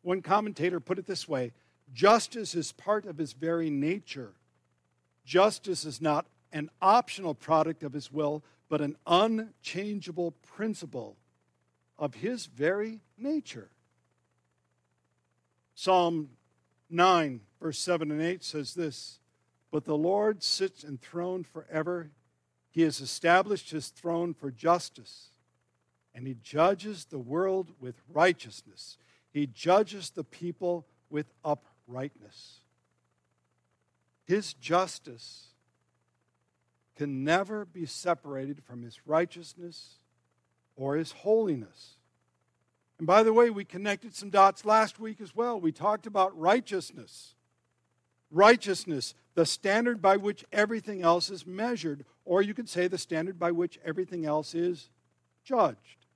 One 0.00 0.22
commentator 0.22 0.80
put 0.80 0.98
it 0.98 1.06
this 1.06 1.28
way 1.28 1.52
justice 1.92 2.54
is 2.54 2.72
part 2.72 3.04
of 3.04 3.18
His 3.18 3.34
very 3.34 3.68
nature. 3.68 4.32
Justice 5.24 5.84
is 5.84 6.00
not 6.00 6.26
an 6.50 6.70
optional 6.80 7.34
product 7.34 7.82
of 7.82 7.92
His 7.92 8.10
will, 8.10 8.42
but 8.70 8.80
an 8.80 8.96
unchangeable 9.06 10.32
principle 10.32 11.16
of 11.98 12.14
his 12.14 12.46
very 12.46 13.00
nature. 13.16 13.70
Psalm 15.74 16.30
9, 16.90 17.40
verse 17.60 17.78
7 17.78 18.10
and 18.10 18.22
8 18.22 18.42
says 18.42 18.74
this 18.74 19.20
But 19.70 19.84
the 19.84 19.96
Lord 19.96 20.42
sits 20.42 20.84
enthroned 20.84 21.46
forever. 21.46 22.10
He 22.70 22.82
has 22.82 23.00
established 23.00 23.70
his 23.70 23.88
throne 23.88 24.34
for 24.34 24.50
justice, 24.50 25.30
and 26.14 26.26
he 26.26 26.36
judges 26.42 27.06
the 27.06 27.18
world 27.18 27.72
with 27.80 28.02
righteousness. 28.08 28.98
He 29.30 29.46
judges 29.46 30.10
the 30.10 30.24
people 30.24 30.86
with 31.10 31.32
uprightness. 31.44 32.60
His 34.24 34.54
justice 34.54 35.48
can 36.96 37.22
never 37.24 37.64
be 37.64 37.86
separated 37.86 38.62
from 38.64 38.82
his 38.82 39.06
righteousness 39.06 39.98
or 40.76 40.96
his 40.96 41.12
holiness. 41.12 41.96
And 42.98 43.06
by 43.06 43.22
the 43.22 43.32
way, 43.32 43.50
we 43.50 43.64
connected 43.64 44.14
some 44.14 44.30
dots 44.30 44.64
last 44.64 44.98
week 44.98 45.20
as 45.20 45.34
well. 45.34 45.60
We 45.60 45.72
talked 45.72 46.06
about 46.06 46.38
righteousness. 46.38 47.34
Righteousness, 48.30 49.14
the 49.34 49.46
standard 49.46 50.00
by 50.00 50.16
which 50.16 50.44
everything 50.52 51.02
else 51.02 51.30
is 51.30 51.46
measured, 51.46 52.04
or 52.24 52.42
you 52.42 52.54
could 52.54 52.68
say 52.68 52.88
the 52.88 52.98
standard 52.98 53.38
by 53.38 53.50
which 53.50 53.78
everything 53.84 54.24
else 54.24 54.54
is 54.54 54.88
judged. 55.44 56.06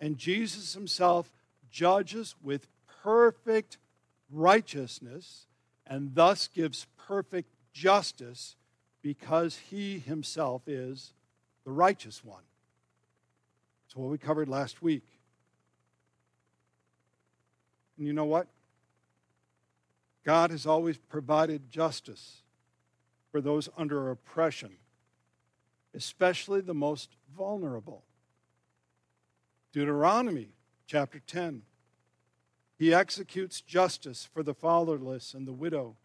And 0.00 0.16
Jesus 0.16 0.74
himself 0.74 1.30
judges 1.70 2.34
with 2.42 2.68
perfect 3.02 3.78
righteousness 4.30 5.46
and 5.86 6.14
thus 6.14 6.48
gives 6.48 6.86
perfect 6.96 7.50
justice 7.72 8.56
because 9.02 9.56
he 9.70 9.98
himself 9.98 10.62
is 10.66 11.12
the 11.64 11.70
righteous 11.70 12.24
one. 12.24 12.42
What 13.98 14.10
we 14.10 14.18
covered 14.18 14.48
last 14.48 14.80
week. 14.80 15.02
And 17.96 18.06
you 18.06 18.12
know 18.12 18.26
what? 18.26 18.46
God 20.24 20.52
has 20.52 20.66
always 20.66 20.96
provided 20.96 21.68
justice 21.68 22.42
for 23.32 23.40
those 23.40 23.68
under 23.76 24.08
oppression, 24.12 24.76
especially 25.94 26.60
the 26.60 26.74
most 26.74 27.16
vulnerable. 27.36 28.04
Deuteronomy 29.72 30.50
chapter 30.86 31.18
10. 31.18 31.62
He 32.78 32.94
executes 32.94 33.60
justice 33.60 34.28
for 34.32 34.44
the 34.44 34.54
fatherless 34.54 35.34
and 35.34 35.44
the 35.44 35.52
widow 35.52 35.96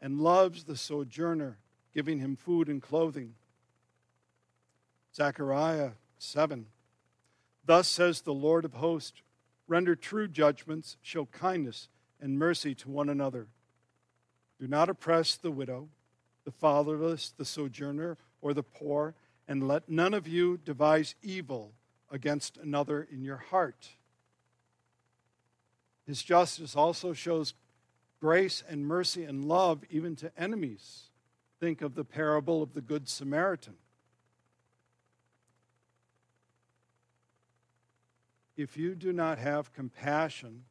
and 0.00 0.20
loves 0.20 0.64
the 0.64 0.76
sojourner 0.76 1.58
giving 1.94 2.18
him 2.18 2.34
food 2.34 2.68
and 2.68 2.82
clothing. 2.82 3.34
Zechariah 5.14 5.90
7. 6.18 6.66
Thus 7.66 7.88
says 7.88 8.20
the 8.20 8.34
Lord 8.34 8.64
of 8.64 8.74
hosts 8.74 9.22
render 9.66 9.96
true 9.96 10.28
judgments, 10.28 10.96
show 11.02 11.26
kindness 11.26 11.88
and 12.20 12.38
mercy 12.38 12.74
to 12.76 12.90
one 12.90 13.08
another. 13.08 13.48
Do 14.60 14.68
not 14.68 14.88
oppress 14.88 15.36
the 15.36 15.50
widow, 15.50 15.88
the 16.44 16.52
fatherless, 16.52 17.32
the 17.36 17.44
sojourner, 17.44 18.18
or 18.40 18.54
the 18.54 18.62
poor, 18.62 19.14
and 19.48 19.66
let 19.66 19.88
none 19.88 20.14
of 20.14 20.28
you 20.28 20.58
devise 20.58 21.14
evil 21.22 21.72
against 22.10 22.56
another 22.58 23.06
in 23.10 23.22
your 23.22 23.38
heart. 23.38 23.90
His 26.06 26.22
justice 26.22 26.76
also 26.76 27.12
shows 27.12 27.54
grace 28.20 28.62
and 28.68 28.86
mercy 28.86 29.24
and 29.24 29.44
love 29.44 29.82
even 29.90 30.16
to 30.16 30.30
enemies. 30.38 31.10
Think 31.60 31.82
of 31.82 31.94
the 31.94 32.04
parable 32.04 32.62
of 32.62 32.74
the 32.74 32.80
Good 32.82 33.08
Samaritan. 33.08 33.76
If 38.56 38.76
you 38.76 38.94
do 38.94 39.12
not 39.12 39.38
have 39.38 39.72
compassion 39.72 40.64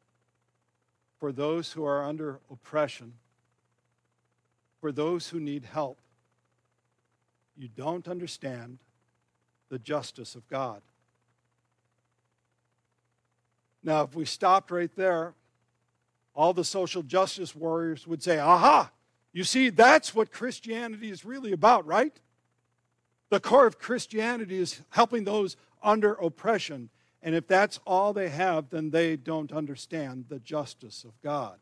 for 1.20 1.32
those 1.32 1.74
who 1.74 1.84
are 1.84 2.04
under 2.04 2.40
oppression, 2.52 3.14
for 4.80 4.92
those 4.92 5.30
who 5.30 5.40
need 5.40 5.66
help, 5.66 5.98
you 7.58 7.68
don't 7.68 8.08
understand 8.08 8.80
the 9.70 9.80
justice 9.80 10.36
of 10.36 10.48
God. 10.48 10.82
Now, 13.84 14.04
if 14.04 14.16
we 14.16 14.26
stopped 14.26 14.72
right 14.72 14.94
there, 14.96 15.34
all 16.36 16.54
the 16.54 16.64
social 16.64 17.04
justice 17.04 17.56
warriors 17.56 18.08
would 18.08 18.24
say, 18.24 18.40
Aha, 18.40 18.92
you 19.34 19.44
see, 19.44 19.70
that's 19.70 20.16
what 20.16 20.32
Christianity 20.32 21.10
is 21.10 21.26
really 21.26 21.52
about, 21.52 21.86
right? 21.86 22.16
The 23.30 23.40
core 23.40 23.66
of 23.66 23.80
Christianity 23.80 24.58
is 24.58 24.82
helping 24.90 25.24
those 25.24 25.58
under 25.82 26.14
oppression. 26.14 26.90
And 27.24 27.34
if 27.34 27.48
that's 27.48 27.80
all 27.88 28.12
they 28.12 28.28
have, 28.28 28.70
then 28.70 28.90
they 28.90 29.16
don't 29.16 29.54
understand 29.54 30.26
the 30.28 30.40
justice 30.40 31.06
of 31.06 31.20
God. 31.22 31.58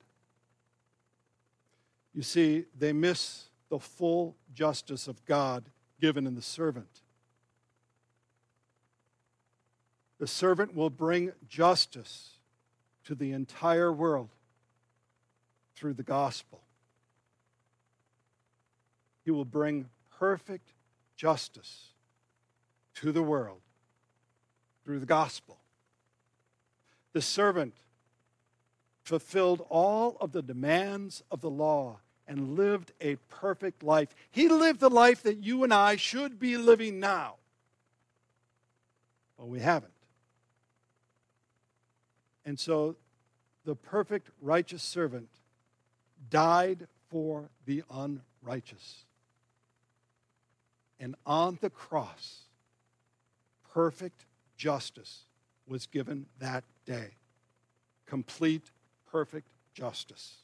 You 2.16 2.24
see, 2.24 2.66
they 2.78 2.92
miss 2.92 3.46
the 3.70 3.80
full 3.80 4.36
justice 4.54 5.08
of 5.08 5.24
God 5.26 5.70
given 6.00 6.26
in 6.26 6.34
the 6.34 6.42
servant. 6.42 7.02
The 10.18 10.26
servant 10.26 10.76
will 10.76 10.90
bring 10.90 11.32
justice 11.48 12.40
to 13.06 13.14
the 13.14 13.32
entire 13.32 13.94
world 13.94 14.30
through 15.76 15.94
the 15.94 16.04
gospel. 16.04 16.64
He 19.24 19.30
will 19.30 19.46
bring 19.46 19.90
perfect 20.18 20.74
justice 21.16 21.90
to 22.96 23.12
the 23.12 23.24
world 23.24 23.62
through 24.84 25.00
the 25.00 25.06
gospel. 25.06 25.58
The 27.14 27.22
servant 27.22 27.76
fulfilled 29.04 29.66
all 29.70 30.18
of 30.22 30.32
the 30.32 30.42
demands 30.42 31.24
of 31.32 31.42
the 31.42 31.50
law 31.50 32.00
and 32.28 32.56
lived 32.56 32.94
a 33.02 33.16
perfect 33.28 33.84
life. 33.84 34.10
He 34.30 34.48
lived 34.48 34.80
the 34.80 34.90
life 34.90 35.24
that 35.24 35.38
you 35.38 35.64
and 35.64 35.74
I 35.74 35.96
should 35.96 36.40
be 36.40 36.56
living 36.56 37.00
now. 37.00 37.36
But 39.38 39.48
we 39.48 39.60
haven't. 39.60 39.92
And 42.46 42.60
so 42.60 42.96
the 43.66 43.76
perfect 43.76 44.30
righteous 44.42 44.84
servant 44.84 45.30
died 46.30 46.88
for 47.10 47.50
the 47.66 47.84
unrighteous. 47.92 49.06
And 51.00 51.16
on 51.26 51.58
the 51.62 51.70
cross, 51.70 52.44
perfect 53.74 54.26
justice 54.62 55.26
was 55.66 55.88
given 55.88 56.28
that 56.38 56.64
day. 56.86 57.16
Complete, 58.06 58.70
perfect 59.12 59.48
justice. 59.74 60.36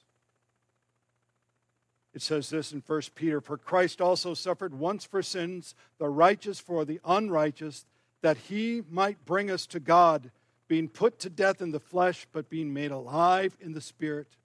It 2.16 2.24
says 2.24 2.50
this 2.50 2.72
in 2.72 2.82
1 2.86 3.02
Peter 3.14 3.40
For 3.40 3.60
Christ 3.60 4.02
also 4.02 4.34
suffered 4.34 4.74
once 4.74 5.06
for 5.06 5.22
sins, 5.22 5.76
the 6.00 6.10
righteous 6.10 6.60
for 6.60 6.84
the 6.84 7.00
unrighteous, 7.06 7.86
that 8.24 8.38
he 8.38 8.82
might 8.90 9.24
bring 9.24 9.52
us 9.52 9.68
to 9.68 9.80
God 9.80 10.32
being 10.68 10.90
put 10.90 11.20
to 11.20 11.30
death 11.30 11.62
in 11.62 11.70
the 11.70 11.80
flesh, 11.80 12.26
but 12.32 12.50
being 12.50 12.74
made 12.74 12.90
alive 12.90 13.56
in 13.62 13.74
the 13.74 13.82
spirit. 13.82 14.36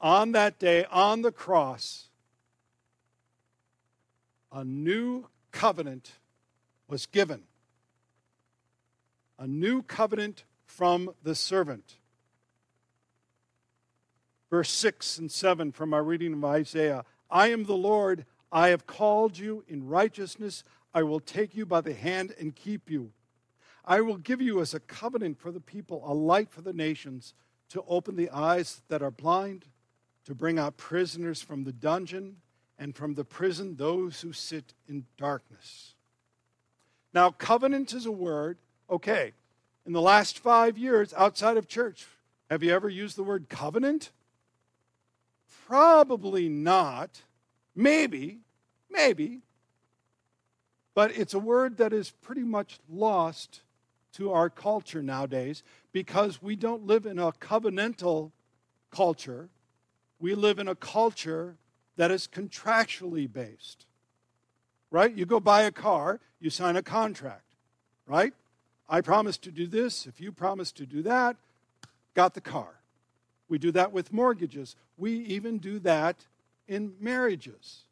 On 0.00 0.30
that 0.32 0.60
day, 0.60 0.84
on 0.84 1.22
the 1.22 1.32
cross, 1.32 2.10
a 4.52 4.62
new 4.62 5.26
covenant 5.50 6.12
was 6.86 7.06
given. 7.06 7.42
A 9.38 9.46
new 9.46 9.82
covenant 9.82 10.44
from 10.64 11.10
the 11.22 11.34
servant. 11.34 11.96
Verse 14.50 14.70
6 14.70 15.18
and 15.18 15.30
7 15.30 15.72
from 15.72 15.92
our 15.92 16.04
reading 16.04 16.34
of 16.34 16.44
Isaiah 16.44 17.04
I 17.30 17.48
am 17.48 17.64
the 17.64 17.76
Lord, 17.76 18.26
I 18.52 18.68
have 18.68 18.86
called 18.86 19.36
you 19.36 19.64
in 19.66 19.88
righteousness, 19.88 20.62
I 20.94 21.02
will 21.02 21.18
take 21.18 21.56
you 21.56 21.66
by 21.66 21.80
the 21.80 21.94
hand 21.94 22.32
and 22.38 22.54
keep 22.54 22.88
you. 22.88 23.12
I 23.84 24.00
will 24.00 24.16
give 24.16 24.40
you 24.40 24.60
as 24.60 24.72
a 24.72 24.80
covenant 24.80 25.38
for 25.38 25.50
the 25.50 25.60
people, 25.60 26.02
a 26.06 26.14
light 26.14 26.50
for 26.50 26.62
the 26.62 26.72
nations, 26.72 27.34
to 27.70 27.82
open 27.88 28.16
the 28.16 28.30
eyes 28.30 28.82
that 28.88 29.02
are 29.02 29.10
blind, 29.10 29.66
to 30.24 30.34
bring 30.34 30.58
out 30.58 30.76
prisoners 30.76 31.42
from 31.42 31.64
the 31.64 31.72
dungeon, 31.72 32.36
and 32.78 32.94
from 32.94 33.14
the 33.14 33.24
prison 33.24 33.76
those 33.76 34.20
who 34.20 34.32
sit 34.32 34.74
in 34.88 35.06
darkness. 35.18 35.94
Now, 37.12 37.30
covenant 37.30 37.92
is 37.92 38.06
a 38.06 38.12
word, 38.12 38.58
okay, 38.90 39.32
in 39.86 39.92
the 39.92 40.00
last 40.00 40.38
five 40.38 40.78
years 40.78 41.12
outside 41.14 41.56
of 41.56 41.68
church, 41.68 42.06
have 42.50 42.62
you 42.62 42.72
ever 42.72 42.88
used 42.88 43.16
the 43.16 43.24
word 43.24 43.48
covenant? 43.48 44.10
Probably 45.66 46.48
not. 46.48 47.22
Maybe, 47.74 48.40
maybe. 48.90 49.40
But 50.94 51.16
it's 51.16 51.34
a 51.34 51.38
word 51.38 51.78
that 51.78 51.92
is 51.92 52.10
pretty 52.10 52.44
much 52.44 52.78
lost 52.88 53.62
to 54.14 54.32
our 54.32 54.48
culture 54.48 55.02
nowadays 55.02 55.62
because 55.92 56.40
we 56.40 56.54
don't 56.54 56.86
live 56.86 57.04
in 57.04 57.18
a 57.18 57.32
covenantal 57.32 58.30
culture. 58.90 59.48
We 60.20 60.34
live 60.34 60.58
in 60.58 60.68
a 60.68 60.74
culture 60.74 61.56
that 61.96 62.10
is 62.10 62.28
contractually 62.28 63.30
based. 63.30 63.86
Right? 64.90 65.12
You 65.12 65.26
go 65.26 65.40
buy 65.40 65.62
a 65.62 65.72
car, 65.72 66.20
you 66.40 66.50
sign 66.50 66.76
a 66.76 66.82
contract. 66.82 67.54
Right? 68.06 68.34
I 68.88 69.00
promise 69.00 69.38
to 69.38 69.50
do 69.50 69.66
this. 69.66 70.06
If 70.06 70.20
you 70.20 70.32
promise 70.32 70.72
to 70.72 70.86
do 70.86 71.02
that, 71.02 71.36
got 72.14 72.34
the 72.34 72.40
car. 72.40 72.80
We 73.48 73.58
do 73.58 73.72
that 73.72 73.92
with 73.92 74.12
mortgages. 74.12 74.76
We 74.96 75.12
even 75.12 75.58
do 75.58 75.78
that 75.80 76.26
in 76.68 76.94
marriages. 77.00 77.82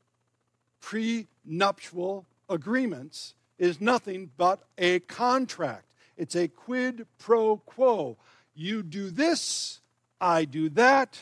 Prenuptial 0.81 2.27
agreements 2.49 3.35
is 3.59 3.81
nothing 3.81 4.31
but 4.37 4.63
a 4.79 5.01
contract. 5.01 5.87
It's 6.17 6.35
a 6.35 6.49
quid 6.49 7.07
pro 7.19 7.59
quo. 7.59 8.17
You 8.55 8.83
do 8.83 9.11
this, 9.11 9.81
I 10.21 10.45
do 10.45 10.69
that. 10.71 11.19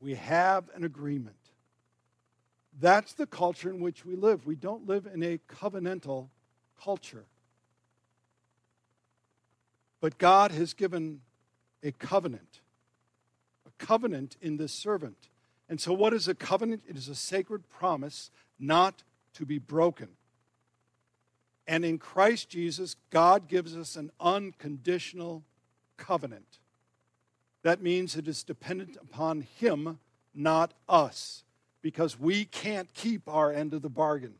We 0.00 0.14
have 0.14 0.64
an 0.74 0.84
agreement. 0.84 1.36
That's 2.80 3.12
the 3.12 3.26
culture 3.26 3.70
in 3.70 3.80
which 3.80 4.04
we 4.04 4.16
live. 4.16 4.46
We 4.46 4.56
don't 4.56 4.86
live 4.86 5.06
in 5.06 5.22
a 5.22 5.38
covenantal 5.48 6.28
culture. 6.82 7.24
But 10.02 10.18
God 10.18 10.50
has 10.50 10.74
given 10.74 11.20
a 11.80 11.92
covenant, 11.92 12.60
a 13.64 13.70
covenant 13.82 14.36
in 14.42 14.56
this 14.56 14.72
servant. 14.72 15.28
And 15.68 15.80
so, 15.80 15.92
what 15.92 16.12
is 16.12 16.26
a 16.26 16.34
covenant? 16.34 16.82
It 16.88 16.96
is 16.96 17.08
a 17.08 17.14
sacred 17.14 17.70
promise 17.70 18.32
not 18.58 19.04
to 19.34 19.46
be 19.46 19.58
broken. 19.58 20.08
And 21.68 21.84
in 21.84 21.98
Christ 21.98 22.48
Jesus, 22.48 22.96
God 23.10 23.46
gives 23.46 23.76
us 23.76 23.94
an 23.94 24.10
unconditional 24.18 25.44
covenant. 25.96 26.58
That 27.62 27.80
means 27.80 28.16
it 28.16 28.26
is 28.26 28.42
dependent 28.42 28.96
upon 29.00 29.42
Him, 29.42 30.00
not 30.34 30.74
us, 30.88 31.44
because 31.80 32.18
we 32.18 32.44
can't 32.44 32.92
keep 32.92 33.28
our 33.28 33.52
end 33.52 33.72
of 33.72 33.82
the 33.82 33.88
bargain. 33.88 34.34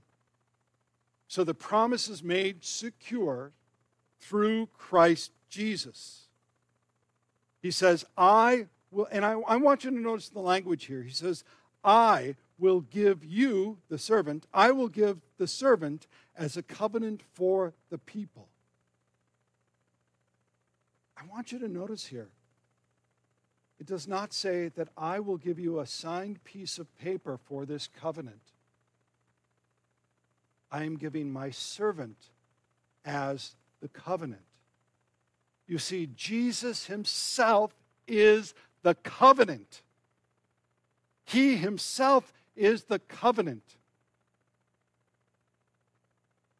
So 1.29 1.45
the 1.45 1.55
promise 1.55 2.09
is 2.09 2.21
made 2.21 2.65
secure 2.65 3.53
through 4.19 4.67
Christ 4.77 5.31
Jesus. 5.53 6.29
He 7.61 7.71
says, 7.71 8.05
I 8.17 8.67
will, 8.91 9.07
and 9.13 9.25
I, 9.25 9.33
I 9.47 9.57
want 9.57 9.85
you 9.85 9.91
to 9.91 10.01
notice 10.01 10.31
the 10.31 10.41
language 10.41 10.87
here. 10.87 11.03
He 11.03 11.13
says, 11.13 11.45
I 11.85 12.37
will 12.59 12.81
give 12.81 13.23
you, 13.25 13.79
the 13.89 13.99
servant, 13.99 14.47
I 14.55 14.71
will 14.71 14.89
give 14.89 15.19
the 15.37 15.47
servant 15.47 16.07
as 16.37 16.57
a 16.57 16.63
covenant 16.63 17.23
for 17.35 17.75
the 17.91 17.99
people. 17.99 18.49
I 21.17 21.23
want 21.31 21.53
you 21.53 21.59
to 21.59 21.69
notice 21.69 22.07
here, 22.07 22.31
it 23.79 23.87
does 23.87 24.09
not 24.09 24.33
say 24.33 24.69
that 24.69 24.89
I 24.97 25.21
will 25.21 25.37
give 25.37 25.59
you 25.59 25.81
a 25.81 25.87
signed 25.87 26.43
piece 26.45 26.79
of 26.79 26.97
paper 26.99 27.39
for 27.45 27.67
this 27.67 27.89
covenant. 27.89 28.41
I 30.71 30.85
am 30.85 30.97
giving 30.97 31.31
my 31.31 31.51
servant 31.51 32.17
as 33.05 33.55
the 33.81 33.89
covenant. 33.89 34.41
You 35.67 35.79
see, 35.79 36.09
Jesus 36.15 36.87
himself 36.87 37.73
is 38.07 38.55
the 38.83 38.95
covenant. 38.95 39.83
He 41.25 41.57
himself 41.57 42.33
is 42.57 42.85
the 42.85 42.99
covenant. 42.99 43.63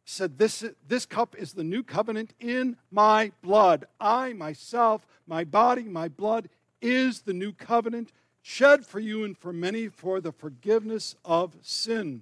He 0.05 0.11
said, 0.11 0.37
this, 0.37 0.65
this 0.87 1.05
cup 1.05 1.35
is 1.37 1.53
the 1.53 1.63
new 1.63 1.83
covenant 1.83 2.33
in 2.39 2.77
my 2.91 3.31
blood. 3.41 3.85
I, 3.99 4.33
myself, 4.33 5.05
my 5.27 5.43
body, 5.43 5.83
my 5.83 6.07
blood 6.07 6.49
is 6.81 7.21
the 7.21 7.33
new 7.33 7.51
covenant. 7.53 8.11
shed 8.43 8.85
for 8.85 8.99
you 8.99 9.23
and 9.23 9.35
for 9.37 9.51
many 9.51 9.87
for 9.87 10.21
the 10.21 10.31
forgiveness 10.31 11.15
of 11.25 11.55
sin. 11.61 12.21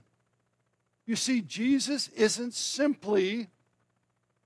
You 1.06 1.16
see, 1.16 1.42
Jesus 1.42 2.08
isn't 2.10 2.54
simply 2.54 3.50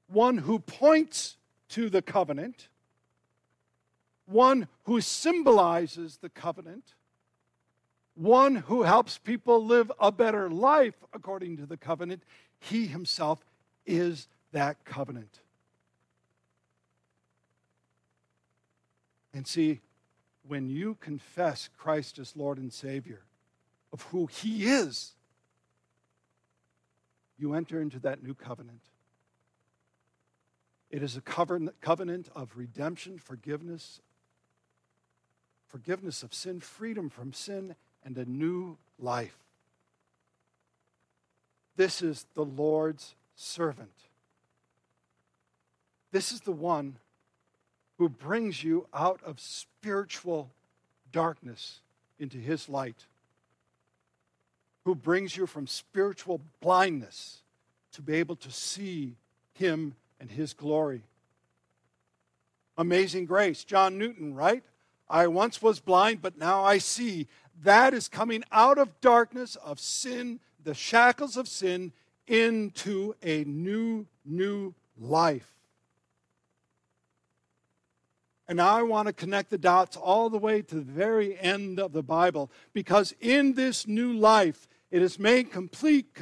one 0.08 0.38
who 0.40 0.60
points 0.60 1.38
to 1.70 1.90
the 1.90 2.02
covenant, 2.02 2.68
one 4.26 4.68
who 4.84 5.02
symbolizes 5.02 6.18
the 6.18 6.30
covenant, 6.30 6.94
one 8.16 8.56
who 8.56 8.84
helps 8.84 9.18
people 9.18 9.64
live 9.66 9.92
a 10.00 10.12
better 10.12 10.50
life 10.50 10.96
according 11.14 11.58
to 11.58 11.66
the 11.66 11.78
covenant. 11.78 12.24
He 12.60 12.88
himself 12.88 13.44
is 13.86 14.28
that 14.52 14.84
covenant. 14.86 15.40
And 19.34 19.46
see, 19.46 19.82
when 20.48 20.70
you 20.70 20.96
confess 21.02 21.70
Christ 21.78 22.20
as 22.20 22.36
Lord 22.38 22.58
and 22.58 22.72
Savior 22.72 23.22
of 23.92 24.04
who 24.04 24.28
He 24.28 24.66
is, 24.66 25.14
you 27.38 27.54
enter 27.54 27.82
into 27.82 28.00
that 28.00 28.24
new 28.24 28.34
covenant. 28.34 28.82
It 30.92 31.04
is 31.04 31.18
a 31.18 31.22
covenant 31.22 32.30
of 32.36 32.52
redemption, 32.56 33.18
forgiveness, 33.18 34.02
forgiveness 35.68 36.24
of 36.24 36.34
sin, 36.34 36.60
freedom 36.60 37.10
from 37.10 37.34
sin, 37.34 37.76
and 38.04 38.18
a 38.18 38.26
new 38.26 38.78
life. 39.00 39.38
This 41.76 42.02
is 42.02 42.26
the 42.34 42.46
Lord's 42.46 43.16
servant. 43.36 43.92
This 46.12 46.32
is 46.32 46.42
the 46.42 46.52
one 46.54 46.98
who 47.98 48.08
brings 48.08 48.64
you 48.64 48.88
out 48.94 49.22
of 49.24 49.40
spiritual 49.40 50.50
darkness 51.12 51.82
into 52.20 52.38
his 52.38 52.70
light, 52.70 53.06
who 54.86 54.96
brings 54.96 55.36
you 55.36 55.46
from 55.46 55.68
spiritual 55.68 56.40
blindness 56.62 57.42
to 57.92 58.02
be 58.02 58.16
able 58.16 58.36
to 58.38 58.52
see 58.52 59.16
him 59.54 59.96
and 60.26 60.32
his 60.32 60.54
glory. 60.54 61.04
Amazing 62.80 63.26
grace. 63.26 63.64
John 63.64 64.00
Newton, 64.00 64.34
right? 64.34 64.64
I 65.08 65.28
once 65.28 65.62
was 65.62 65.80
blind, 65.80 66.24
but 66.24 66.36
now 66.36 66.64
I 66.64 66.80
see. 66.80 67.28
That 67.62 67.94
is 67.94 68.08
coming 68.08 68.44
out 68.52 68.80
of 68.80 69.00
darkness, 69.02 69.56
of 69.58 69.80
sin, 69.80 70.40
the 70.64 70.74
shackles 70.74 71.38
of 71.38 71.48
sin, 71.48 71.94
into 72.26 73.14
a 73.22 73.44
new, 73.44 74.08
new 74.26 74.74
life. 75.00 75.54
And 78.48 78.58
now 78.58 78.76
I 78.76 78.82
want 78.82 79.08
to 79.08 79.14
connect 79.14 79.52
the 79.52 79.60
dots 79.60 79.96
all 79.96 80.32
the 80.32 80.40
way 80.40 80.64
to 80.64 80.76
the 80.76 80.82
very 80.82 81.40
end 81.40 81.80
of 81.80 81.94
the 81.94 82.04
Bible 82.04 82.50
because 82.74 83.14
in 83.22 83.54
this 83.54 83.86
new 83.86 84.12
life, 84.12 84.68
it 84.90 85.04
is 85.04 85.20
made 85.20 85.52
complete, 85.52 86.18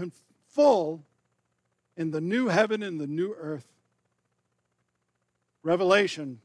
full 0.49 1.05
in 1.95 2.11
the 2.11 2.21
new 2.21 2.49
heaven 2.49 2.84
and 2.84 2.99
the 2.99 3.07
new 3.07 3.34
earth. 3.39 3.72
Revelation 5.64 6.41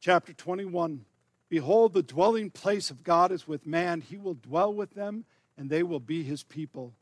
chapter 0.00 0.32
21 0.32 1.04
Behold, 1.48 1.92
the 1.92 2.02
dwelling 2.02 2.50
place 2.50 2.90
of 2.90 3.04
God 3.04 3.30
is 3.30 3.46
with 3.46 3.66
man. 3.66 4.00
He 4.00 4.16
will 4.16 4.34
dwell 4.34 4.72
with 4.72 4.94
them, 4.94 5.26
and 5.58 5.68
they 5.68 5.82
will 5.82 6.00
be 6.00 6.22
his 6.22 6.42
people. 6.42 6.94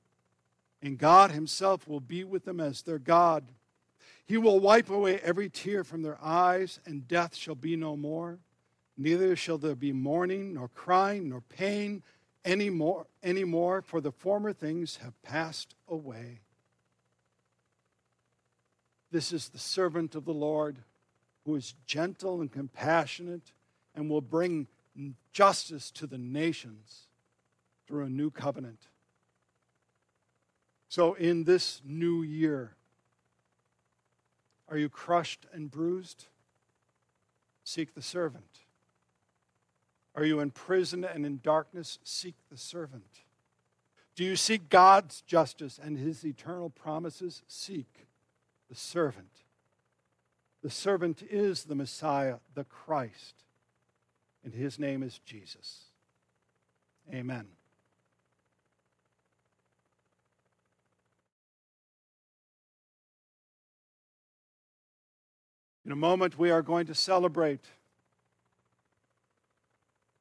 And 0.82 0.98
God 0.98 1.30
himself 1.30 1.86
will 1.86 2.00
be 2.00 2.24
with 2.24 2.44
them 2.44 2.58
as 2.58 2.82
their 2.82 2.98
God. 2.98 3.44
He 4.26 4.36
will 4.36 4.58
wipe 4.58 4.90
away 4.90 5.20
every 5.20 5.48
tear 5.48 5.84
from 5.84 6.02
their 6.02 6.18
eyes, 6.20 6.80
and 6.84 7.06
death 7.06 7.36
shall 7.36 7.54
be 7.54 7.76
no 7.76 7.96
more. 7.96 8.40
Neither 8.98 9.36
shall 9.36 9.56
there 9.56 9.76
be 9.76 9.92
mourning, 9.92 10.54
nor 10.54 10.66
crying, 10.66 11.28
nor 11.28 11.42
pain 11.42 12.02
any 12.44 12.70
more, 12.70 13.06
any 13.22 13.44
more, 13.44 13.82
for 13.82 14.00
the 14.00 14.12
former 14.12 14.52
things 14.52 14.96
have 14.96 15.20
passed 15.22 15.76
away. 15.86 16.40
This 19.12 19.32
is 19.32 19.48
the 19.48 19.58
servant 19.58 20.16
of 20.16 20.24
the 20.24 20.34
Lord 20.34 20.78
who 21.50 21.56
is 21.56 21.74
gentle 21.84 22.40
and 22.40 22.52
compassionate 22.52 23.50
and 23.96 24.08
will 24.08 24.20
bring 24.20 24.68
justice 25.32 25.90
to 25.90 26.06
the 26.06 26.16
nations 26.16 27.08
through 27.88 28.04
a 28.04 28.08
new 28.08 28.30
covenant. 28.30 28.86
So, 30.88 31.14
in 31.14 31.42
this 31.42 31.82
new 31.84 32.22
year, 32.22 32.76
are 34.68 34.78
you 34.78 34.88
crushed 34.88 35.46
and 35.52 35.68
bruised? 35.68 36.26
Seek 37.64 37.94
the 37.94 38.02
servant. 38.02 38.60
Are 40.14 40.24
you 40.24 40.38
in 40.38 40.52
prison 40.52 41.04
and 41.04 41.26
in 41.26 41.40
darkness? 41.42 41.98
Seek 42.04 42.36
the 42.48 42.58
servant. 42.58 43.22
Do 44.14 44.22
you 44.22 44.36
seek 44.36 44.68
God's 44.68 45.22
justice 45.22 45.80
and 45.82 45.98
his 45.98 46.24
eternal 46.24 46.70
promises? 46.70 47.42
Seek 47.48 48.06
the 48.68 48.76
servant. 48.76 49.39
The 50.62 50.70
servant 50.70 51.22
is 51.30 51.64
the 51.64 51.74
Messiah, 51.74 52.36
the 52.54 52.64
Christ, 52.64 53.34
and 54.44 54.52
his 54.52 54.78
name 54.78 55.02
is 55.02 55.18
Jesus. 55.18 55.84
Amen. 57.12 57.46
In 65.86 65.92
a 65.92 65.96
moment, 65.96 66.38
we 66.38 66.50
are 66.50 66.62
going 66.62 66.86
to 66.86 66.94
celebrate 66.94 67.64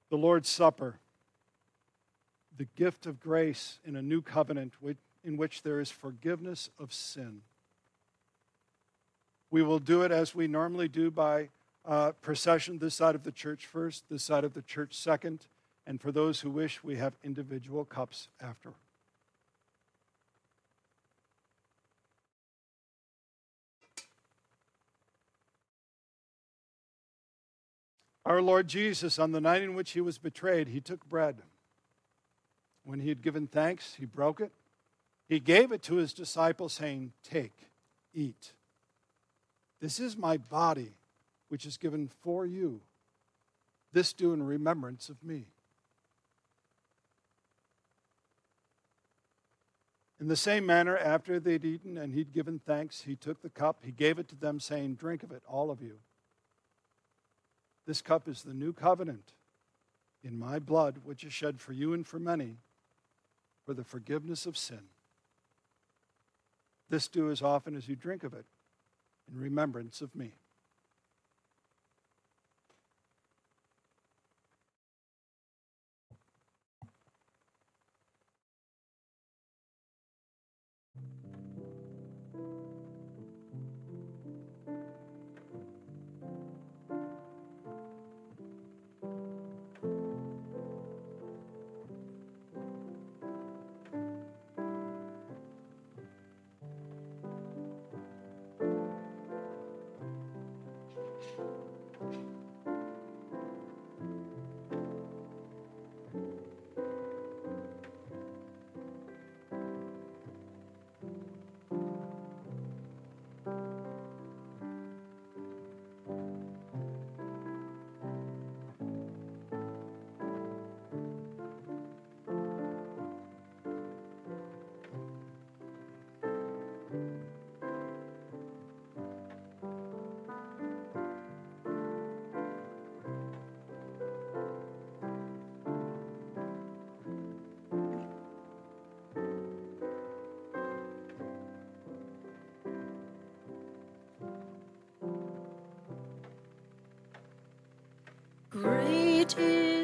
the 0.09 0.17
Lord's 0.17 0.49
Supper, 0.49 0.99
the 2.57 2.65
gift 2.75 3.05
of 3.05 3.19
grace 3.19 3.79
in 3.85 3.95
a 3.95 4.01
new 4.01 4.21
covenant 4.21 4.73
in 5.23 5.37
which 5.37 5.61
there 5.61 5.79
is 5.79 5.91
forgiveness 5.91 6.69
of 6.79 6.93
sin. 6.93 7.41
We 9.51 9.63
will 9.63 9.79
do 9.79 10.03
it 10.03 10.11
as 10.11 10.35
we 10.35 10.47
normally 10.47 10.87
do 10.87 11.09
by 11.09 11.49
uh, 11.85 12.11
procession, 12.21 12.77
this 12.77 12.95
side 12.95 13.15
of 13.15 13.23
the 13.23 13.31
church 13.31 13.65
first, 13.65 14.03
this 14.09 14.23
side 14.23 14.43
of 14.43 14.53
the 14.53 14.61
church 14.61 14.93
second, 14.95 15.47
and 15.87 15.99
for 15.99 16.11
those 16.11 16.41
who 16.41 16.51
wish, 16.51 16.83
we 16.83 16.97
have 16.97 17.13
individual 17.23 17.83
cups 17.83 18.27
after. 18.39 18.73
Our 28.29 28.43
Lord 28.43 28.67
Jesus, 28.67 29.17
on 29.17 29.31
the 29.31 29.41
night 29.41 29.63
in 29.63 29.73
which 29.73 29.91
he 29.91 30.01
was 30.01 30.19
betrayed, 30.19 30.67
he 30.67 30.79
took 30.79 31.09
bread. 31.09 31.41
When 32.83 32.99
he 32.99 33.09
had 33.09 33.23
given 33.23 33.47
thanks, 33.47 33.95
he 33.95 34.05
broke 34.05 34.39
it. 34.39 34.51
He 35.27 35.39
gave 35.39 35.71
it 35.71 35.81
to 35.83 35.95
his 35.95 36.13
disciples, 36.13 36.73
saying, 36.73 37.13
Take, 37.23 37.69
eat. 38.13 38.53
This 39.79 39.99
is 39.99 40.17
my 40.17 40.37
body, 40.37 40.93
which 41.47 41.65
is 41.65 41.77
given 41.77 42.09
for 42.21 42.45
you. 42.45 42.81
This 43.93 44.13
do 44.13 44.33
in 44.33 44.43
remembrance 44.43 45.09
of 45.09 45.23
me. 45.23 45.47
In 50.19 50.27
the 50.27 50.35
same 50.35 50.65
manner, 50.65 50.97
after 50.97 51.39
they'd 51.39 51.63
eaten 51.63 51.97
and 51.97 52.13
he'd 52.13 52.33
given 52.33 52.59
thanks, 52.59 53.01
he 53.01 53.15
took 53.15 53.41
the 53.41 53.49
cup, 53.49 53.79
he 53.83 53.91
gave 53.91 54.19
it 54.19 54.27
to 54.29 54.35
them, 54.35 54.59
saying, 54.59 54.95
Drink 54.95 55.23
of 55.23 55.31
it, 55.31 55.43
all 55.47 55.71
of 55.71 55.81
you. 55.81 55.99
This 57.87 58.01
cup 58.01 58.27
is 58.27 58.43
the 58.43 58.53
new 58.53 58.73
covenant 58.73 59.33
in 60.23 60.37
my 60.37 60.59
blood, 60.59 60.97
which 61.05 61.23
is 61.23 61.31
shed 61.31 61.61
for 61.61 61.71
you 61.71 61.93
and 61.93 62.05
for 62.05 62.19
many 62.19 62.57
for 63.65 63.73
the 63.73 63.83
forgiveness 63.83 64.45
of 64.45 64.57
sin. 64.57 64.81
This 66.89 67.07
do 67.07 67.31
as 67.31 67.41
often 67.41 67.75
as 67.75 67.87
you 67.87 67.95
drink 67.95 68.23
of 68.23 68.33
it 68.33 68.45
in 69.31 69.39
remembrance 69.39 70.01
of 70.01 70.15
me. 70.15 70.33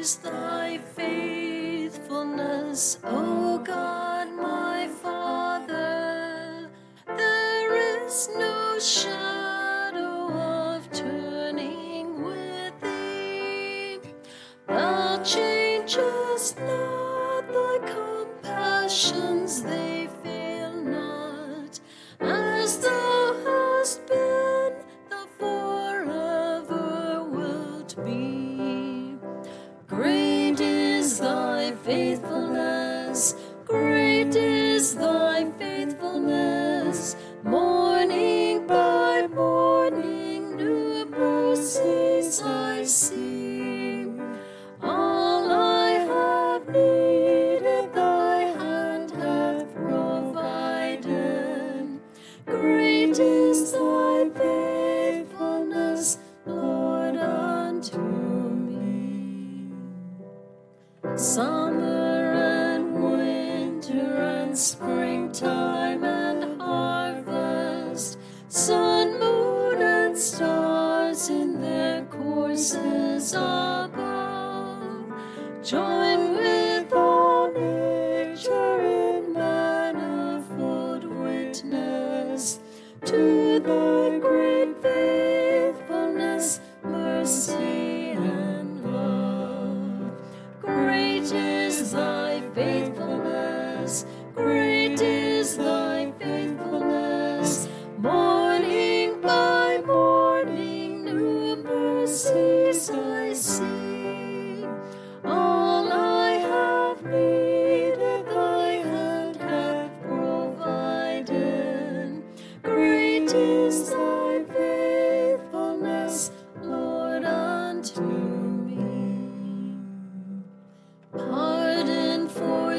Is 0.06 0.16
thy 0.22 0.78
faithfulness, 0.94 2.98
O 3.02 3.45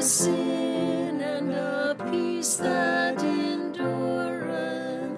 sin 0.08 1.20
and 1.20 1.52
a 1.52 1.94
peace 2.10 2.56
that 2.56 3.22
endureth. 3.22 5.12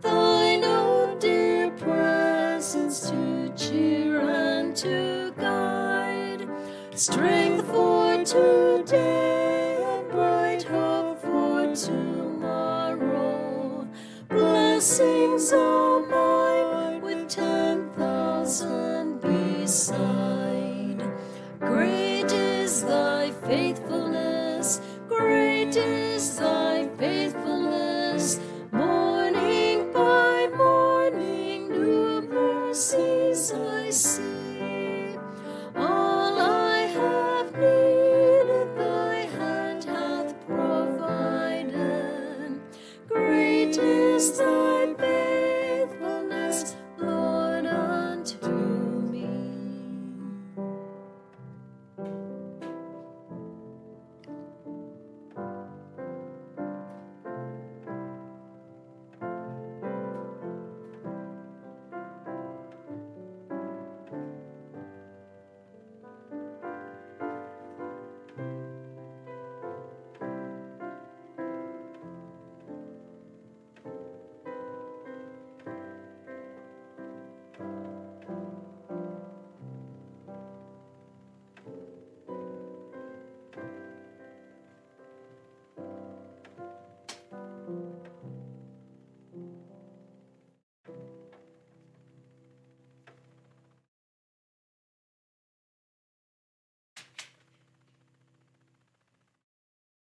Thine 0.00 0.64
own 0.64 1.16
dear 1.20 1.70
presence 1.70 3.08
to 3.08 3.52
cheer 3.56 4.18
and 4.28 4.74
to 4.78 5.32
guide. 5.38 6.48
Strength 6.92 7.61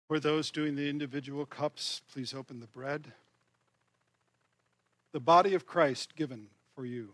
For 0.08 0.22
those 0.22 0.52
doing 0.52 0.76
the 0.76 0.90
individual 0.90 1.46
cups, 1.46 2.02
please 2.10 2.34
open 2.34 2.62
the 2.62 2.68
bread. 2.68 3.12
The 5.12 5.20
body 5.20 5.54
of 5.54 5.66
Christ 5.66 6.16
given 6.16 6.48
for 6.76 6.86
you. 6.86 7.14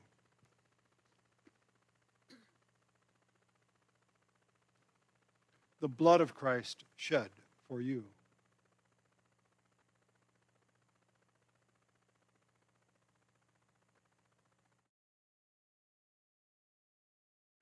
The 5.82 5.88
blood 5.88 6.22
of 6.22 6.36
Christ 6.36 6.84
shed 6.96 7.30
for 7.68 7.82
you. 7.82 8.06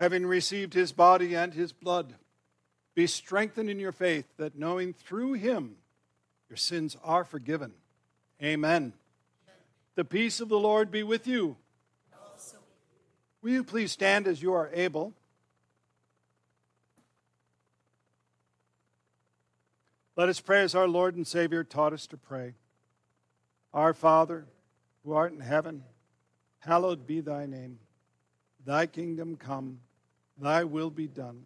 Having 0.01 0.25
received 0.25 0.73
his 0.73 0.91
body 0.91 1.35
and 1.35 1.53
his 1.53 1.71
blood, 1.71 2.15
be 2.93 3.07
strengthened 3.07 3.69
in 3.69 3.79
your 3.79 3.91
faith, 3.91 4.25
that 4.37 4.57
knowing 4.57 4.93
through 4.93 5.33
him 5.33 5.75
your 6.49 6.57
sins 6.57 6.97
are 7.03 7.23
forgiven. 7.23 7.73
Amen. 8.43 8.93
The 9.95 10.05
peace 10.05 10.39
of 10.39 10.49
the 10.49 10.59
Lord 10.59 10.91
be 10.91 11.03
with 11.03 11.27
you. 11.27 11.55
Will 13.41 13.51
you 13.51 13.63
please 13.63 13.91
stand 13.91 14.27
as 14.27 14.41
you 14.41 14.53
are 14.53 14.69
able? 14.73 15.13
Let 20.15 20.29
us 20.29 20.39
pray 20.39 20.61
as 20.61 20.75
our 20.75 20.87
Lord 20.87 21.15
and 21.15 21.25
Savior 21.25 21.63
taught 21.63 21.93
us 21.93 22.05
to 22.07 22.17
pray. 22.17 22.53
Our 23.73 23.93
Father, 23.93 24.45
who 25.03 25.13
art 25.13 25.31
in 25.31 25.39
heaven, 25.39 25.83
hallowed 26.59 27.07
be 27.07 27.21
thy 27.21 27.45
name. 27.45 27.79
Thy 28.63 28.85
kingdom 28.85 29.37
come, 29.37 29.79
thy 30.37 30.63
will 30.63 30.91
be 30.91 31.07
done, 31.07 31.45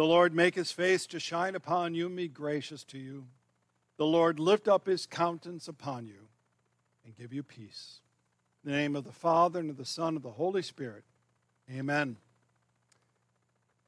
The 0.00 0.06
Lord 0.06 0.34
make 0.34 0.54
his 0.54 0.72
face 0.72 1.06
to 1.08 1.20
shine 1.20 1.54
upon 1.54 1.94
you 1.94 2.06
and 2.06 2.16
be 2.16 2.26
gracious 2.26 2.84
to 2.84 2.96
you. 2.96 3.26
The 3.98 4.06
Lord 4.06 4.40
lift 4.40 4.66
up 4.66 4.86
his 4.86 5.04
countenance 5.04 5.68
upon 5.68 6.06
you 6.06 6.28
and 7.04 7.14
give 7.14 7.34
you 7.34 7.42
peace. 7.42 8.00
In 8.64 8.70
the 8.70 8.78
name 8.78 8.96
of 8.96 9.04
the 9.04 9.12
Father, 9.12 9.60
and 9.60 9.68
of 9.68 9.76
the 9.76 9.84
Son, 9.84 10.08
and 10.08 10.16
of 10.16 10.22
the 10.22 10.30
Holy 10.30 10.62
Spirit. 10.62 11.04
Amen. 11.70 12.16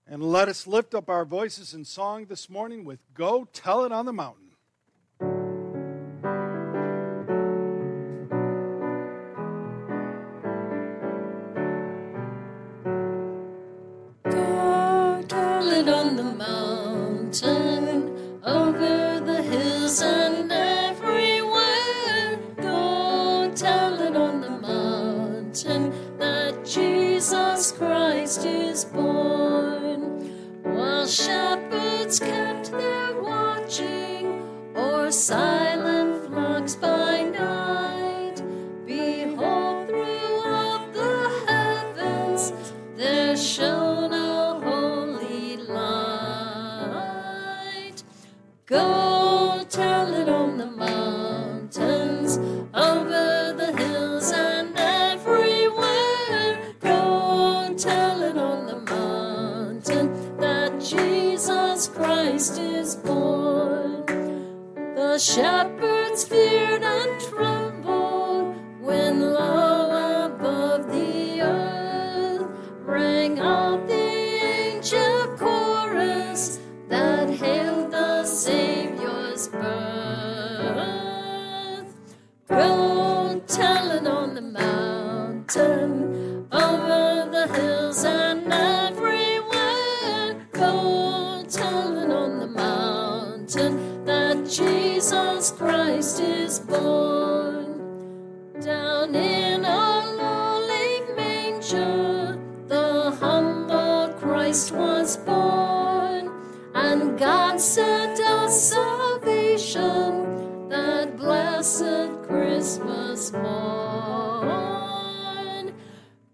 And 0.07 0.23
let 0.23 0.51
us 0.51 0.67
lift 0.67 0.95
up 0.95 1.09
our 1.09 1.25
voices 1.25 1.73
in 1.73 1.87
song 1.87 2.27
this 2.27 2.51
morning 2.51 2.85
with 2.85 3.07
Go 3.15 3.49
Tell 3.51 3.83
It 3.87 3.91
on 3.91 4.05
the 4.05 4.13
Mountain. 4.13 4.42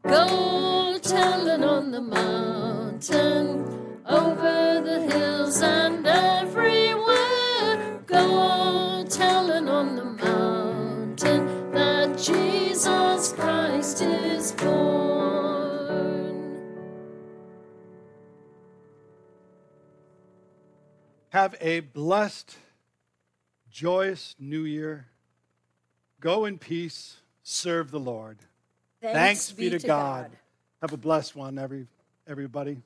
Go 0.09 0.99
tell 1.03 1.47
it 1.49 1.63
on 1.63 1.91
the 1.91 2.01
mountain, 2.01 3.63
over 4.07 4.81
the 4.83 5.03
hills 5.03 5.61
and 5.61 6.07
everywhere. 6.07 8.01
Go 8.07 9.05
tell 9.11 9.51
it 9.51 9.69
on 9.69 9.97
the 9.97 10.05
mountain 10.05 11.71
that 11.73 12.17
Jesus 12.17 13.33
Christ 13.35 14.01
is 14.01 14.53
born. 14.53 14.79
Have 21.29 21.55
a 21.61 21.81
blessed, 21.81 22.57
joyous 23.71 24.35
new 24.39 24.63
year. 24.63 25.09
Go 26.19 26.47
in 26.47 26.57
peace, 26.57 27.19
serve 27.43 27.91
the 27.91 28.01
Lord. 28.01 28.48
Thanks, 29.01 29.53
be, 29.53 29.71
to, 29.71 29.79
God. 29.79 30.31
Have 30.83 30.93
a 30.93 30.97
blessed 30.97 31.37
one, 31.37 31.59
every, 31.59 31.87
everybody. 32.27 32.79